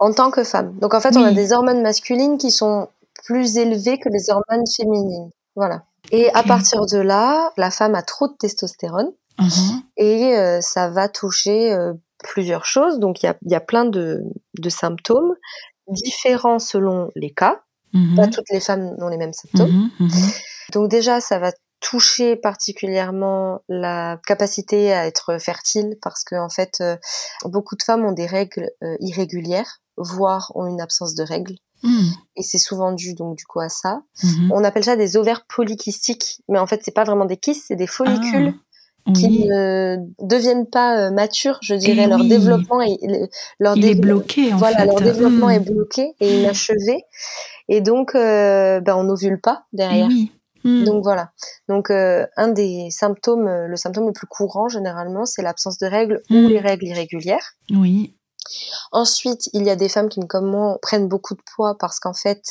en 0.00 0.12
tant 0.12 0.30
que 0.32 0.42
femme. 0.44 0.76
Donc 0.80 0.94
en 0.94 1.00
fait, 1.00 1.16
on 1.16 1.22
a 1.24 1.30
des 1.32 1.52
hormones 1.52 1.80
masculines 1.82 2.38
qui 2.38 2.50
sont 2.50 2.88
plus 3.24 3.56
élevées 3.56 3.98
que 3.98 4.08
les 4.08 4.30
hormones 4.30 4.64
féminines. 4.76 5.30
Voilà. 5.54 5.84
Et 6.10 6.28
à 6.34 6.42
partir 6.42 6.86
de 6.86 6.98
là, 6.98 7.52
la 7.56 7.70
femme 7.70 7.94
a 7.94 8.02
trop 8.02 8.26
de 8.28 8.32
testostérone 8.34 9.12
Mhm. 9.40 9.82
et 9.96 10.36
euh, 10.36 10.60
ça 10.60 10.88
va 10.88 11.08
toucher 11.08 11.72
euh, 11.72 11.92
plusieurs 12.24 12.64
choses. 12.66 12.98
Donc 12.98 13.22
il 13.22 13.26
y 13.26 13.28
a, 13.28 13.36
y 13.42 13.54
a 13.54 13.60
plein 13.60 13.84
de, 13.84 14.22
de 14.58 14.68
symptômes 14.68 15.34
différents 15.86 16.58
selon 16.58 17.10
les 17.14 17.30
cas. 17.30 17.60
Mhm. 17.92 18.16
Pas 18.16 18.28
toutes 18.28 18.50
les 18.50 18.60
femmes 18.60 18.94
ont 18.98 19.08
les 19.08 19.16
mêmes 19.16 19.32
symptômes. 19.32 19.90
Mhm, 19.98 20.08
mhm. 20.08 20.30
Donc 20.72 20.90
déjà, 20.90 21.20
ça 21.20 21.38
va 21.38 21.52
toucher 21.80 22.36
particulièrement 22.36 23.62
la 23.68 24.20
capacité 24.26 24.92
à 24.92 25.06
être 25.06 25.38
fertile 25.38 25.96
parce 26.02 26.24
que 26.24 26.34
en 26.34 26.48
fait 26.48 26.78
euh, 26.80 26.96
beaucoup 27.44 27.76
de 27.76 27.82
femmes 27.82 28.04
ont 28.04 28.12
des 28.12 28.26
règles 28.26 28.68
euh, 28.82 28.96
irrégulières 28.98 29.80
voire 29.96 30.50
ont 30.56 30.66
une 30.66 30.80
absence 30.80 31.14
de 31.14 31.22
règles 31.22 31.54
et 32.34 32.42
c'est 32.42 32.58
souvent 32.58 32.90
dû 32.90 33.14
donc 33.14 33.36
du 33.36 33.44
coup 33.44 33.60
à 33.60 33.68
ça. 33.68 34.02
Mhm. 34.24 34.50
On 34.52 34.64
appelle 34.64 34.84
ça 34.84 34.96
des 34.96 35.16
ovaires 35.16 35.44
polykystiques 35.46 36.42
mais 36.48 36.58
en 36.58 36.66
fait 36.66 36.80
c'est 36.84 36.94
pas 36.94 37.04
vraiment 37.04 37.24
des 37.24 37.36
kystes, 37.36 37.66
c'est 37.68 37.76
des 37.76 37.86
follicules 37.86 38.54
Ah, 38.56 38.62
qui 39.12 39.26
oui. 39.26 39.48
ne 39.48 39.96
deviennent 40.20 40.66
pas 40.68 40.98
euh, 41.06 41.10
matures, 41.10 41.58
je 41.62 41.74
dirais 41.74 42.02
Eh 42.04 42.08
leur 42.08 42.20
oui. 42.20 42.28
développement 42.28 42.80
est 42.82 42.98
le- 43.02 43.28
leur 43.58 43.76
Il 43.76 43.84
est 43.86 43.94
bloqué 43.94 44.52
en 44.52 44.56
voilà, 44.56 44.78
fait. 44.78 44.86
leur 44.86 45.00
développement 45.00 45.46
Hmm. 45.48 45.50
est 45.50 45.60
bloqué 45.60 46.14
et 46.20 46.40
inachevé 46.40 47.04
et 47.68 47.80
donc 47.80 48.14
euh, 48.14 48.80
ben, 48.80 48.96
on 48.96 49.04
n'ovule 49.04 49.40
pas 49.40 49.64
Eh 49.72 49.76
derrière. 49.76 50.08
oui. 50.08 50.32
Hmm. 50.64 50.84
Donc 50.84 51.02
voilà. 51.04 51.30
Donc 51.68 51.90
euh, 51.90 52.26
un 52.36 52.48
des 52.48 52.88
symptômes, 52.90 53.46
euh, 53.46 53.66
le 53.68 53.76
symptôme 53.76 54.06
le 54.06 54.12
plus 54.12 54.26
courant 54.26 54.68
généralement, 54.68 55.24
c'est 55.24 55.42
l'absence 55.42 55.78
de 55.78 55.86
règles 55.86 56.20
Mm. 56.30 56.36
ou 56.44 56.48
les 56.48 56.60
règles 56.60 56.86
irrégulières. 56.86 57.54
Oui. 57.70 58.14
Ensuite, 58.92 59.48
il 59.52 59.64
y 59.64 59.70
a 59.70 59.76
des 59.76 59.88
femmes 59.88 60.08
qui, 60.08 60.20
comme 60.26 60.50
moi, 60.50 60.78
prennent 60.82 61.06
beaucoup 61.08 61.34
de 61.34 61.42
poids 61.54 61.76
parce 61.78 62.00
qu'en 62.00 62.14
fait, 62.14 62.42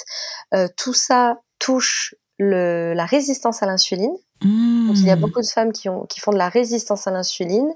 euh, 0.54 0.68
tout 0.78 0.94
ça 0.94 1.40
touche 1.60 2.14
le, 2.38 2.94
la 2.94 3.06
résistance 3.06 3.64
à 3.64 3.66
l'insuline. 3.66 4.14
Hmm. 4.44 4.88
Donc 4.88 4.98
il 4.98 5.06
y 5.06 5.10
a 5.10 5.16
beaucoup 5.16 5.42
de 5.42 5.48
femmes 5.48 5.72
qui, 5.72 5.90
ont, 5.90 6.06
qui 6.06 6.20
font 6.20 6.32
de 6.32 6.38
la 6.38 6.50
résistance 6.50 7.08
à 7.08 7.12
l'insuline. 7.12 7.74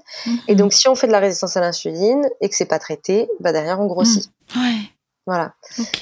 Et 0.48 0.54
donc 0.54 0.72
si 0.72 0.88
on 0.88 0.94
fait 0.94 1.06
de 1.08 1.12
la 1.12 1.18
résistance 1.18 1.56
à 1.56 1.60
l'insuline 1.60 2.28
et 2.40 2.48
que 2.48 2.54
c'est 2.54 2.66
pas 2.66 2.78
traité, 2.78 3.28
bah 3.40 3.52
derrière 3.52 3.80
on 3.80 3.86
grossit. 3.86 4.30
Ouais. 4.54 4.76
Voilà. 5.26 5.54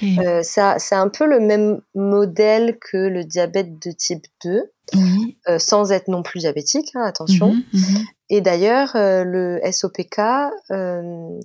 Euh, 0.03 0.42
ça, 0.42 0.77
c'est 0.79 0.94
un 0.94 1.09
peu 1.09 1.27
le 1.27 1.40
même 1.40 1.81
modèle 1.94 2.79
que 2.81 2.96
le 2.96 3.25
diabète 3.25 3.79
de 3.85 3.92
type 3.92 4.25
2, 4.44 4.62
oui. 4.94 5.37
euh, 5.49 5.59
sans 5.59 5.92
être 5.92 6.09
non 6.09 6.23
plus 6.23 6.40
diabétique, 6.40 6.90
hein, 6.94 7.03
attention. 7.05 7.53
Mhm, 7.53 7.62
mhm. 7.75 8.05
Et 8.31 8.40
d'ailleurs, 8.40 8.94
euh, 8.96 9.25
le 9.25 9.61
SOPK 9.70 10.20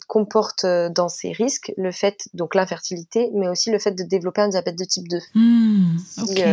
comporte 0.07 0.65
dans 0.65 1.09
ses 1.09 1.31
risques 1.31 1.73
le 1.77 1.91
fait, 1.91 2.29
donc 2.33 2.55
l'infertilité, 2.55 3.29
mais 3.33 3.49
aussi 3.49 3.71
le 3.71 3.79
fait 3.79 3.91
de 3.91 4.03
développer 4.03 4.41
un 4.41 4.49
diabète 4.49 4.77
de 4.77 4.85
type 4.85 5.07
2, 5.09 5.17
Hmm. 5.33 5.97
Si, 5.97 6.21
Ok. 6.21 6.43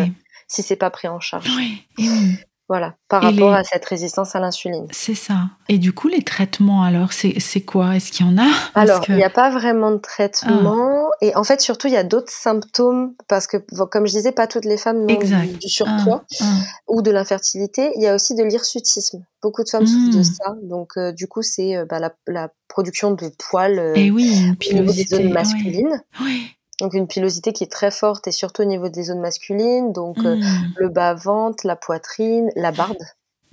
Si 0.53 0.63
c'est 0.63 0.77
pas 0.77 0.91
pris 0.91 1.09
en 1.09 1.21
charge. 1.21 1.51
Oui. 1.57 1.83
Oui. 1.99 2.37
Voilà, 2.69 2.95
par 3.09 3.23
Et 3.23 3.27
rapport 3.27 3.51
les- 3.53 3.59
à 3.59 3.65
cette 3.65 3.85
résistance 3.85 4.35
à 4.35 4.41
l'insuline. 4.41 4.87
C'est 4.93 5.17
ça. 5.17 5.51
Et 5.69 5.77
du 5.77 5.93
coup, 5.93 6.09
les 6.09 6.23
traitements, 6.23 6.85
alors, 6.85 7.13
c'est 7.13 7.39
c'est 7.39 7.61
quoi? 7.61 7.97
Est-ce 7.97 8.11
qu'il 8.13 8.25
y 8.25 8.29
en 8.29 8.39
a? 8.39 8.47
Parce 8.73 8.89
Alors, 8.89 9.01
que- 9.05 9.13
il 9.13 9.17
n'y 9.17 9.25
a 9.25 9.29
pas 9.31 9.51
vraiment 9.51 9.91
de 9.91 9.99
traitement. 9.99 11.11
Et 11.21 11.37
en 11.37 11.45
fait, 11.45 11.61
surtout, 11.61 11.89
il 11.89 11.93
y 11.93 11.99
a 11.99 12.05
d'autres 12.05 12.33
symptômes, 12.33 13.15
parce 13.29 13.47
que, 13.47 13.59
comme 13.91 14.07
je 14.07 14.13
disais, 14.13 14.33
pas 14.33 14.47
toutes 14.47 14.65
les 14.65 14.79
femmes 14.79 15.01
n'ont 15.05 15.19
du, 15.19 15.59
du 15.59 15.69
surpoids 15.69 16.25
Ah, 16.41 16.45
ah. 16.45 16.61
ou 16.89 17.03
de 17.03 17.11
l'infertilité. 17.11 17.91
Il 17.97 18.03
y 18.03 18.07
a 18.07 18.15
aussi 18.15 18.35
de 18.35 18.43
l'hirsutisme. 18.45 19.23
Beaucoup 19.43 19.65
de 19.65 19.69
femmes 19.69 19.83
Mm. 19.83 19.87
souffrent 19.87 20.17
de 20.19 20.23
ça. 20.23 20.55
Donc, 20.63 20.93
euh, 20.97 21.13
du 21.13 21.27
coup, 21.27 21.43
c'est 21.43 21.77
euh, 21.77 21.85
bah, 21.85 21.99
la, 21.99 22.13
la 22.27 22.49
production 22.69 23.11
de 23.11 23.31
poils 23.51 23.79
euh, 23.79 23.95
Et 23.97 24.11
oui, 24.11 24.25
une 24.25 24.33
au 24.33 24.83
niveau 24.83 24.93
des 24.93 25.05
pilosité. 25.05 25.17
zones. 25.17 26.01
Oui. 26.23 26.47
Donc, 26.81 26.95
une 26.95 27.07
pilosité 27.07 27.53
qui 27.53 27.65
est 27.65 27.71
très 27.73 27.91
forte 27.91 28.27
et 28.29 28.33
surtout 28.33 28.63
au 28.63 28.65
niveau 28.65 28.89
des 28.89 29.05
zones 29.05 29.21
masculines. 29.21 29.93
Donc, 29.93 30.25
euh, 30.25 30.37
Hmm. 30.37 30.73
le 30.77 30.89
bas-ventre, 30.89 31.67
la 31.67 31.77
poitrine, 31.77 32.51
la 32.57 32.73
barbe 32.73 32.97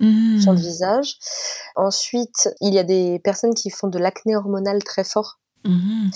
Hmm. 0.00 0.38
sur 0.40 0.52
le 0.52 0.58
visage. 0.58 1.18
Ensuite, 1.76 2.48
il 2.62 2.72
y 2.74 2.78
a 2.78 2.84
des 2.84 3.18
personnes 3.20 3.54
qui 3.54 3.70
font 3.70 3.88
de 3.88 3.98
l'acné 3.98 4.34
hormonal 4.36 4.82
très 4.84 5.04
fort. 5.04 5.38
Mhm. 5.64 6.10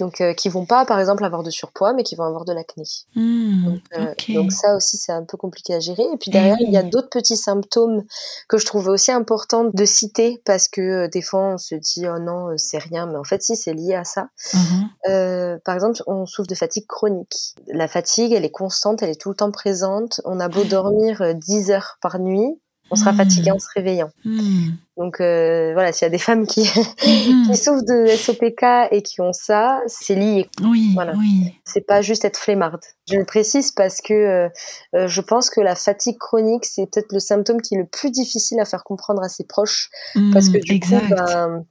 Donc, 0.00 0.20
euh, 0.20 0.34
qui 0.34 0.48
vont 0.48 0.66
pas, 0.66 0.84
par 0.84 0.98
exemple, 0.98 1.24
avoir 1.24 1.42
de 1.42 1.50
surpoids, 1.50 1.92
mais 1.92 2.02
qui 2.02 2.16
vont 2.16 2.24
avoir 2.24 2.44
de 2.44 2.52
l'acné. 2.52 2.84
Hmm. 3.14 3.64
Donc, 3.64 3.80
euh, 3.96 4.34
donc 4.34 4.52
ça 4.52 4.74
aussi, 4.74 4.96
c'est 4.96 5.12
un 5.12 5.24
peu 5.24 5.36
compliqué 5.36 5.74
à 5.74 5.78
gérer. 5.78 6.02
Et 6.02 6.16
puis 6.16 6.30
Eh 6.30 6.32
derrière, 6.32 6.56
il 6.60 6.72
y 6.72 6.76
a 6.76 6.82
d'autres 6.82 7.10
petits 7.10 7.36
symptômes 7.36 8.02
que 8.48 8.58
je 8.58 8.66
trouve 8.66 8.88
aussi 8.88 9.12
important 9.12 9.64
de 9.72 9.84
citer 9.84 10.42
parce 10.44 10.66
que 10.66 10.80
euh, 10.80 11.08
des 11.08 11.22
fois, 11.22 11.54
on 11.54 11.58
se 11.58 11.76
dit, 11.76 12.06
oh 12.08 12.18
non, 12.18 12.48
euh, 12.48 12.54
c'est 12.56 12.78
rien. 12.78 13.06
Mais 13.06 13.16
en 13.16 13.24
fait, 13.24 13.42
si, 13.42 13.56
c'est 13.56 13.72
lié 13.72 13.94
à 13.94 14.04
ça. 14.04 14.28
Mhm. 14.52 14.88
Euh, 15.08 15.58
par 15.64 15.76
exemple, 15.76 16.02
on 16.06 16.26
souffre 16.26 16.48
de 16.48 16.56
fatigue 16.56 16.86
chronique. 16.86 17.54
La 17.68 17.86
fatigue, 17.86 18.32
elle 18.32 18.44
est 18.44 18.50
constante, 18.50 19.02
elle 19.02 19.10
est 19.10 19.20
tout 19.20 19.30
le 19.30 19.36
temps 19.36 19.52
présente. 19.52 20.20
On 20.24 20.40
a 20.40 20.48
beau 20.48 20.64
dormir 20.64 21.22
euh, 21.22 21.34
10 21.34 21.70
heures 21.70 21.98
par 22.00 22.18
nuit, 22.18 22.58
on 22.90 22.96
sera 22.96 23.12
Mm. 23.12 23.16
fatigué 23.16 23.50
en 23.50 23.58
se 23.58 23.66
réveillant. 23.74 24.10
Hmm. 24.24 24.70
Donc 24.96 25.20
euh, 25.20 25.72
voilà, 25.72 25.92
s'il 25.92 26.04
y 26.04 26.08
a 26.08 26.10
des 26.10 26.18
femmes 26.18 26.46
qui, 26.46 26.62
Hmm. 26.62 27.46
qui 27.52 27.56
souffrent 27.56 27.84
de 27.84 28.06
SOPK 28.06 28.64
et 28.92 29.02
qui 29.02 29.20
ont 29.20 29.32
ça, 29.32 29.80
c'est 29.86 30.14
lié. 30.14 30.48
Oui, 30.62 30.92
Voilà. 30.94 31.14
oui. 31.18 31.52
C'est 31.64 31.86
pas 31.86 32.02
juste 32.02 32.24
être 32.24 32.36
flemmarde. 32.38 32.80
Je 33.10 33.16
le 33.16 33.24
précise 33.24 33.70
parce 33.72 34.00
que 34.00 34.14
euh, 34.14 34.48
euh, 34.94 35.08
je 35.08 35.20
pense 35.20 35.50
que 35.50 35.60
la 35.60 35.74
fatigue 35.74 36.18
chronique, 36.18 36.64
c'est 36.64 36.86
peut-être 36.90 37.12
le 37.12 37.18
symptôme 37.20 37.60
qui 37.60 37.74
est 37.74 37.78
le 37.78 37.86
plus 37.86 38.10
difficile 38.10 38.60
à 38.60 38.64
faire 38.64 38.84
comprendre 38.84 39.22
à 39.22 39.28
ses 39.28 39.44
proches. 39.44 39.90
Parce 40.32 40.48
que 40.48 40.58
Hmm, 40.58 40.60
du 40.60 40.72
exact. 40.74 41.08
coup, 41.08 41.14
ben, 41.16 41.64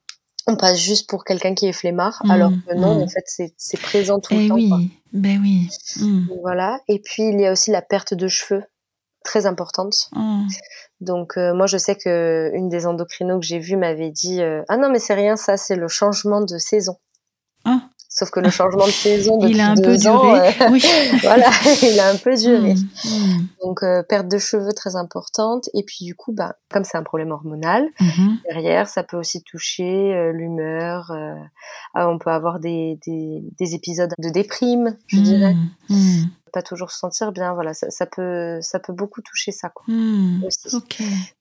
on 0.45 0.57
passe 0.57 0.77
juste 0.77 1.09
pour 1.09 1.23
quelqu'un 1.23 1.53
qui 1.55 1.67
est 1.67 1.71
flemmard, 1.73 2.19
Mm, 2.25 2.31
alors 2.31 2.51
que 2.67 2.75
non, 2.75 3.01
en 3.01 3.07
fait, 3.07 3.23
c'est 3.55 3.79
présent 3.81 4.19
tout 4.19 4.33
Eh 4.33 4.43
le 4.43 4.49
temps. 4.49 4.55
oui, 4.55 4.67
quoi. 4.69 4.79
ben 5.13 5.39
oui. 5.41 5.69
Hmm. 6.01 6.25
Voilà. 6.41 6.79
Et 6.89 6.99
puis, 6.99 7.23
il 7.29 7.39
y 7.39 7.45
a 7.45 7.53
aussi 7.53 7.71
la 7.71 7.81
perte 7.81 8.13
de 8.13 8.27
cheveux, 8.27 8.63
très 9.23 9.45
importante. 9.45 10.09
Oh. 10.15 10.19
Donc, 11.01 11.37
euh, 11.37 11.53
moi, 11.53 11.65
je 11.67 11.77
sais 11.77 11.95
que 11.95 12.51
une 12.53 12.69
des 12.69 12.85
endocrinos 12.85 13.39
que 13.39 13.45
j'ai 13.45 13.59
vues 13.59 13.77
m'avait 13.77 14.11
dit 14.11 14.41
euh, 14.41 14.61
Ah 14.69 14.77
non, 14.77 14.89
mais 14.89 14.99
c'est 14.99 15.13
rien, 15.15 15.35
ça, 15.35 15.57
c'est 15.57 15.75
le 15.75 15.87
changement 15.87 16.41
de 16.41 16.57
saison. 16.57 16.97
Ah. 17.65 17.81
Sauf 18.15 18.29
que 18.29 18.39
le 18.39 18.51
changement 18.51 18.85
de 18.85 18.91
saison 18.91 19.37
depuis 19.39 19.53
Il 19.55 19.59
a 19.61 19.71
un 19.71 19.73
deux 19.73 19.97
peu 19.97 20.07
ans, 20.07 20.21
duré. 20.21 20.49
euh, 20.61 20.69
Oui. 20.69 20.83
voilà, 21.23 21.49
il 21.81 21.99
a 21.99 22.09
un 22.09 22.15
peu 22.17 22.35
duré. 22.35 22.75
Hmm, 22.75 23.09
hmm. 23.09 23.47
Donc 23.63 23.81
euh, 23.81 24.03
perte 24.03 24.27
de 24.27 24.37
cheveux 24.37 24.71
très 24.73 24.95
importante 24.95 25.67
et 25.73 25.83
puis 25.83 26.05
du 26.05 26.13
coup 26.13 26.31
bah 26.31 26.53
comme 26.71 26.83
c'est 26.83 26.97
un 26.97 27.01
problème 27.03 27.31
hormonal 27.31 27.87
derrière 28.49 28.87
ça 28.87 29.01
peut 29.03 29.17
aussi 29.17 29.41
toucher 29.41 30.13
euh, 30.13 30.31
l'humeur 30.31 31.09
euh, 31.11 31.33
ah, 31.95 32.07
on 32.09 32.19
peut 32.19 32.29
avoir 32.29 32.59
des, 32.59 32.99
des, 33.07 33.41
des 33.57 33.73
épisodes 33.73 34.13
de 34.19 34.29
déprime 34.29 34.95
je 35.07 35.19
dirais. 35.19 35.55
Pas 36.53 36.61
toujours 36.61 36.91
se 36.91 36.99
sentir 36.99 37.31
bien 37.33 37.53
voilà 37.53 37.73
ça, 37.73 37.89
ça 37.89 38.05
peut 38.05 38.59
ça 38.61 38.79
peut 38.79 38.93
beaucoup 38.93 39.21
toucher 39.21 39.51
ça 39.51 39.69
quoi 39.69 39.83
Hmm. 39.87 40.41
aussi. 40.45 40.77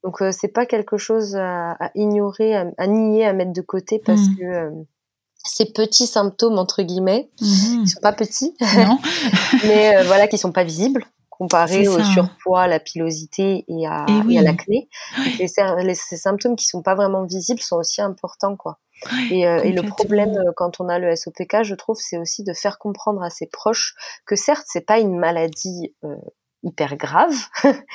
Donc 0.03 0.21
euh, 0.23 0.33
c'est 0.33 0.49
pas 0.49 0.67
quelque 0.67 0.97
chose 0.97 1.37
à, 1.37 1.73
à 1.73 1.91
ignorer 1.95 2.57
à, 2.57 2.67
à 2.79 2.87
nier 2.89 3.25
à 3.27 3.33
mettre 3.33 3.53
de 3.53 3.61
côté 3.63 4.01
parce 4.05 4.23
Mm. 4.29 4.37
que 4.37 4.45
euh, 4.45 4.71
ces 5.45 5.67
petits 5.67 6.07
symptômes 6.07 6.59
entre 6.59 6.83
guillemets 6.83 7.31
Mhm. 7.41 7.83
ils 7.85 7.89
sont 7.89 8.01
pas 8.01 8.13
petits 8.13 8.57
mais 9.65 9.97
euh, 9.97 10.05
voilà 10.05 10.27
qui 10.29 10.39
sont 10.39 10.53
pas 10.53 10.65
visibles 10.65 11.05
comparé 11.31 11.89
au 11.89 11.99
surpoids, 12.05 12.63
à 12.63 12.69
la 12.69 12.79
pilosité 12.79 13.65
et 13.67 13.87
à, 13.87 14.05
Et 14.09 14.13
et 14.19 14.23
oui. 14.27 14.39
à 14.39 14.43
l'acné. 14.43 14.89
Les, 15.39 15.49
les- 15.83 15.95
ces 15.97 16.17
symptômes 16.17 16.55
qui 16.55 16.67
sont 16.67 16.83
pas 16.83 16.95
vraiment 16.95 17.25
visibles 17.25 17.59
sont 17.61 17.77
aussi 17.77 18.01
importants, 18.01 18.55
quoi. 18.55 18.79
Ouais, 19.11 19.37
Et, 19.37 19.47
euh, 19.47 19.63
et 19.63 19.73
le 19.73 19.83
problème 19.83 20.37
euh, 20.37 20.53
quand 20.57 20.81
on 20.81 20.89
a 20.89 20.99
le 20.99 21.15
SOPK, 21.17 21.63
je 21.63 21.75
trouve, 21.75 21.97
c'est 21.99 22.19
aussi 22.19 22.45
de 22.45 22.53
faire 22.53 22.79
comprendre 22.79 23.23
à 23.23 23.31
ses 23.31 23.47
proches 23.47 23.95
que 24.27 24.37
certes, 24.37 24.65
c'est 24.69 24.87
pas 24.87 24.99
une 25.01 25.19
maladie 25.19 25.95
euh, 26.05 26.15
hyper 26.63 26.97
grave. 26.97 27.35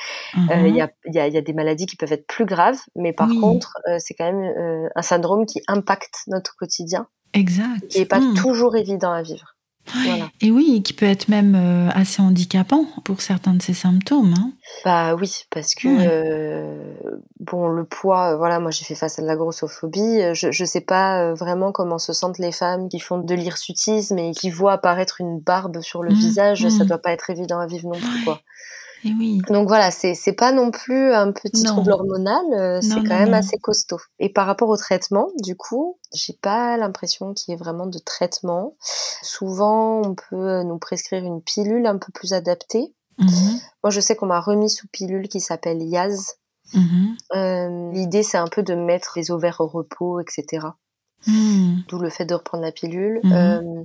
Euh, 0.50 0.66
Il 0.68 0.74
y, 0.74 0.80
a, 0.80 0.90
y, 1.06 1.18
a, 1.18 1.26
y 1.28 1.36
a 1.36 1.40
des 1.40 1.52
maladies 1.52 1.86
qui 1.86 1.96
peuvent 1.96 2.12
être 2.12 2.26
plus 2.26 2.44
graves, 2.46 2.78
mais 2.94 3.12
par 3.12 3.28
Oui. 3.28 3.40
contre, 3.40 3.78
euh, 3.88 3.96
c'est 3.98 4.14
quand 4.14 4.30
même 4.32 4.44
euh, 4.56 4.88
un 4.94 5.02
syndrome 5.02 5.46
qui 5.46 5.60
impacte 5.68 6.22
notre 6.26 6.54
quotidien 6.56 7.06
Exact. 7.34 7.84
et 7.94 8.04
pas 8.06 8.20
Hmm. 8.20 8.34
toujours 8.34 8.76
évident 8.76 9.12
à 9.12 9.22
vivre. 9.22 9.56
Voilà. 10.04 10.28
Et 10.40 10.50
oui, 10.50 10.82
qui 10.82 10.92
peut 10.92 11.06
être 11.06 11.28
même 11.28 11.54
euh, 11.54 11.88
assez 11.94 12.22
handicapant 12.22 12.84
pour 13.04 13.20
certains 13.20 13.54
de 13.54 13.62
ces 13.62 13.74
symptômes. 13.74 14.34
hein. 14.38 14.52
Bah 14.84 15.14
oui, 15.14 15.44
parce 15.50 15.74
que 15.74 15.88
euh, 15.88 16.94
bon, 17.40 17.68
le 17.68 17.84
poids, 17.84 18.32
euh, 18.32 18.36
voilà, 18.36 18.60
moi 18.60 18.70
j'ai 18.70 18.84
fait 18.84 18.94
face 18.94 19.18
à 19.18 19.22
de 19.22 19.26
la 19.26 19.36
grossophobie. 19.36 20.20
Je 20.34 20.50
je 20.52 20.64
sais 20.64 20.80
pas 20.82 21.32
vraiment 21.34 21.72
comment 21.72 21.98
se 21.98 22.12
sentent 22.12 22.38
les 22.38 22.52
femmes 22.52 22.88
qui 22.88 23.00
font 23.00 23.18
de 23.18 23.34
l'hirsutisme 23.34 24.18
et 24.18 24.32
qui 24.32 24.50
voient 24.50 24.72
apparaître 24.74 25.20
une 25.20 25.40
barbe 25.40 25.80
sur 25.80 26.02
le 26.02 26.10
Mhm, 26.10 26.16
visage. 26.16 26.68
Ça 26.68 26.84
mhm. 26.84 26.88
doit 26.88 26.98
pas 26.98 27.12
être 27.12 27.30
évident 27.30 27.58
à 27.58 27.66
vivre 27.66 27.88
non 27.88 27.98
plus, 27.98 28.24
quoi. 28.24 28.40
Et 29.04 29.12
oui. 29.18 29.40
Donc 29.48 29.68
voilà, 29.68 29.90
c'est 29.90 30.32
pas 30.32 30.52
non 30.52 30.70
plus 30.70 31.12
un 31.12 31.32
petit 31.32 31.62
Non. 31.62 31.72
trouble 31.74 31.92
hormonal, 31.92 32.42
euh, 32.52 32.80
c'est 32.80 32.94
quand 32.96 33.02
non, 33.14 33.18
même 33.20 33.30
non. 33.30 33.36
assez 33.38 33.58
costaud. 33.58 34.00
Et 34.18 34.28
par 34.32 34.46
rapport 34.46 34.68
au 34.68 34.76
traitement, 34.76 35.28
du 35.42 35.56
coup, 35.56 35.98
j'ai 36.12 36.32
pas 36.32 36.76
l'impression 36.76 37.32
qu'il 37.34 37.52
y 37.52 37.54
ait 37.54 37.58
vraiment 37.58 37.86
de 37.86 37.98
traitement. 37.98 38.74
Souvent, 39.22 40.02
on 40.04 40.14
peut 40.14 40.62
nous 40.62 40.78
prescrire 40.78 41.24
une 41.24 41.42
pilule 41.42 41.86
un 41.86 41.98
peu 41.98 42.10
plus 42.12 42.32
adaptée. 42.32 42.92
Mhm. 43.18 43.60
Moi, 43.82 43.90
je 43.90 44.00
sais 44.00 44.16
qu'on 44.16 44.26
m'a 44.26 44.40
remis 44.40 44.70
sous 44.70 44.86
pilule 44.88 45.28
qui 45.28 45.40
s'appelle 45.40 45.82
Yaz. 45.82 46.34
Mhm. 46.74 47.16
Euh, 47.34 47.90
L'idée, 47.92 48.22
c'est 48.22 48.36
un 48.38 48.46
peu 48.48 48.62
de 48.62 48.74
mettre 48.74 49.12
les 49.16 49.30
ovaires 49.30 49.60
au 49.60 49.66
repos, 49.66 50.20
etc. 50.20 50.66
Hmm. 51.26 51.76
D'où 51.88 51.98
le 51.98 52.10
fait 52.10 52.24
de 52.24 52.34
reprendre 52.34 52.62
la 52.64 52.72
pilule. 52.72 53.20
Mhm. 53.24 53.32
Euh, 53.32 53.84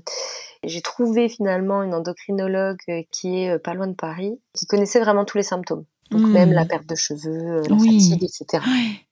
J'ai 0.64 0.82
trouvé 0.82 1.28
finalement 1.30 1.84
une 1.84 1.94
endocrinologue 1.94 2.80
euh, 2.90 3.02
qui 3.12 3.40
est 3.44 3.50
euh, 3.56 3.60
pas 3.60 3.74
loin 3.74 3.88
de 3.88 3.96
Paris, 3.96 4.40
qui 4.54 4.66
connaissait 4.66 5.00
vraiment 5.00 5.26
tous 5.26 5.38
les 5.38 5.44
symptômes. 5.44 5.84
Donc 6.12 6.22
même 6.28 6.52
la 6.54 6.66
perte 6.66 6.86
de 6.88 6.96
cheveux, 6.96 7.58
euh, 7.58 7.64
la 7.68 7.76
Oui. 7.76 8.00
fatigue, 8.00 8.24
etc. 8.24 8.64
Ouais. 8.66 9.06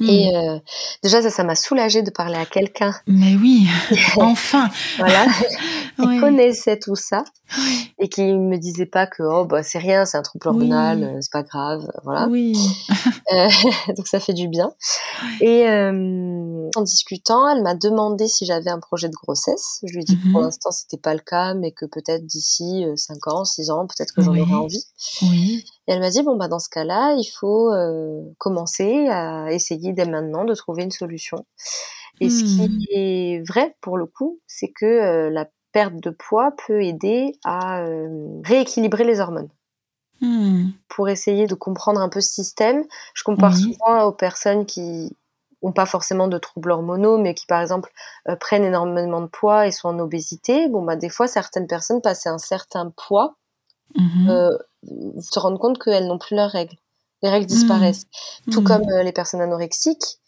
Et 0.00 0.36
euh, 0.36 0.58
déjà, 1.02 1.22
ça, 1.22 1.30
ça 1.30 1.42
m'a 1.42 1.56
soulagée 1.56 2.02
de 2.02 2.10
parler 2.10 2.36
à 2.36 2.46
quelqu'un. 2.46 2.94
Mais 3.08 3.34
oui, 3.34 3.66
enfin. 4.16 4.68
voilà, 4.98 5.26
qui 6.00 6.20
connaissait 6.20 6.78
tout 6.78 6.94
ça 6.94 7.24
et 7.98 8.08
qui 8.08 8.22
me 8.22 8.56
disait 8.58 8.86
pas 8.86 9.06
que 9.08 9.24
oh 9.24 9.44
bah 9.44 9.62
c'est 9.64 9.78
rien, 9.78 10.04
c'est 10.04 10.16
un 10.16 10.22
trouble 10.22 10.46
hormonal, 10.48 11.02
euh, 11.02 11.18
c'est 11.20 11.32
pas 11.32 11.42
grave, 11.42 11.90
voilà. 12.04 12.28
Oui. 12.28 12.56
euh, 13.32 13.48
donc 13.96 14.06
ça 14.06 14.20
fait 14.20 14.34
du 14.34 14.48
bien. 14.48 14.72
Et 15.40 15.68
euh, 15.68 16.68
en 16.76 16.82
discutant, 16.82 17.48
elle 17.48 17.62
m'a 17.62 17.74
demandé 17.74 18.28
si 18.28 18.46
j'avais 18.46 18.70
un 18.70 18.80
projet 18.80 19.08
de 19.08 19.14
grossesse. 19.14 19.80
Je 19.84 19.92
lui 19.92 20.02
ai 20.02 20.04
dit 20.04 20.16
que 20.18 20.30
pour 20.30 20.40
mhm. 20.40 20.46
l'instant 20.46 20.70
c'était 20.70 20.98
pas 20.98 21.14
le 21.14 21.20
cas, 21.20 21.54
mais 21.54 21.72
que 21.72 21.86
peut-être 21.86 22.24
d'ici 22.24 22.84
5 22.96 23.26
ans, 23.28 23.44
6 23.44 23.70
ans, 23.70 23.86
peut-être 23.86 24.12
que 24.12 24.22
j'en 24.22 24.36
aurais 24.36 24.54
envie. 24.54 24.84
Oui. 25.22 25.64
Et 25.86 25.92
elle 25.92 26.00
m'a 26.00 26.10
dit 26.10 26.22
bon 26.22 26.36
bah 26.36 26.48
dans 26.48 26.58
ce 26.58 26.68
cas-là, 26.68 27.14
il 27.18 27.24
faut 27.24 27.72
euh, 27.72 28.22
commencer 28.38 29.08
à 29.08 29.52
essayer 29.52 29.92
dès 29.92 30.04
maintenant 30.04 30.44
de 30.44 30.54
trouver 30.54 30.82
une 30.82 30.90
solution. 30.90 31.46
Et 32.20 32.30
ce 32.30 32.42
qui 32.42 32.68
hmm. 32.68 32.78
est 32.90 33.48
vrai 33.48 33.76
pour 33.80 33.96
le 33.96 34.06
coup, 34.06 34.40
c'est 34.46 34.68
que 34.68 34.84
euh, 34.84 35.30
la 35.30 35.48
perte 35.72 35.96
de 35.96 36.10
poids 36.10 36.52
peut 36.66 36.82
aider 36.82 37.32
à 37.44 37.82
euh, 37.82 38.08
rééquilibrer 38.44 39.04
les 39.04 39.20
hormones. 39.20 39.48
Hmm. 40.20 40.66
Pour 40.88 41.08
essayer 41.08 41.46
de 41.46 41.54
comprendre 41.54 42.00
un 42.00 42.08
peu 42.08 42.20
ce 42.20 42.32
système, 42.32 42.84
je 43.14 43.22
compare 43.22 43.52
souvent 43.56 44.02
aux 44.04 44.12
personnes 44.12 44.66
qui 44.66 45.14
ont 45.62 45.72
pas 45.72 45.86
forcément 45.86 46.28
de 46.28 46.38
troubles 46.38 46.70
hormonaux, 46.70 47.18
mais 47.18 47.34
qui 47.34 47.46
par 47.46 47.60
exemple 47.60 47.92
prennent 48.40 48.64
énormément 48.64 49.20
de 49.20 49.26
poids 49.26 49.66
et 49.66 49.70
sont 49.72 49.88
en 49.88 49.98
obésité. 49.98 50.68
Bon 50.68 50.82
bah 50.82 50.96
des 50.96 51.08
fois 51.08 51.28
certaines 51.28 51.66
personnes 51.66 52.00
passent 52.00 52.26
un 52.26 52.38
certain 52.38 52.92
poids 52.96 53.36
Mhm. 53.96 54.28
euh, 54.28 54.58
se 55.20 55.38
rendre 55.38 55.58
compte 55.58 55.78
qu'elles 55.82 56.06
n'ont 56.06 56.18
plus 56.18 56.36
leurs 56.36 56.50
règles. 56.50 56.76
Les 57.22 57.30
règles 57.30 57.46
disparaissent. 57.46 58.06
Mhm. 58.46 58.52
Tout 58.52 58.60
Mhm. 58.60 58.66
comme 58.66 58.82
euh, 58.92 59.02
les 59.02 59.12
personnes 59.12 59.40
anorexiques, 59.40 60.18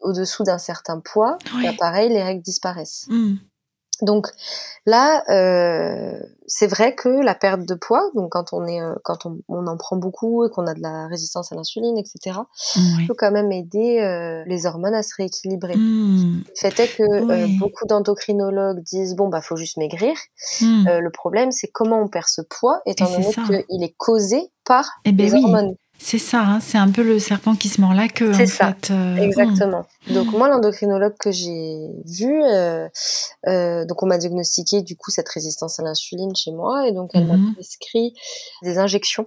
au-dessous 0.00 0.42
d'un 0.44 0.58
certain 0.58 1.00
poids, 1.00 1.38
bah, 1.62 1.72
pareil, 1.78 2.08
les 2.10 2.22
règles 2.22 2.42
disparaissent. 2.42 3.06
Donc 4.02 4.28
là, 4.84 5.24
euh, 5.30 6.18
c'est 6.46 6.66
vrai 6.66 6.94
que 6.94 7.08
la 7.08 7.34
perte 7.34 7.64
de 7.66 7.74
poids, 7.74 8.10
donc 8.14 8.32
quand 8.32 8.52
on 8.52 8.66
est, 8.66 8.80
euh, 8.80 8.94
quand 9.02 9.24
on, 9.24 9.38
on, 9.48 9.66
en 9.66 9.76
prend 9.76 9.96
beaucoup 9.96 10.44
et 10.44 10.50
qu'on 10.50 10.66
a 10.66 10.74
de 10.74 10.82
la 10.82 11.06
résistance 11.06 11.50
à 11.50 11.54
l'insuline, 11.54 11.96
etc., 11.96 12.38
peut 13.06 13.14
quand 13.16 13.30
même 13.30 13.50
aider 13.52 14.00
euh, 14.00 14.44
les 14.46 14.66
hormones 14.66 14.94
à 14.94 15.02
se 15.02 15.14
rééquilibrer. 15.16 15.76
Mmh. 15.76 16.42
Le 16.46 16.54
fait 16.54 16.80
est 16.80 16.96
que 16.96 17.58
beaucoup 17.58 17.86
d'endocrinologues 17.86 18.82
disent 18.82 19.16
bon 19.16 19.28
bah 19.28 19.40
faut 19.40 19.56
juste 19.56 19.78
maigrir. 19.78 20.14
Mmh. 20.60 20.88
Le 20.98 21.10
problème 21.10 21.52
c'est 21.52 21.68
comment 21.68 22.00
on 22.00 22.08
perd 22.08 22.26
ce 22.28 22.42
poids, 22.42 22.82
étant 22.84 23.10
donné 23.10 23.32
qu'il 23.68 23.82
est 23.82 23.94
causé 23.96 24.50
par 24.64 24.90
eh 25.04 25.12
ben 25.12 25.26
les 25.26 25.32
oui. 25.32 25.42
hormones. 25.42 25.74
C'est 25.98 26.18
ça, 26.18 26.42
hein, 26.42 26.60
c'est 26.60 26.78
un 26.78 26.90
peu 26.90 27.02
le 27.02 27.18
serpent 27.18 27.54
qui 27.56 27.68
se 27.68 27.80
mord 27.80 27.94
la 27.94 28.08
queue. 28.08 28.32
C'est 28.34 28.46
ça, 28.46 28.76
fait. 28.80 28.92
euh, 28.92 29.16
exactement. 29.16 29.86
Mmh. 30.08 30.14
Donc 30.14 30.32
moi, 30.32 30.48
l'endocrinologue 30.48 31.16
que 31.18 31.32
j'ai 31.32 31.88
vu, 32.04 32.42
euh, 32.44 32.88
euh, 33.48 33.84
donc 33.86 34.02
on 34.02 34.06
m'a 34.06 34.18
diagnostiqué 34.18 34.82
du 34.82 34.96
coup 34.96 35.10
cette 35.10 35.28
résistance 35.28 35.80
à 35.80 35.82
l'insuline 35.82 36.34
chez 36.36 36.52
moi, 36.52 36.86
et 36.86 36.92
donc 36.92 37.10
elle 37.14 37.24
mmh. 37.24 37.46
m'a 37.46 37.52
prescrit 37.54 38.14
des 38.62 38.78
injections 38.78 39.26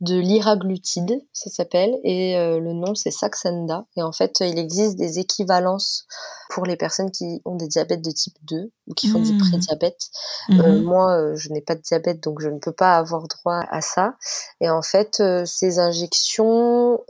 de 0.00 0.16
liraglutide, 0.16 1.24
ça 1.32 1.50
s'appelle, 1.50 1.98
et 2.04 2.36
euh, 2.36 2.60
le 2.60 2.72
nom 2.72 2.94
c'est 2.94 3.10
Saxenda. 3.10 3.84
Et 3.96 4.02
en 4.02 4.12
fait, 4.12 4.36
il 4.40 4.58
existe 4.58 4.96
des 4.96 5.18
équivalences 5.18 6.06
pour 6.50 6.66
les 6.66 6.76
personnes 6.76 7.10
qui 7.10 7.42
ont 7.44 7.56
des 7.56 7.66
diabètes 7.66 8.02
de 8.02 8.10
type 8.10 8.36
2 8.44 8.70
ou 8.86 8.94
qui 8.94 9.08
font 9.08 9.18
mmh. 9.18 9.24
du 9.24 9.36
prédiabète. 9.36 10.00
Mmh. 10.48 10.60
Euh, 10.60 10.82
moi, 10.82 11.12
euh, 11.12 11.34
je 11.36 11.50
n'ai 11.50 11.60
pas 11.60 11.74
de 11.74 11.80
diabète, 11.80 12.22
donc 12.22 12.40
je 12.40 12.48
ne 12.48 12.58
peux 12.58 12.72
pas 12.72 12.96
avoir 12.96 13.26
droit 13.26 13.60
à 13.70 13.80
ça. 13.80 14.14
Et 14.60 14.70
en 14.70 14.82
fait, 14.82 15.22
ces 15.44 15.78
injections, 15.80 17.00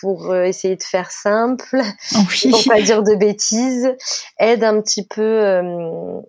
pour 0.00 0.34
essayer 0.34 0.76
de 0.76 0.82
faire 0.82 1.12
simple, 1.12 1.80
oui. 2.14 2.50
pour 2.50 2.64
pas 2.64 2.82
dire 2.82 3.04
de 3.04 3.14
bêtises, 3.14 3.94
aident 4.38 4.64
un 4.64 4.80
petit 4.80 5.06
peu 5.06 5.44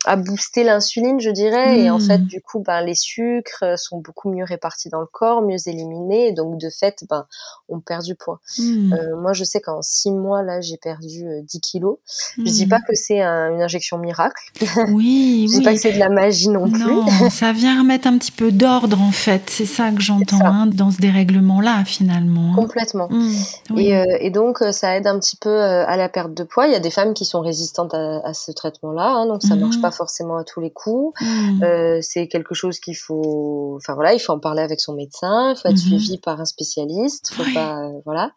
à 0.05 0.15
booster 0.15 0.63
l'insuline, 0.63 1.19
je 1.19 1.31
dirais. 1.31 1.77
Mmh. 1.77 1.79
Et 1.79 1.89
en 1.89 1.99
fait, 1.99 2.19
du 2.19 2.41
coup, 2.41 2.59
ben, 2.59 2.81
les 2.81 2.95
sucres 2.95 3.77
sont 3.77 3.97
beaucoup 3.97 4.29
mieux 4.29 4.45
répartis 4.45 4.89
dans 4.89 5.01
le 5.01 5.07
corps 5.07 5.30
mieux 5.39 5.57
éliminé, 5.67 6.27
et 6.27 6.31
donc 6.33 6.59
de 6.59 6.69
fait, 6.69 7.05
ben, 7.09 7.25
on 7.69 7.79
perd 7.79 8.03
du 8.03 8.15
poids. 8.15 8.41
Mmh. 8.57 8.93
Euh, 8.93 9.15
moi, 9.21 9.31
je 9.31 9.45
sais 9.45 9.61
qu'en 9.61 9.81
six 9.81 10.11
mois, 10.11 10.43
là, 10.43 10.59
j'ai 10.59 10.75
perdu 10.75 11.25
euh, 11.25 11.41
10 11.43 11.61
kilos. 11.61 11.97
Mmh. 12.37 12.43
Je 12.45 12.51
dis 12.51 12.67
pas 12.67 12.79
que 12.79 12.93
c'est 12.93 13.21
un, 13.21 13.53
une 13.53 13.61
injection 13.61 13.97
miracle. 13.97 14.41
Oui, 14.91 15.47
je 15.47 15.53
oui. 15.53 15.59
dis 15.59 15.63
pas 15.63 15.73
que 15.73 15.79
c'est 15.79 15.93
de 15.93 15.99
la 15.99 16.09
magie 16.09 16.49
non, 16.49 16.67
non 16.67 17.05
plus. 17.05 17.29
ça 17.29 17.53
vient 17.53 17.79
remettre 17.79 18.07
un 18.07 18.17
petit 18.17 18.31
peu 18.31 18.51
d'ordre, 18.51 18.99
en 18.99 19.11
fait. 19.11 19.43
C'est 19.47 19.65
ça 19.65 19.91
que 19.91 20.01
j'entends 20.01 20.43
hein, 20.43 20.65
dans 20.65 20.91
ce 20.91 20.99
dérèglement-là, 20.99 21.85
finalement. 21.85 22.53
Hein. 22.53 22.55
Complètement. 22.55 23.07
Mmh. 23.09 23.31
Oui. 23.69 23.85
Et, 23.85 23.97
euh, 23.97 24.17
et, 24.19 24.31
donc, 24.31 24.57
ça 24.71 24.97
aide 24.97 25.07
un 25.07 25.19
petit 25.19 25.37
peu 25.37 25.49
euh, 25.49 25.85
à 25.85 25.97
la 25.97 26.09
perte 26.09 26.33
de 26.33 26.43
poids. 26.43 26.67
Il 26.67 26.73
y 26.73 26.75
a 26.75 26.79
des 26.79 26.89
femmes 26.89 27.13
qui 27.13 27.25
sont 27.25 27.41
résistantes 27.41 27.93
à, 27.93 28.19
à 28.25 28.33
ce 28.33 28.51
traitement-là, 28.51 29.07
hein, 29.09 29.27
donc 29.27 29.43
ça 29.43 29.55
marche 29.55 29.79
pas 29.81 29.91
forcément 29.91 30.37
à 30.37 30.43
tous 30.43 30.59
les 30.59 30.71
coups. 30.71 31.13
Euh, 31.61 31.99
c'est 32.01 32.27
quelque 32.27 32.55
chose 32.55 32.79
qu'il 32.79 32.95
faut, 32.95 33.75
enfin 33.77 33.93
voilà, 33.93 34.13
il 34.13 34.19
faut 34.19 34.33
en 34.33 34.39
parler 34.39 34.61
avec 34.61 34.79
son 34.79 34.93
médecin 34.93 35.20
il 35.21 35.55
faut 35.55 35.67
être 35.67 35.75
mmh. 35.75 35.77
suivi 35.77 36.17
par 36.17 36.39
un 36.39 36.45
spécialiste, 36.45 37.33
faut 37.33 37.53
pas, 37.53 37.79
euh, 37.79 38.01
voilà. 38.05 38.31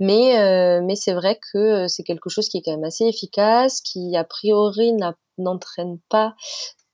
Mais 0.00 0.38
euh, 0.38 0.82
mais 0.84 0.94
c'est 0.94 1.14
vrai 1.14 1.38
que 1.52 1.58
euh, 1.58 1.88
c'est 1.88 2.02
quelque 2.02 2.28
chose 2.28 2.48
qui 2.48 2.58
est 2.58 2.62
quand 2.62 2.72
même 2.72 2.84
assez 2.84 3.04
efficace, 3.04 3.80
qui 3.80 4.16
a 4.16 4.24
priori 4.24 4.92
n'entraîne 5.38 5.98
pas 6.08 6.34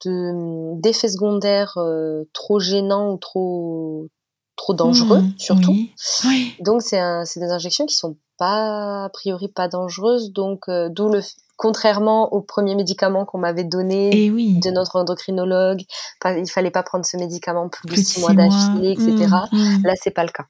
de 0.04 0.80
d'effets 0.80 1.08
secondaires 1.08 1.74
euh, 1.78 2.24
trop 2.32 2.58
gênants 2.60 3.12
ou 3.12 3.18
trop 3.18 4.08
trop 4.56 4.74
dangereux 4.74 5.20
mmh, 5.20 5.34
surtout. 5.38 5.72
Oui. 5.72 5.92
Oui. 6.24 6.54
Donc 6.60 6.82
c'est 6.82 7.00
c'est 7.24 7.40
des 7.40 7.50
injections 7.50 7.86
qui 7.86 7.94
sont 7.94 8.16
pas 8.38 9.04
a 9.04 9.08
priori 9.10 9.48
pas 9.48 9.68
dangereuses, 9.68 10.32
donc 10.32 10.68
euh, 10.68 10.88
d'où 10.88 11.08
le 11.08 11.20
contrairement 11.56 12.32
aux 12.32 12.40
premiers 12.40 12.74
médicaments 12.74 13.24
qu'on 13.24 13.38
m'avait 13.38 13.64
donné 13.64 14.30
oui. 14.30 14.58
de 14.60 14.70
notre 14.70 14.96
endocrinologue, 14.96 15.82
il 16.24 16.50
fallait 16.50 16.70
pas 16.70 16.82
prendre 16.82 17.04
ce 17.04 17.16
médicament 17.16 17.68
plus, 17.68 17.86
plus 17.86 18.02
de 18.02 18.06
six 18.06 18.20
mois 18.20 18.34
d'affilée, 18.34 18.92
etc. 18.92 19.14
Mmh, 19.52 19.56
mmh. 19.56 19.82
Là, 19.84 19.94
c'est 20.00 20.10
pas 20.10 20.24
le 20.24 20.30
cas. 20.30 20.46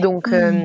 Donc, 0.00 0.28
mmh. 0.28 0.34
euh, 0.34 0.62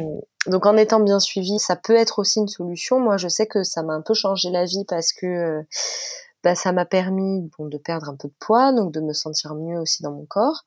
donc 0.48 0.66
en 0.66 0.78
étant 0.78 1.00
bien 1.00 1.20
suivi, 1.20 1.60
ça 1.60 1.76
peut 1.76 1.96
être 1.96 2.20
aussi 2.20 2.40
une 2.40 2.48
solution. 2.48 3.00
Moi, 3.00 3.18
je 3.18 3.28
sais 3.28 3.48
que 3.48 3.64
ça 3.64 3.84
m'a 3.84 3.94
un 3.94 4.02
peu 4.02 4.14
changé 4.14 4.50
la 4.50 4.66
vie 4.66 4.86
parce 4.88 5.12
que 5.12 5.26
euh, 5.26 5.62
bah, 6.46 6.54
ça 6.54 6.72
m'a 6.72 6.86
permis 6.86 7.42
bon, 7.58 7.66
de 7.66 7.80
perdre 7.80 8.08
un 8.08 8.16
peu 8.16 8.28
de 8.28 8.34
poids, 8.40 8.72
donc 8.72 8.94
de 8.94 9.02
me 9.02 9.14
sentir 9.14 9.56
mieux 9.56 9.80
aussi 9.80 10.04
dans 10.04 10.12
mon 10.12 10.28
corps. 10.28 10.64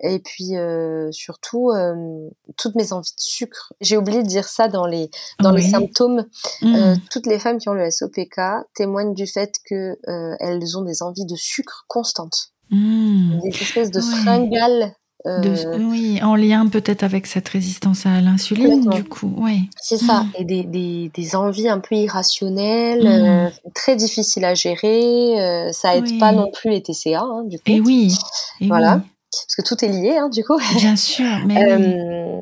Et 0.00 0.18
puis 0.18 0.56
euh, 0.56 1.12
surtout, 1.12 1.72
euh, 1.72 2.30
toutes 2.56 2.74
mes 2.74 2.94
envies 2.94 3.12
de 3.14 3.20
sucre. 3.20 3.74
J'ai 3.82 3.98
oublié 3.98 4.22
de 4.22 4.26
dire 4.26 4.48
ça 4.48 4.68
dans 4.68 4.86
les, 4.86 5.10
dans 5.38 5.54
oui. 5.54 5.60
les 5.60 5.68
symptômes. 5.68 6.26
Mmh. 6.62 6.74
Euh, 6.74 6.96
toutes 7.10 7.26
les 7.26 7.38
femmes 7.38 7.58
qui 7.58 7.68
ont 7.68 7.74
le 7.74 7.90
SOPK 7.90 8.40
témoignent 8.74 9.12
du 9.12 9.26
fait 9.26 9.56
que 9.68 9.98
euh, 10.08 10.36
elles 10.40 10.78
ont 10.78 10.82
des 10.82 11.02
envies 11.02 11.26
de 11.26 11.36
sucre 11.36 11.84
constantes. 11.86 12.54
Mmh. 12.70 13.40
Des 13.42 13.50
espèces 13.50 13.90
de 13.90 14.00
fringales. 14.00 14.94
De, 15.26 15.78
oui, 15.78 16.18
en 16.22 16.34
lien 16.34 16.66
peut-être 16.66 17.02
avec 17.02 17.26
cette 17.26 17.46
résistance 17.50 18.06
à 18.06 18.22
l'insuline, 18.22 18.88
du 18.88 19.04
coup, 19.04 19.34
oui. 19.36 19.68
C'est 19.78 19.98
ça, 19.98 20.22
mmh. 20.22 20.32
et 20.38 20.44
des, 20.44 20.64
des, 20.64 21.10
des, 21.12 21.36
envies 21.36 21.68
un 21.68 21.78
peu 21.78 21.94
irrationnelles, 21.94 23.04
mmh. 23.04 23.06
euh, 23.06 23.50
très 23.74 23.96
difficiles 23.96 24.46
à 24.46 24.54
gérer. 24.54 25.38
Euh, 25.38 25.72
ça 25.72 25.94
aide 25.94 26.04
oui. 26.04 26.18
pas 26.18 26.32
non 26.32 26.50
plus 26.50 26.70
les 26.70 26.82
TCA, 26.82 27.20
hein, 27.20 27.44
du 27.44 27.58
coup. 27.58 27.64
Et 27.66 27.80
oui. 27.80 28.16
Et 28.62 28.68
voilà. 28.68 28.96
Oui. 28.96 29.02
Parce 29.30 29.56
que 29.56 29.62
tout 29.62 29.84
est 29.84 29.88
lié, 29.88 30.16
hein, 30.16 30.30
du 30.30 30.42
coup. 30.42 30.58
Bien 30.76 30.96
sûr, 30.96 31.26
mais 31.44 31.64
euh, 31.70 31.76
oui. 31.76 31.94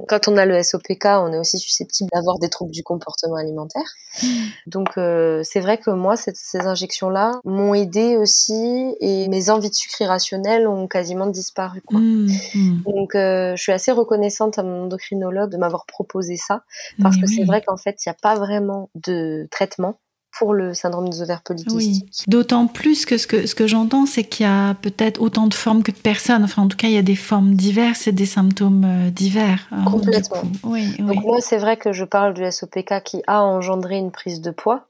Quand 0.07 0.29
on 0.29 0.37
a 0.37 0.45
le 0.45 0.63
SOPK, 0.63 1.05
on 1.07 1.33
est 1.33 1.39
aussi 1.39 1.59
susceptible 1.59 2.11
d'avoir 2.13 2.39
des 2.39 2.49
troubles 2.49 2.71
du 2.71 2.83
comportement 2.83 3.37
alimentaire. 3.37 3.95
Mmh. 4.23 4.27
Donc, 4.67 4.99
euh, 4.99 5.43
c'est 5.45 5.61
vrai 5.61 5.79
que 5.79 5.91
moi, 5.91 6.17
cette, 6.17 6.37
ces 6.37 6.61
injections-là 6.61 7.41
m'ont 7.45 7.75
aidé 7.75 8.17
aussi 8.17 8.97
et 9.01 9.29
mes 9.29 9.51
envies 9.51 9.71
de 9.71 9.75
sucre 9.75 10.01
irrationnelles 10.01 10.67
ont 10.67 10.87
quasiment 10.87 11.27
disparu. 11.27 11.81
Quoi. 11.83 12.01
Mmh. 12.01 12.29
Mmh. 12.55 12.83
Donc, 12.85 13.15
euh, 13.15 13.57
je 13.57 13.63
suis 13.63 13.73
assez 13.73 13.93
reconnaissante 13.93 14.59
à 14.59 14.63
mon 14.63 14.85
endocrinologue 14.85 15.51
de 15.51 15.57
m'avoir 15.57 15.87
proposé 15.87 16.37
ça 16.37 16.63
parce 17.03 17.17
mais 17.17 17.23
que 17.23 17.29
oui. 17.29 17.37
c'est 17.37 17.45
vrai 17.45 17.63
qu'en 17.63 17.77
fait, 17.77 17.99
il 18.05 18.09
n'y 18.09 18.13
a 18.13 18.17
pas 18.21 18.35
vraiment 18.35 18.91
de 18.95 19.49
traitement 19.51 19.99
pour 20.39 20.55
le 20.55 20.75
syndrome 20.75 21.09
des 21.09 21.21
ovaires 21.23 21.43
polykystiques. 21.43 22.05
Oui. 22.05 22.25
D'autant 22.27 22.67
plus 22.67 23.05
que 23.05 23.19
ce 23.19 23.27
que, 23.27 23.47
ce 23.47 23.55
que 23.55 23.67
j'entends, 23.67 24.07
c'est 24.07 24.25
qu'il 24.25 24.47
y 24.47 24.49
a 24.49 24.75
peut-être 24.75 25.21
autant 25.21 25.47
de 25.47 25.55
formes 25.55 25.83
que 25.83 25.91
de 25.91 25.97
personnes. 25.97 26.45
Enfin, 26.45 26.63
en 26.63 26.69
tout 26.69 26.77
cas, 26.77 26.89
il 26.89 26.95
y 26.95 26.99
a 26.99 27.03
des 27.03 27.17
formes 27.17 27.55
diverses 27.55 28.07
et 28.07 28.13
des 28.13 28.27
symptômes 28.27 28.85
euh, 28.85 29.11
divers. 29.11 29.67
Hein, 29.73 29.85
Complètement. 29.85 30.43
Oui, 30.63 30.97
Donc 30.99 31.11
oui. 31.11 31.19
moi, 31.25 31.39
c'est 31.41 31.59
vrai 31.59 31.77
que 31.77 31.93
je 31.93 32.05
parle 32.05 32.35
du 32.35 32.51
SOPK 32.51 33.03
qui 33.05 33.23
a 33.27 33.43
engendré 33.43 33.97
une 33.97 34.11
prise 34.11 34.41
de 34.41 34.51
poids. 34.51 34.87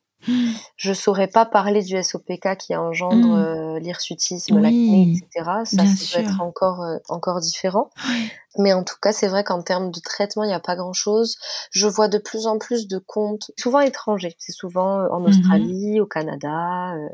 Je 0.76 0.92
saurais 0.92 1.28
pas 1.28 1.46
parler 1.46 1.82
du 1.82 2.02
SOPK 2.02 2.56
qui 2.58 2.76
engendre 2.76 3.28
mmh. 3.28 3.76
euh, 3.76 3.78
l'hirsutisme, 3.78 4.56
oui, 4.56 4.62
l'acné, 4.62 5.12
etc. 5.12 5.50
Ça, 5.64 5.86
ça 5.86 6.18
peut 6.18 6.24
être 6.24 6.40
encore, 6.40 6.82
euh, 6.82 6.98
encore 7.08 7.40
différent. 7.40 7.90
Oui. 8.08 8.30
Mais 8.58 8.72
en 8.72 8.82
tout 8.82 8.96
cas, 9.00 9.12
c'est 9.12 9.28
vrai 9.28 9.44
qu'en 9.44 9.62
termes 9.62 9.90
de 9.90 10.00
traitement, 10.00 10.42
il 10.42 10.48
n'y 10.48 10.54
a 10.54 10.60
pas 10.60 10.74
grand-chose. 10.74 11.36
Je 11.70 11.86
vois 11.86 12.08
de 12.08 12.18
plus 12.18 12.46
en 12.46 12.58
plus 12.58 12.88
de 12.88 12.98
comptes, 12.98 13.50
souvent 13.56 13.80
étrangers. 13.80 14.34
C'est 14.38 14.52
souvent 14.52 15.06
en 15.10 15.24
Australie, 15.24 15.98
mmh. 15.98 16.02
au 16.02 16.06
Canada, 16.06 16.94
euh, 16.94 17.08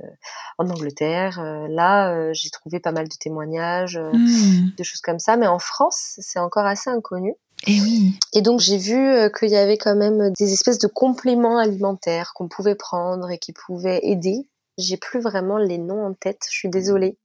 en 0.59 0.71
Angleterre. 0.71 1.41
Euh, 1.41 1.67
là, 1.69 2.15
euh, 2.15 2.31
j'ai 2.33 2.51
trouvé 2.51 2.81
pas 2.81 2.93
mal 2.93 3.09
de 3.09 3.15
témoignages, 3.15 3.99
mmh. 3.99 4.71
de 4.77 4.83
choses 4.83 5.03
comme 5.03 5.19
ça. 5.19 5.37
Mais 5.37 5.47
en 5.47 5.59
France, 5.59 6.15
c'est 6.19 6.39
encore 6.39 6.67
assez 6.67 6.89
inconnu. 6.89 7.35
Et 7.67 7.81
oui. 7.81 8.19
Et 8.35 8.43
donc 8.43 8.61
j'ai 8.61 8.77
vu 8.77 9.31
qu'il 9.39 9.51
y 9.51 9.57
avait 9.57 9.79
quand 9.79 9.97
même 9.97 10.33
des 10.39 10.53
espèces 10.53 10.79
de 10.79 10.87
compléments 10.87 11.59
alimentaires 11.59 12.33
qu'on 12.35 12.49
pouvait 12.49 12.75
prendre 12.75 13.31
et 13.31 13.39
qui 13.39 13.53
pouvaient 13.53 14.01
aider. 14.03 14.49
J'ai 14.77 14.97
plus 14.97 15.21
vraiment 15.21 15.57
les 15.57 15.79
noms 15.79 16.05
en 16.05 16.15
tête, 16.15 16.43
je 16.51 16.57
suis 16.57 16.69
désolée. 16.69 17.17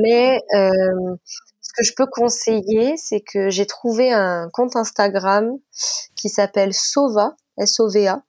Mais 0.00 0.42
euh, 0.54 1.16
ce 1.60 1.72
que 1.76 1.84
je 1.84 1.92
peux 1.96 2.06
conseiller, 2.06 2.96
c'est 2.96 3.20
que 3.20 3.50
j'ai 3.50 3.66
trouvé 3.66 4.12
un 4.12 4.48
compte 4.52 4.76
Instagram 4.76 5.56
qui 6.14 6.28
s'appelle 6.28 6.74
Sova, 6.74 7.34
S-O-V-A, 7.58 8.22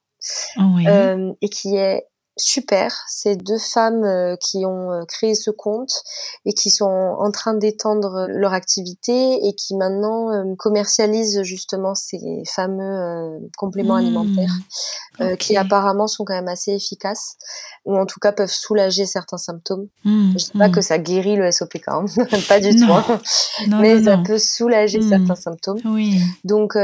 euh, 0.58 1.32
et 1.40 1.48
qui 1.48 1.76
est 1.76 2.06
super. 2.40 3.04
C'est 3.08 3.36
deux 3.36 3.58
femmes 3.58 4.04
euh, 4.04 4.36
qui 4.36 4.64
ont 4.66 4.92
euh, 4.92 5.04
créé 5.06 5.34
ce 5.34 5.50
compte 5.50 6.02
et 6.44 6.52
qui 6.52 6.70
sont 6.70 6.84
en 6.86 7.30
train 7.30 7.54
d'étendre 7.54 8.26
leur 8.28 8.52
activité 8.52 9.46
et 9.46 9.54
qui 9.54 9.76
maintenant 9.76 10.32
euh, 10.32 10.54
commercialisent 10.58 11.42
justement 11.42 11.94
ces 11.94 12.42
fameux 12.46 13.40
compléments 13.56 13.94
mmh. 13.94 13.98
alimentaires 13.98 14.54
qui 15.38 15.58
apparemment 15.58 16.06
sont 16.06 16.24
quand 16.24 16.32
même 16.32 16.48
assez 16.48 16.72
efficaces 16.72 17.36
ou 17.84 17.94
en 17.98 18.06
tout 18.06 18.18
cas 18.20 18.32
peuvent 18.32 18.50
soulager 18.50 19.04
certains 19.04 19.36
symptômes. 19.36 19.86
Mmh, 20.04 20.32
Je 20.32 20.44
dis 20.46 20.58
pas 20.58 20.68
mmh. 20.68 20.72
que 20.72 20.80
ça 20.80 20.98
guérit 20.98 21.36
le 21.36 21.50
SOPK, 21.50 21.88
hein. 21.88 22.04
pas 22.48 22.58
du 22.58 22.74
tout, 22.74 22.90
hein. 22.90 23.20
mais 23.68 24.02
ça 24.02 24.16
peut 24.16 24.38
soulager 24.38 25.02
certains 25.02 25.34
symptômes. 25.34 25.78
Oui. 25.84 26.20
Donc 26.44 26.74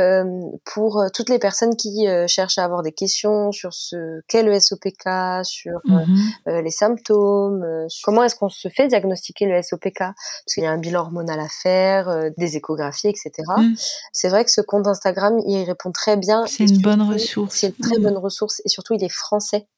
pour 0.64 1.02
toutes 1.14 1.30
les 1.30 1.38
personnes 1.38 1.76
qui 1.76 2.06
cherchent 2.26 2.58
à 2.58 2.64
avoir 2.64 2.82
des 2.82 2.92
questions 2.92 3.52
sur 3.52 3.72
ce 3.72 4.20
qu'est 4.28 4.42
le 4.42 4.58
SOPK, 4.58 5.44
sur 5.46 5.72
euh, 5.72 5.92
mhm. 6.06 6.30
euh, 6.48 6.62
les 6.62 6.70
symptômes, 6.70 7.62
euh, 7.62 7.86
comment 8.04 8.22
est-ce 8.24 8.34
qu'on 8.34 8.48
se 8.48 8.68
fait 8.68 8.88
diagnostiquer 8.88 9.46
le 9.46 9.62
SOPK, 9.62 9.98
parce 9.98 10.14
qu'il 10.54 10.64
y 10.64 10.66
a 10.66 10.70
un 10.70 10.78
bilan 10.78 11.00
hormonal 11.02 11.40
à 11.40 11.48
faire, 11.48 12.30
des 12.36 12.56
échographies, 12.56 13.08
etc. 13.08 13.30
Mm. 13.56 13.74
C'est 14.12 14.28
vrai 14.28 14.44
que 14.44 14.50
ce 14.50 14.60
compte 14.60 14.86
Instagram, 14.86 15.38
il 15.46 15.64
répond 15.64 15.92
très 15.92 16.16
bien. 16.16 16.44
C'est 16.46 16.64
une 16.64 16.82
bonne 16.82 17.02
ressource. 17.02 17.56
C'est 17.56 17.68
une 17.68 17.84
très 17.84 17.98
mm. 17.98 18.02
bonne 18.02 18.18
ressource 18.18 18.60
et 18.64 18.68
surtout 18.68 18.94
il 18.94 19.04
est 19.04 19.12
français. 19.12 19.68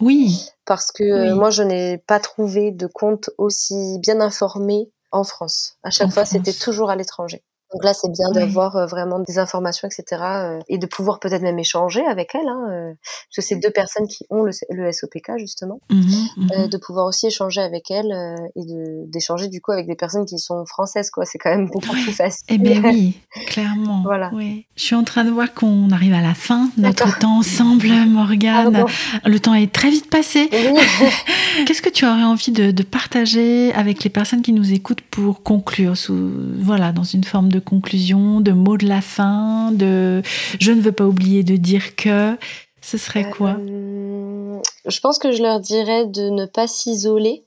Oui. 0.00 0.46
Parce 0.64 0.90
que 0.90 1.32
moi, 1.32 1.50
je 1.50 1.62
n'ai 1.62 1.98
pas 1.98 2.18
trouvé 2.18 2.72
de 2.72 2.86
compte 2.86 3.30
aussi 3.38 3.98
bien 4.00 4.20
informé 4.20 4.90
en 5.12 5.22
France. 5.22 5.76
À 5.84 5.90
chaque 5.90 6.12
fois, 6.12 6.24
c'était 6.24 6.52
toujours 6.52 6.90
à 6.90 6.96
l'étranger. 6.96 7.44
Donc 7.74 7.82
là, 7.82 7.92
c'est 7.92 8.10
bien 8.10 8.30
d'avoir 8.30 8.76
euh, 8.76 8.86
vraiment 8.86 9.18
des 9.18 9.38
informations, 9.40 9.88
etc. 9.88 10.22
Euh, 10.22 10.60
et 10.68 10.78
de 10.78 10.86
pouvoir 10.86 11.18
peut-être 11.18 11.42
même 11.42 11.58
échanger 11.58 12.06
avec 12.06 12.32
elles, 12.36 12.48
hein, 12.48 12.68
euh, 12.70 12.92
parce 13.04 13.36
que 13.36 13.42
c'est 13.42 13.56
deux 13.56 13.70
personnes 13.70 14.06
qui 14.06 14.24
ont 14.30 14.44
le, 14.44 14.52
le 14.70 14.92
SOPK 14.92 15.32
justement, 15.38 15.80
mmh 15.90 15.96
mmh 16.36 16.68
de 16.70 16.76
pouvoir 16.76 17.06
aussi 17.06 17.26
échanger 17.26 17.60
avec 17.60 17.90
elles 17.90 18.12
et 18.54 18.62
d'échanger 19.08 19.48
du 19.48 19.60
coup 19.60 19.72
avec 19.72 19.88
des 19.88 19.96
personnes 19.96 20.24
qui 20.24 20.38
sont 20.38 20.64
françaises, 20.66 21.10
quoi. 21.10 21.24
C'est 21.24 21.38
quand 21.38 21.50
même 21.50 21.66
beaucoup 21.66 21.90
plus 21.90 22.12
facile. 22.12 22.44
Eh 22.48 22.58
bien 22.58 22.80
oui, 22.84 23.20
clairement. 23.46 24.02
voilà. 24.04 24.30
Oui. 24.32 24.66
Je 24.76 24.84
suis 24.84 24.94
en 24.94 25.02
train 25.02 25.24
de 25.24 25.30
voir 25.30 25.52
qu'on 25.52 25.90
arrive 25.90 26.14
à 26.14 26.20
la 26.20 26.34
fin 26.34 26.70
de 26.76 26.82
notre 26.82 27.18
temps 27.18 27.38
ensemble, 27.38 27.88
Morgane. 28.06 28.84
le 29.24 29.40
temps 29.40 29.54
est 29.54 29.72
très 29.72 29.90
vite 29.90 30.08
passé. 30.08 30.48
Qu'est-ce 31.66 31.82
que 31.82 31.90
tu 31.90 32.06
aurais 32.06 32.22
envie 32.22 32.52
de, 32.52 32.70
de, 32.70 32.82
partager 32.84 33.72
avec 33.74 34.04
les 34.04 34.10
personnes 34.10 34.42
qui 34.42 34.52
nous 34.52 34.72
écoutent 34.72 35.00
pour 35.00 35.42
conclure, 35.42 35.96
sous, 35.96 36.30
voilà, 36.60 36.92
dans 36.92 37.02
une 37.02 37.24
forme 37.24 37.48
de 37.48 37.60
conclusion, 37.64 38.40
de 38.40 38.52
mots 38.52 38.76
de 38.76 38.86
la 38.86 39.00
fin, 39.00 39.72
de 39.72 40.22
je 40.60 40.72
ne 40.72 40.80
veux 40.80 40.92
pas 40.92 41.04
oublier 41.04 41.42
de 41.42 41.56
dire 41.56 41.96
que, 41.96 42.36
ce 42.80 42.98
serait 42.98 43.30
quoi? 43.30 43.56
Euh, 43.58 44.60
Je 44.86 45.00
pense 45.00 45.18
que 45.18 45.32
je 45.32 45.42
leur 45.42 45.58
dirais 45.60 46.06
de 46.06 46.28
ne 46.28 46.44
pas 46.44 46.66
s'isoler, 46.66 47.44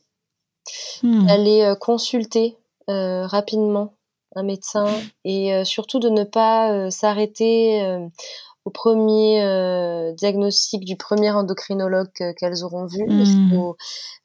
hmm. 1.04 1.28
d'aller 1.28 1.62
euh, 1.62 1.76
consulter 1.76 2.58
euh, 2.90 3.28
rapidement 3.28 3.94
un 4.36 4.44
médecin 4.44 4.88
et 5.26 5.64
surtout 5.64 6.00
de 6.00 6.10
ne 6.10 6.24
pas 6.24 6.92
s'arrêter 6.92 7.82
au 8.66 8.70
premier 8.70 10.14
diagnostic 10.16 10.86
du 10.86 10.96
premier 10.96 11.32
endocrinologue 11.32 12.12
qu'elles 12.38 12.64
auront 12.64 12.86
vu. 12.86 13.04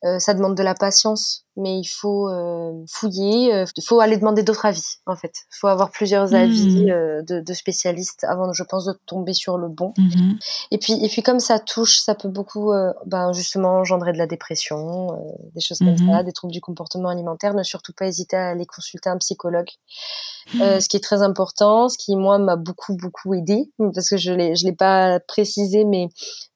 Hmm. 0.03 0.19
ça 0.19 0.35
demande 0.35 0.57
de 0.57 0.63
la 0.63 0.75
patience 0.75 1.43
mais 1.57 1.79
il 1.79 1.85
faut 1.85 2.29
euh, 2.29 2.73
fouiller, 2.89 3.49
il 3.49 3.53
euh, 3.53 3.67
faut 3.85 4.01
aller 4.01 4.17
demander 4.17 4.43
d'autres 4.43 4.65
avis 4.65 4.97
en 5.07 5.17
fait. 5.17 5.33
Il 5.51 5.57
faut 5.61 5.67
avoir 5.67 5.91
plusieurs 5.91 6.35
avis 6.35 6.87
hmm. 6.87 6.91
euh, 6.91 7.23
de, 7.23 7.41
de, 7.41 7.53
spécialistes 7.53 8.25
avant, 8.25 8.53
je 8.53 8.63
pense, 8.63 8.87
de 8.87 8.95
tomber 9.07 9.35
sur 9.35 9.59
le 9.59 9.69
bon. 9.69 9.93
Mhm. 9.99 10.39
Et 10.71 10.79
puis 10.79 10.95
et 11.05 11.09
puis 11.09 11.23
comme 11.23 11.41
ça 11.41 11.59
touche, 11.59 11.99
ça 11.99 12.15
peut 12.15 12.29
beaucoup, 12.29 12.73
ben, 13.07 13.33
justement 13.33 13.81
engendrer 13.81 14.13
de 14.13 14.19
la 14.19 14.27
dépression, 14.27 15.09
des 15.55 15.61
choses 15.61 15.79
comme 15.79 15.91
mhm. 15.91 16.11
ça, 16.11 16.23
des 16.23 16.33
troubles 16.33 16.53
du 16.53 16.61
comportement 16.61 17.11
alimentaire. 17.11 17.55
Ne 17.55 17.63
surtout 17.63 17.93
pas 17.93 18.07
hésiter 18.07 18.37
à 18.37 18.51
aller 18.51 18.67
consulter 18.67 19.11
un 19.11 19.19
psychologue. 19.19 19.69
Ce 20.55 20.89
qui 20.89 20.97
est 20.97 21.05
très 21.05 21.23
important, 21.23 21.89
ce 21.89 21.99
qui 21.99 22.17
moi 22.17 22.39
m'a 22.39 22.57
beaucoup 22.57 22.97
beaucoup 22.97 23.35
aidé 23.35 23.71
parce 23.95 24.09
que 24.09 24.17
je 24.17 24.33
l'ai 24.33 24.57
je 24.57 24.65
l'ai 24.65 24.75
pas 24.75 25.21
précisé, 25.21 25.85
mais 25.85 26.09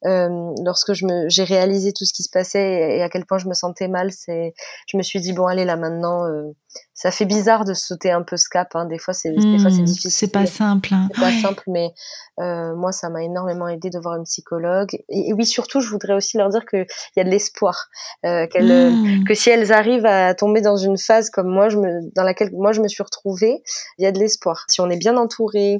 lorsque 0.03 0.94
je 0.94 1.05
me 1.05 1.28
j'ai 1.28 1.44
réalisé 1.44 1.92
tout 1.92 2.05
ce 2.05 2.14
qui 2.14 2.22
se 2.22 2.30
passait 2.30 2.97
et 2.97 3.03
à 3.03 3.09
quel 3.09 3.26
point 3.26 3.36
je 3.39 3.49
me 3.49 3.55
sentais 3.55 3.89
mal, 3.89 4.12
c'est 4.12 4.55
je 4.89 4.97
me 4.97 5.03
suis 5.03 5.20
dit 5.20 5.32
bon 5.32 5.47
allez 5.47 5.64
là 5.64 5.76
maintenant 5.76 6.26
euh, 6.26 6.53
ça 6.97 7.11
fait 7.11 7.26
bizarre 7.26 7.64
de 7.64 7.74
sauter 7.74 8.11
un 8.11 8.22
peu 8.22 8.36
ce 8.36 8.49
cap 8.49 8.74
hein. 8.74 8.86
des 8.86 8.99
fois 8.99 9.14
c'est 9.14 9.30
hmm, 9.30 9.84
difficile 9.84 10.11
c'est 10.11 10.32
pas 10.32 10.47
simple 10.47 10.94
hein. 10.94 11.09
c'est 11.14 11.20
pas 11.20 11.32
simple 11.32 11.62
mais 11.68 11.92
euh, 12.40 12.74
moi 12.74 12.90
ça 12.90 13.11
m'a 13.11 13.22
énormément 13.22 13.68
aidé 13.68 13.90
de 13.90 13.99
voir 13.99 14.16
une 14.16 14.24
psychologue 14.24 14.88
et, 15.09 15.32
oui 15.34 15.44
surtout 15.44 15.80
je 15.80 15.90
voudrais 15.90 16.14
aussi 16.14 16.38
leur 16.38 16.49
dire 16.49 16.64
que 16.64 16.78
il 16.78 17.18
y 17.18 17.20
a 17.20 17.24
de 17.24 17.28
l'espoir 17.28 17.88
euh, 18.24 18.47
qu'elles 18.47 18.92
hmm. 18.92 19.24
que 19.24 19.34
si 19.34 19.51
elles 19.51 19.72
arrivent 19.72 20.07
à 20.07 20.34
tomber 20.34 20.62
dans 20.62 20.76
une 20.76 20.97
phase 20.97 21.28
comme 21.28 21.49
moi 21.49 21.68
je 21.68 21.76
me 21.76 22.14
dans 22.14 22.24
laquelle 22.24 22.51
moi 22.53 22.72
je 22.72 22.80
me 22.80 22.88
suis 22.88 23.03
retrouvée 23.03 23.62
il 23.99 24.05
y 24.05 24.07
a 24.07 24.12
de 24.12 24.18
l'espoir 24.18 24.64
si 24.68 24.80
on 24.80 24.88
est 24.88 24.99
bien 24.99 25.16
entouré 25.16 25.78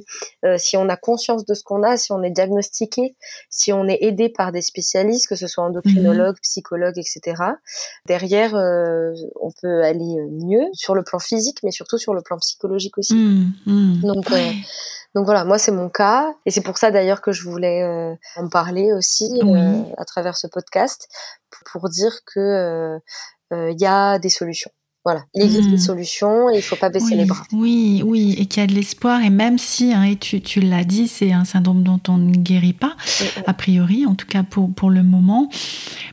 si 0.57 0.77
on 0.77 0.87
a 0.87 0.97
conscience 0.97 1.45
de 1.45 1.53
ce 1.53 1.63
qu'on 1.63 1.83
a 1.83 1.97
si 1.97 2.11
on 2.11 2.21
est 2.21 2.31
diagnostiqué 2.31 3.15
si 3.49 3.73
on 3.73 3.87
est 3.87 3.99
aidé 4.01 4.29
par 4.29 4.51
des 4.51 4.61
spécialistes 4.61 5.27
que 5.27 5.35
ce 5.35 5.47
soit 5.47 5.63
endocrinologue 5.63 6.35
hmm. 6.35 6.41
psychologue 6.41 6.97
etc 6.97 7.41
derrière 8.05 8.55
euh, 8.55 9.13
on 9.41 9.51
peut 9.61 9.83
aller 9.83 10.17
euh, 10.19 10.27
mieux 10.31 10.65
sur 10.73 10.95
le 10.95 11.03
plan 11.07 11.19
physique, 11.19 11.59
mais 11.63 11.71
surtout 11.71 11.97
sur 11.97 12.13
le 12.13 12.21
plan 12.21 12.37
psychologique 12.37 12.97
aussi. 12.97 13.15
Mmh, 13.15 13.53
mmh. 13.65 14.01
donc, 14.01 14.31
euh, 14.31 14.51
donc 15.15 15.25
voilà, 15.25 15.45
moi 15.45 15.57
c'est 15.57 15.71
mon 15.71 15.89
cas, 15.89 16.33
et 16.45 16.51
c'est 16.51 16.61
pour 16.61 16.77
ça 16.77 16.91
d'ailleurs 16.91 17.21
que 17.21 17.31
je 17.31 17.43
voulais 17.43 17.83
en 18.35 18.49
parler 18.49 18.93
aussi 18.93 19.31
à 19.97 20.05
travers 20.05 20.37
ce 20.37 20.47
podcast 20.47 21.07
pour 21.71 21.89
dire 21.89 22.19
que 22.25 22.99
il 23.51 23.79
y 23.79 23.85
a 23.85 24.19
des 24.19 24.29
solutions. 24.29 24.71
Voilà, 25.07 25.23
il 25.33 25.43
existe 25.43 25.69
des 25.69 25.77
hmm. 25.77 25.79
solutions 25.79 26.49
et 26.49 26.55
il 26.55 26.57
ne 26.57 26.61
faut 26.61 26.75
pas 26.75 26.89
baisser 26.89 27.15
les 27.15 27.23
bras. 27.23 27.43
Oui, 27.53 28.03
oui, 28.05 28.35
et 28.37 28.45
qu'il 28.45 28.61
y 28.61 28.63
a 28.65 28.67
de 28.67 28.73
l'espoir. 28.73 29.21
Et 29.21 29.29
même 29.29 29.57
si, 29.57 29.93
hein, 29.93 30.03
et 30.03 30.17
tu, 30.17 30.41
tu 30.41 30.59
l'as 30.59 30.83
dit, 30.83 31.07
c'est 31.07 31.31
un 31.31 31.45
syndrome 31.45 31.81
dont 31.81 32.01
on 32.09 32.17
ne 32.17 32.33
guérit 32.33 32.73
pas, 32.73 32.97
a 33.45 33.53
priori, 33.53 34.05
en 34.05 34.15
tout 34.15 34.25
cas 34.25 34.43
pour, 34.43 34.69
pour 34.73 34.89
le 34.89 35.03
moment, 35.03 35.47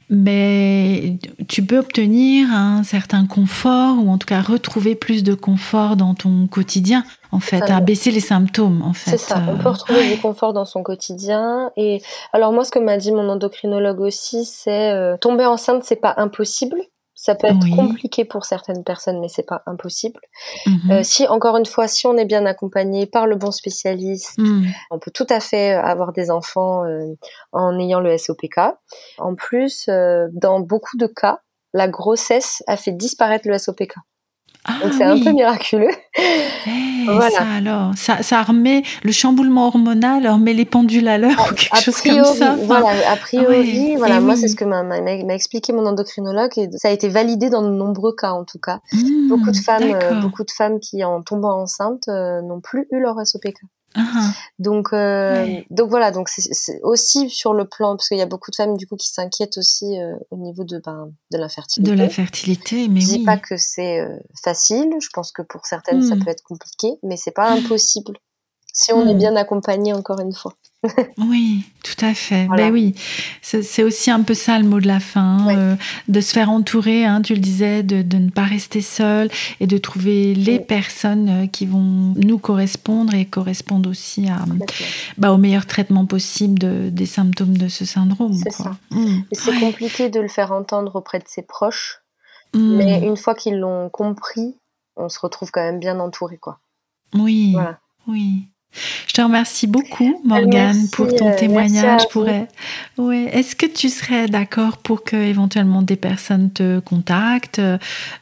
mais 0.08 1.18
tu 1.48 1.64
peux 1.64 1.78
obtenir 1.78 2.52
un 2.52 2.84
certain 2.84 3.26
confort 3.26 3.96
ou 3.98 4.10
en 4.10 4.18
tout 4.18 4.28
cas 4.28 4.42
retrouver 4.42 4.94
plus 4.94 5.24
de 5.24 5.34
confort 5.34 5.96
dans 5.96 6.14
ton 6.14 6.46
quotidien 6.46 7.04
en 7.32 7.40
fait, 7.40 7.68
à 7.68 7.80
baisser 7.80 8.12
les 8.12 8.20
symptômes, 8.20 8.80
en 8.82 8.92
fait. 8.92 9.10
C'est 9.10 9.18
ça, 9.18 9.42
on 9.48 9.58
peut 9.58 9.70
retrouver 9.70 10.08
du 10.14 10.20
confort 10.20 10.52
dans 10.52 10.64
son 10.64 10.84
quotidien. 10.84 11.72
Et 11.76 12.00
alors 12.32 12.52
moi, 12.52 12.64
ce 12.64 12.70
que 12.70 12.78
m'a 12.78 12.96
dit 12.96 13.10
mon 13.10 13.28
endocrinologue 13.28 14.00
aussi, 14.00 14.44
c'est 14.44 14.92
euh, 14.92 15.16
tomber 15.16 15.44
enceinte, 15.44 15.82
c'est 15.82 15.96
pas 15.96 16.14
impossible. 16.16 16.76
Ça 17.24 17.34
peut 17.34 17.46
être 17.46 17.74
compliqué 17.74 18.26
pour 18.26 18.44
certaines 18.44 18.84
personnes, 18.84 19.18
mais 19.18 19.28
c'est 19.28 19.46
pas 19.46 19.62
impossible. 19.64 20.20
Mhm. 20.66 20.90
Euh, 20.90 21.02
si 21.02 21.26
encore 21.26 21.56
une 21.56 21.64
fois, 21.64 21.88
si 21.88 22.06
on 22.06 22.18
est 22.18 22.26
bien 22.26 22.44
accompagné 22.44 23.06
par 23.06 23.26
le 23.26 23.34
bon 23.34 23.50
spécialiste, 23.50 24.36
mhm. 24.36 24.66
on 24.90 24.98
peut 24.98 25.10
tout 25.10 25.26
à 25.30 25.40
fait 25.40 25.72
avoir 25.72 26.12
des 26.12 26.30
enfants 26.30 26.84
euh, 26.84 27.14
en 27.52 27.78
ayant 27.78 28.00
le 28.00 28.18
SOPK. 28.18 28.58
En 29.16 29.34
plus, 29.36 29.86
euh, 29.88 30.28
dans 30.34 30.60
beaucoup 30.60 30.98
de 30.98 31.06
cas, 31.06 31.40
la 31.72 31.88
grossesse 31.88 32.62
a 32.66 32.76
fait 32.76 32.92
disparaître 32.92 33.48
le 33.48 33.56
SOPK. 33.56 33.94
Ah 34.66 34.72
Donc 34.82 34.94
c'est 34.94 35.04
un 35.04 35.18
peu 35.20 35.30
miraculeux. 35.32 35.90
Eh, 36.16 37.04
voilà. 37.04 37.30
Ça 37.30 37.44
alors, 37.56 37.92
ça, 37.96 38.22
ça 38.22 38.42
remet 38.42 38.82
le 39.02 39.12
chamboulement 39.12 39.66
hormonal, 39.66 40.26
remet 40.26 40.54
les 40.54 40.64
pendules 40.64 41.06
à 41.08 41.18
l'heure 41.18 41.48
ou 41.50 41.54
quelque 41.54 41.80
chose 41.80 42.00
comme 42.00 42.24
ça. 42.24 42.56
Voilà, 42.62 42.88
a 43.10 43.16
priori, 43.16 43.96
voilà, 43.96 44.20
moi 44.20 44.36
c'est 44.36 44.48
ce 44.48 44.56
que 44.56 44.64
m'a 44.64 45.34
expliqué 45.34 45.72
mon 45.72 45.84
endocrinologue 45.86 46.56
et 46.56 46.70
ça 46.76 46.88
a 46.88 46.90
été 46.92 47.08
validé 47.08 47.50
dans 47.50 47.62
de 47.62 47.68
nombreux 47.68 48.14
cas 48.14 48.32
en 48.32 48.44
tout 48.44 48.58
cas. 48.58 48.80
Mmh, 48.92 49.28
beaucoup 49.28 49.50
de 49.50 49.56
femmes, 49.56 49.82
euh, 49.82 50.20
beaucoup 50.20 50.44
de 50.44 50.50
femmes 50.50 50.80
qui 50.80 51.04
en 51.04 51.22
tombant 51.22 51.60
enceinte 51.60 52.08
euh, 52.08 52.40
n'ont 52.40 52.60
plus 52.60 52.86
eu 52.90 53.00
leur 53.00 53.16
SOPK. 53.24 53.60
Uh-huh. 53.96 54.32
Donc, 54.58 54.92
euh, 54.92 55.60
donc 55.70 55.88
voilà, 55.88 56.10
donc 56.10 56.28
c'est 56.28 56.80
aussi 56.82 57.30
sur 57.30 57.54
le 57.54 57.64
plan, 57.64 57.96
parce 57.96 58.08
qu'il 58.08 58.18
y 58.18 58.22
a 58.22 58.26
beaucoup 58.26 58.50
de 58.50 58.56
femmes 58.56 58.76
du 58.76 58.86
coup 58.86 58.96
qui 58.96 59.08
s'inquiètent 59.08 59.56
aussi 59.56 60.00
euh, 60.00 60.16
au 60.30 60.36
niveau 60.36 60.64
de 60.64 60.80
ben, 60.84 61.12
de 61.32 61.38
l'infertilité. 61.38 61.90
De 61.90 61.96
la 61.96 62.08
fertilité, 62.08 62.88
mais 62.88 63.00
je 63.00 63.10
oui. 63.10 63.18
dis 63.18 63.24
pas 63.24 63.36
que 63.36 63.56
c'est 63.56 64.00
euh, 64.00 64.18
facile. 64.42 64.90
Je 65.00 65.08
pense 65.12 65.30
que 65.30 65.42
pour 65.42 65.66
certaines 65.66 66.02
ça 66.02 66.16
hmm. 66.16 66.24
peut 66.24 66.30
être 66.30 66.42
compliqué, 66.42 66.98
mais 67.02 67.16
c'est 67.16 67.30
pas 67.30 67.50
impossible 67.50 68.18
si 68.72 68.92
on 68.92 69.06
est 69.06 69.14
hmm. 69.14 69.18
bien 69.18 69.36
accompagné 69.36 69.92
encore 69.92 70.20
une 70.20 70.34
fois. 70.34 70.54
Oui, 71.18 71.64
tout 71.82 72.04
à 72.04 72.14
fait. 72.14 72.46
Ben 72.56 72.72
oui, 72.72 72.94
c'est 73.42 73.82
aussi 73.82 74.10
un 74.10 74.22
peu 74.22 74.34
ça 74.34 74.58
le 74.58 74.64
mot 74.64 74.80
de 74.80 74.86
la 74.86 75.00
fin, 75.00 75.48
euh, 75.48 75.76
de 76.08 76.20
se 76.20 76.32
faire 76.32 76.50
entourer, 76.50 77.04
hein, 77.04 77.22
tu 77.22 77.34
le 77.34 77.40
disais, 77.40 77.82
de, 77.82 78.16
ne 78.16 78.30
pas 78.30 78.44
rester 78.44 78.80
seul 78.80 79.30
et 79.60 79.66
de 79.66 79.78
trouver 79.78 80.34
les 80.34 80.58
personnes 80.58 81.28
euh, 81.28 81.46
qui 81.46 81.66
vont 81.66 82.14
nous 82.16 82.38
correspondre 82.38 83.14
et 83.14 83.24
correspondent 83.24 83.86
aussi 83.86 84.28
à, 84.28 84.44
bah, 85.18 85.32
au 85.32 85.38
meilleur 85.38 85.66
traitement 85.66 86.06
possible 86.06 86.58
de, 86.58 86.90
des 86.90 87.06
symptômes 87.06 87.56
de 87.56 87.68
ce 87.68 87.84
syndrome. 87.84 88.34
C'est 88.34 88.52
ça. 88.52 88.76
Mmh. 88.90 89.20
C'est 89.32 89.58
compliqué 89.60 90.10
de 90.10 90.20
le 90.20 90.28
faire 90.28 90.52
entendre 90.52 90.96
auprès 90.96 91.18
de 91.18 91.28
ses 91.28 91.42
proches, 91.42 92.02
mmh. 92.54 92.76
mais 92.76 93.00
une 93.00 93.16
fois 93.16 93.34
qu'ils 93.34 93.58
l'ont 93.58 93.88
compris, 93.88 94.56
on 94.96 95.08
se 95.08 95.18
retrouve 95.18 95.50
quand 95.50 95.62
même 95.62 95.80
bien 95.80 95.98
entouré, 95.98 96.38
quoi. 96.38 96.60
Oui. 97.14 97.52
Voilà. 97.52 97.78
Oui. 98.06 98.48
Je 99.06 99.12
te 99.12 99.20
remercie 99.20 99.66
beaucoup, 99.66 100.20
Morgane, 100.24 100.88
pour 100.88 101.14
ton 101.14 101.30
euh, 101.30 101.36
témoignage. 101.36 102.08
Pour... 102.08 102.26
Ouais. 102.98 103.30
Est-ce 103.32 103.56
que 103.56 103.66
tu 103.66 103.88
serais 103.88 104.26
d'accord 104.26 104.78
pour 104.78 105.04
que 105.04 105.16
éventuellement 105.16 105.82
des 105.82 105.96
personnes 105.96 106.50
te 106.50 106.80
contactent 106.80 107.60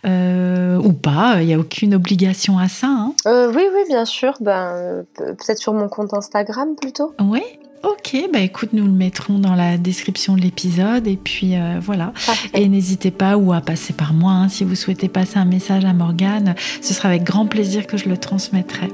euh, 0.06 0.78
ou 0.78 0.92
pas? 0.92 1.36
Il 1.40 1.46
n'y 1.46 1.54
a 1.54 1.58
aucune 1.58 1.94
obligation 1.94 2.58
à 2.58 2.68
ça. 2.68 2.88
Hein? 2.88 3.14
Euh, 3.26 3.52
oui, 3.54 3.62
oui, 3.74 3.80
bien 3.88 4.04
sûr. 4.04 4.34
Ben, 4.40 5.04
peut-être 5.16 5.58
sur 5.58 5.74
mon 5.74 5.88
compte 5.88 6.14
Instagram 6.14 6.74
plutôt. 6.80 7.14
Oui. 7.20 7.42
Ok, 7.84 8.16
bah 8.32 8.40
écoute, 8.40 8.70
nous 8.72 8.84
le 8.84 8.92
mettrons 8.92 9.38
dans 9.38 9.54
la 9.54 9.76
description 9.76 10.36
de 10.36 10.40
l'épisode 10.40 11.06
et 11.06 11.16
puis 11.16 11.54
voilà. 11.80 12.12
Et 12.54 12.68
n'hésitez 12.68 13.10
pas 13.10 13.36
ou 13.36 13.52
à 13.52 13.60
passer 13.60 13.92
par 13.92 14.12
moi 14.12 14.32
hein, 14.32 14.48
si 14.48 14.64
vous 14.64 14.74
souhaitez 14.74 15.08
passer 15.08 15.38
un 15.38 15.44
message 15.44 15.84
à 15.84 15.92
Morgane. 15.92 16.54
Ce 16.80 16.94
sera 16.94 17.08
avec 17.08 17.24
grand 17.24 17.46
plaisir 17.46 17.86
que 17.86 17.96
je 17.96 18.08
le 18.08 18.16
transmettrai. 18.16 18.88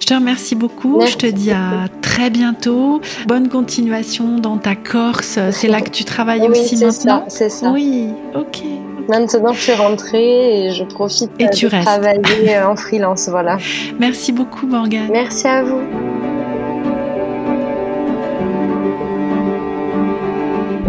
Je 0.00 0.06
te 0.06 0.14
remercie 0.14 0.54
beaucoup. 0.54 1.00
Je 1.06 1.16
te 1.16 1.26
dis 1.26 1.50
à 1.50 1.88
très 2.02 2.30
bientôt. 2.30 3.00
Bonne 3.26 3.48
continuation 3.48 4.38
dans 4.38 4.58
ta 4.58 4.76
Corse. 4.76 5.38
C'est 5.50 5.68
là 5.68 5.80
que 5.80 5.90
tu 5.90 6.04
travailles 6.04 6.46
aussi 6.48 6.76
maintenant. 6.76 7.24
C'est 7.28 7.48
ça. 7.48 7.70
Oui, 7.70 8.08
ok. 8.34 8.62
Maintenant, 9.08 9.52
je 9.52 9.60
suis 9.60 9.72
rentrée 9.72 10.66
et 10.66 10.70
je 10.72 10.84
profite 10.84 11.30
et 11.38 11.50
tu 11.50 11.66
de 11.66 11.82
travailler 11.82 12.58
en 12.60 12.76
freelance. 12.76 13.28
Voilà. 13.28 13.58
Merci 13.98 14.32
beaucoup, 14.32 14.66
Morgane. 14.66 15.08
Merci 15.10 15.46
à 15.46 15.62
vous. 15.62 15.80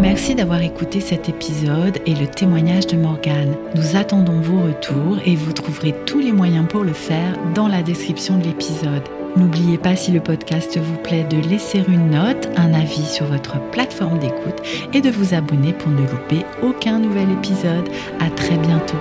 Merci 0.05 0.35
d'avoir 0.35 0.61
écouté 0.61 1.01
cet 1.01 1.29
épisode 1.29 1.97
et 2.05 2.13
le 2.13 2.27
témoignage 2.27 2.85
de 2.85 2.95
Morgane. 2.95 3.55
Nous 3.73 3.95
attendons 3.95 4.39
vos 4.39 4.61
retours 4.61 5.17
et 5.25 5.35
vous 5.35 5.51
trouverez 5.51 5.95
tous 6.05 6.19
les 6.19 6.31
moyens 6.31 6.67
pour 6.67 6.83
le 6.83 6.93
faire 6.93 7.35
dans 7.55 7.67
la 7.67 7.81
description 7.81 8.37
de 8.37 8.43
l'épisode. 8.43 9.01
N'oubliez 9.35 9.79
pas 9.79 9.95
si 9.95 10.11
le 10.11 10.19
podcast 10.19 10.77
vous 10.77 10.97
plaît 10.97 11.23
de 11.23 11.37
laisser 11.49 11.83
une 11.87 12.11
note, 12.11 12.49
un 12.55 12.75
avis 12.75 13.07
sur 13.07 13.25
votre 13.25 13.59
plateforme 13.71 14.19
d'écoute 14.19 14.61
et 14.93 15.01
de 15.01 15.09
vous 15.09 15.33
abonner 15.33 15.73
pour 15.73 15.89
ne 15.89 16.01
louper 16.01 16.45
aucun 16.61 16.99
nouvel 16.99 17.31
épisode. 17.31 17.89
À 18.19 18.29
très 18.29 18.57
bientôt. 18.57 18.99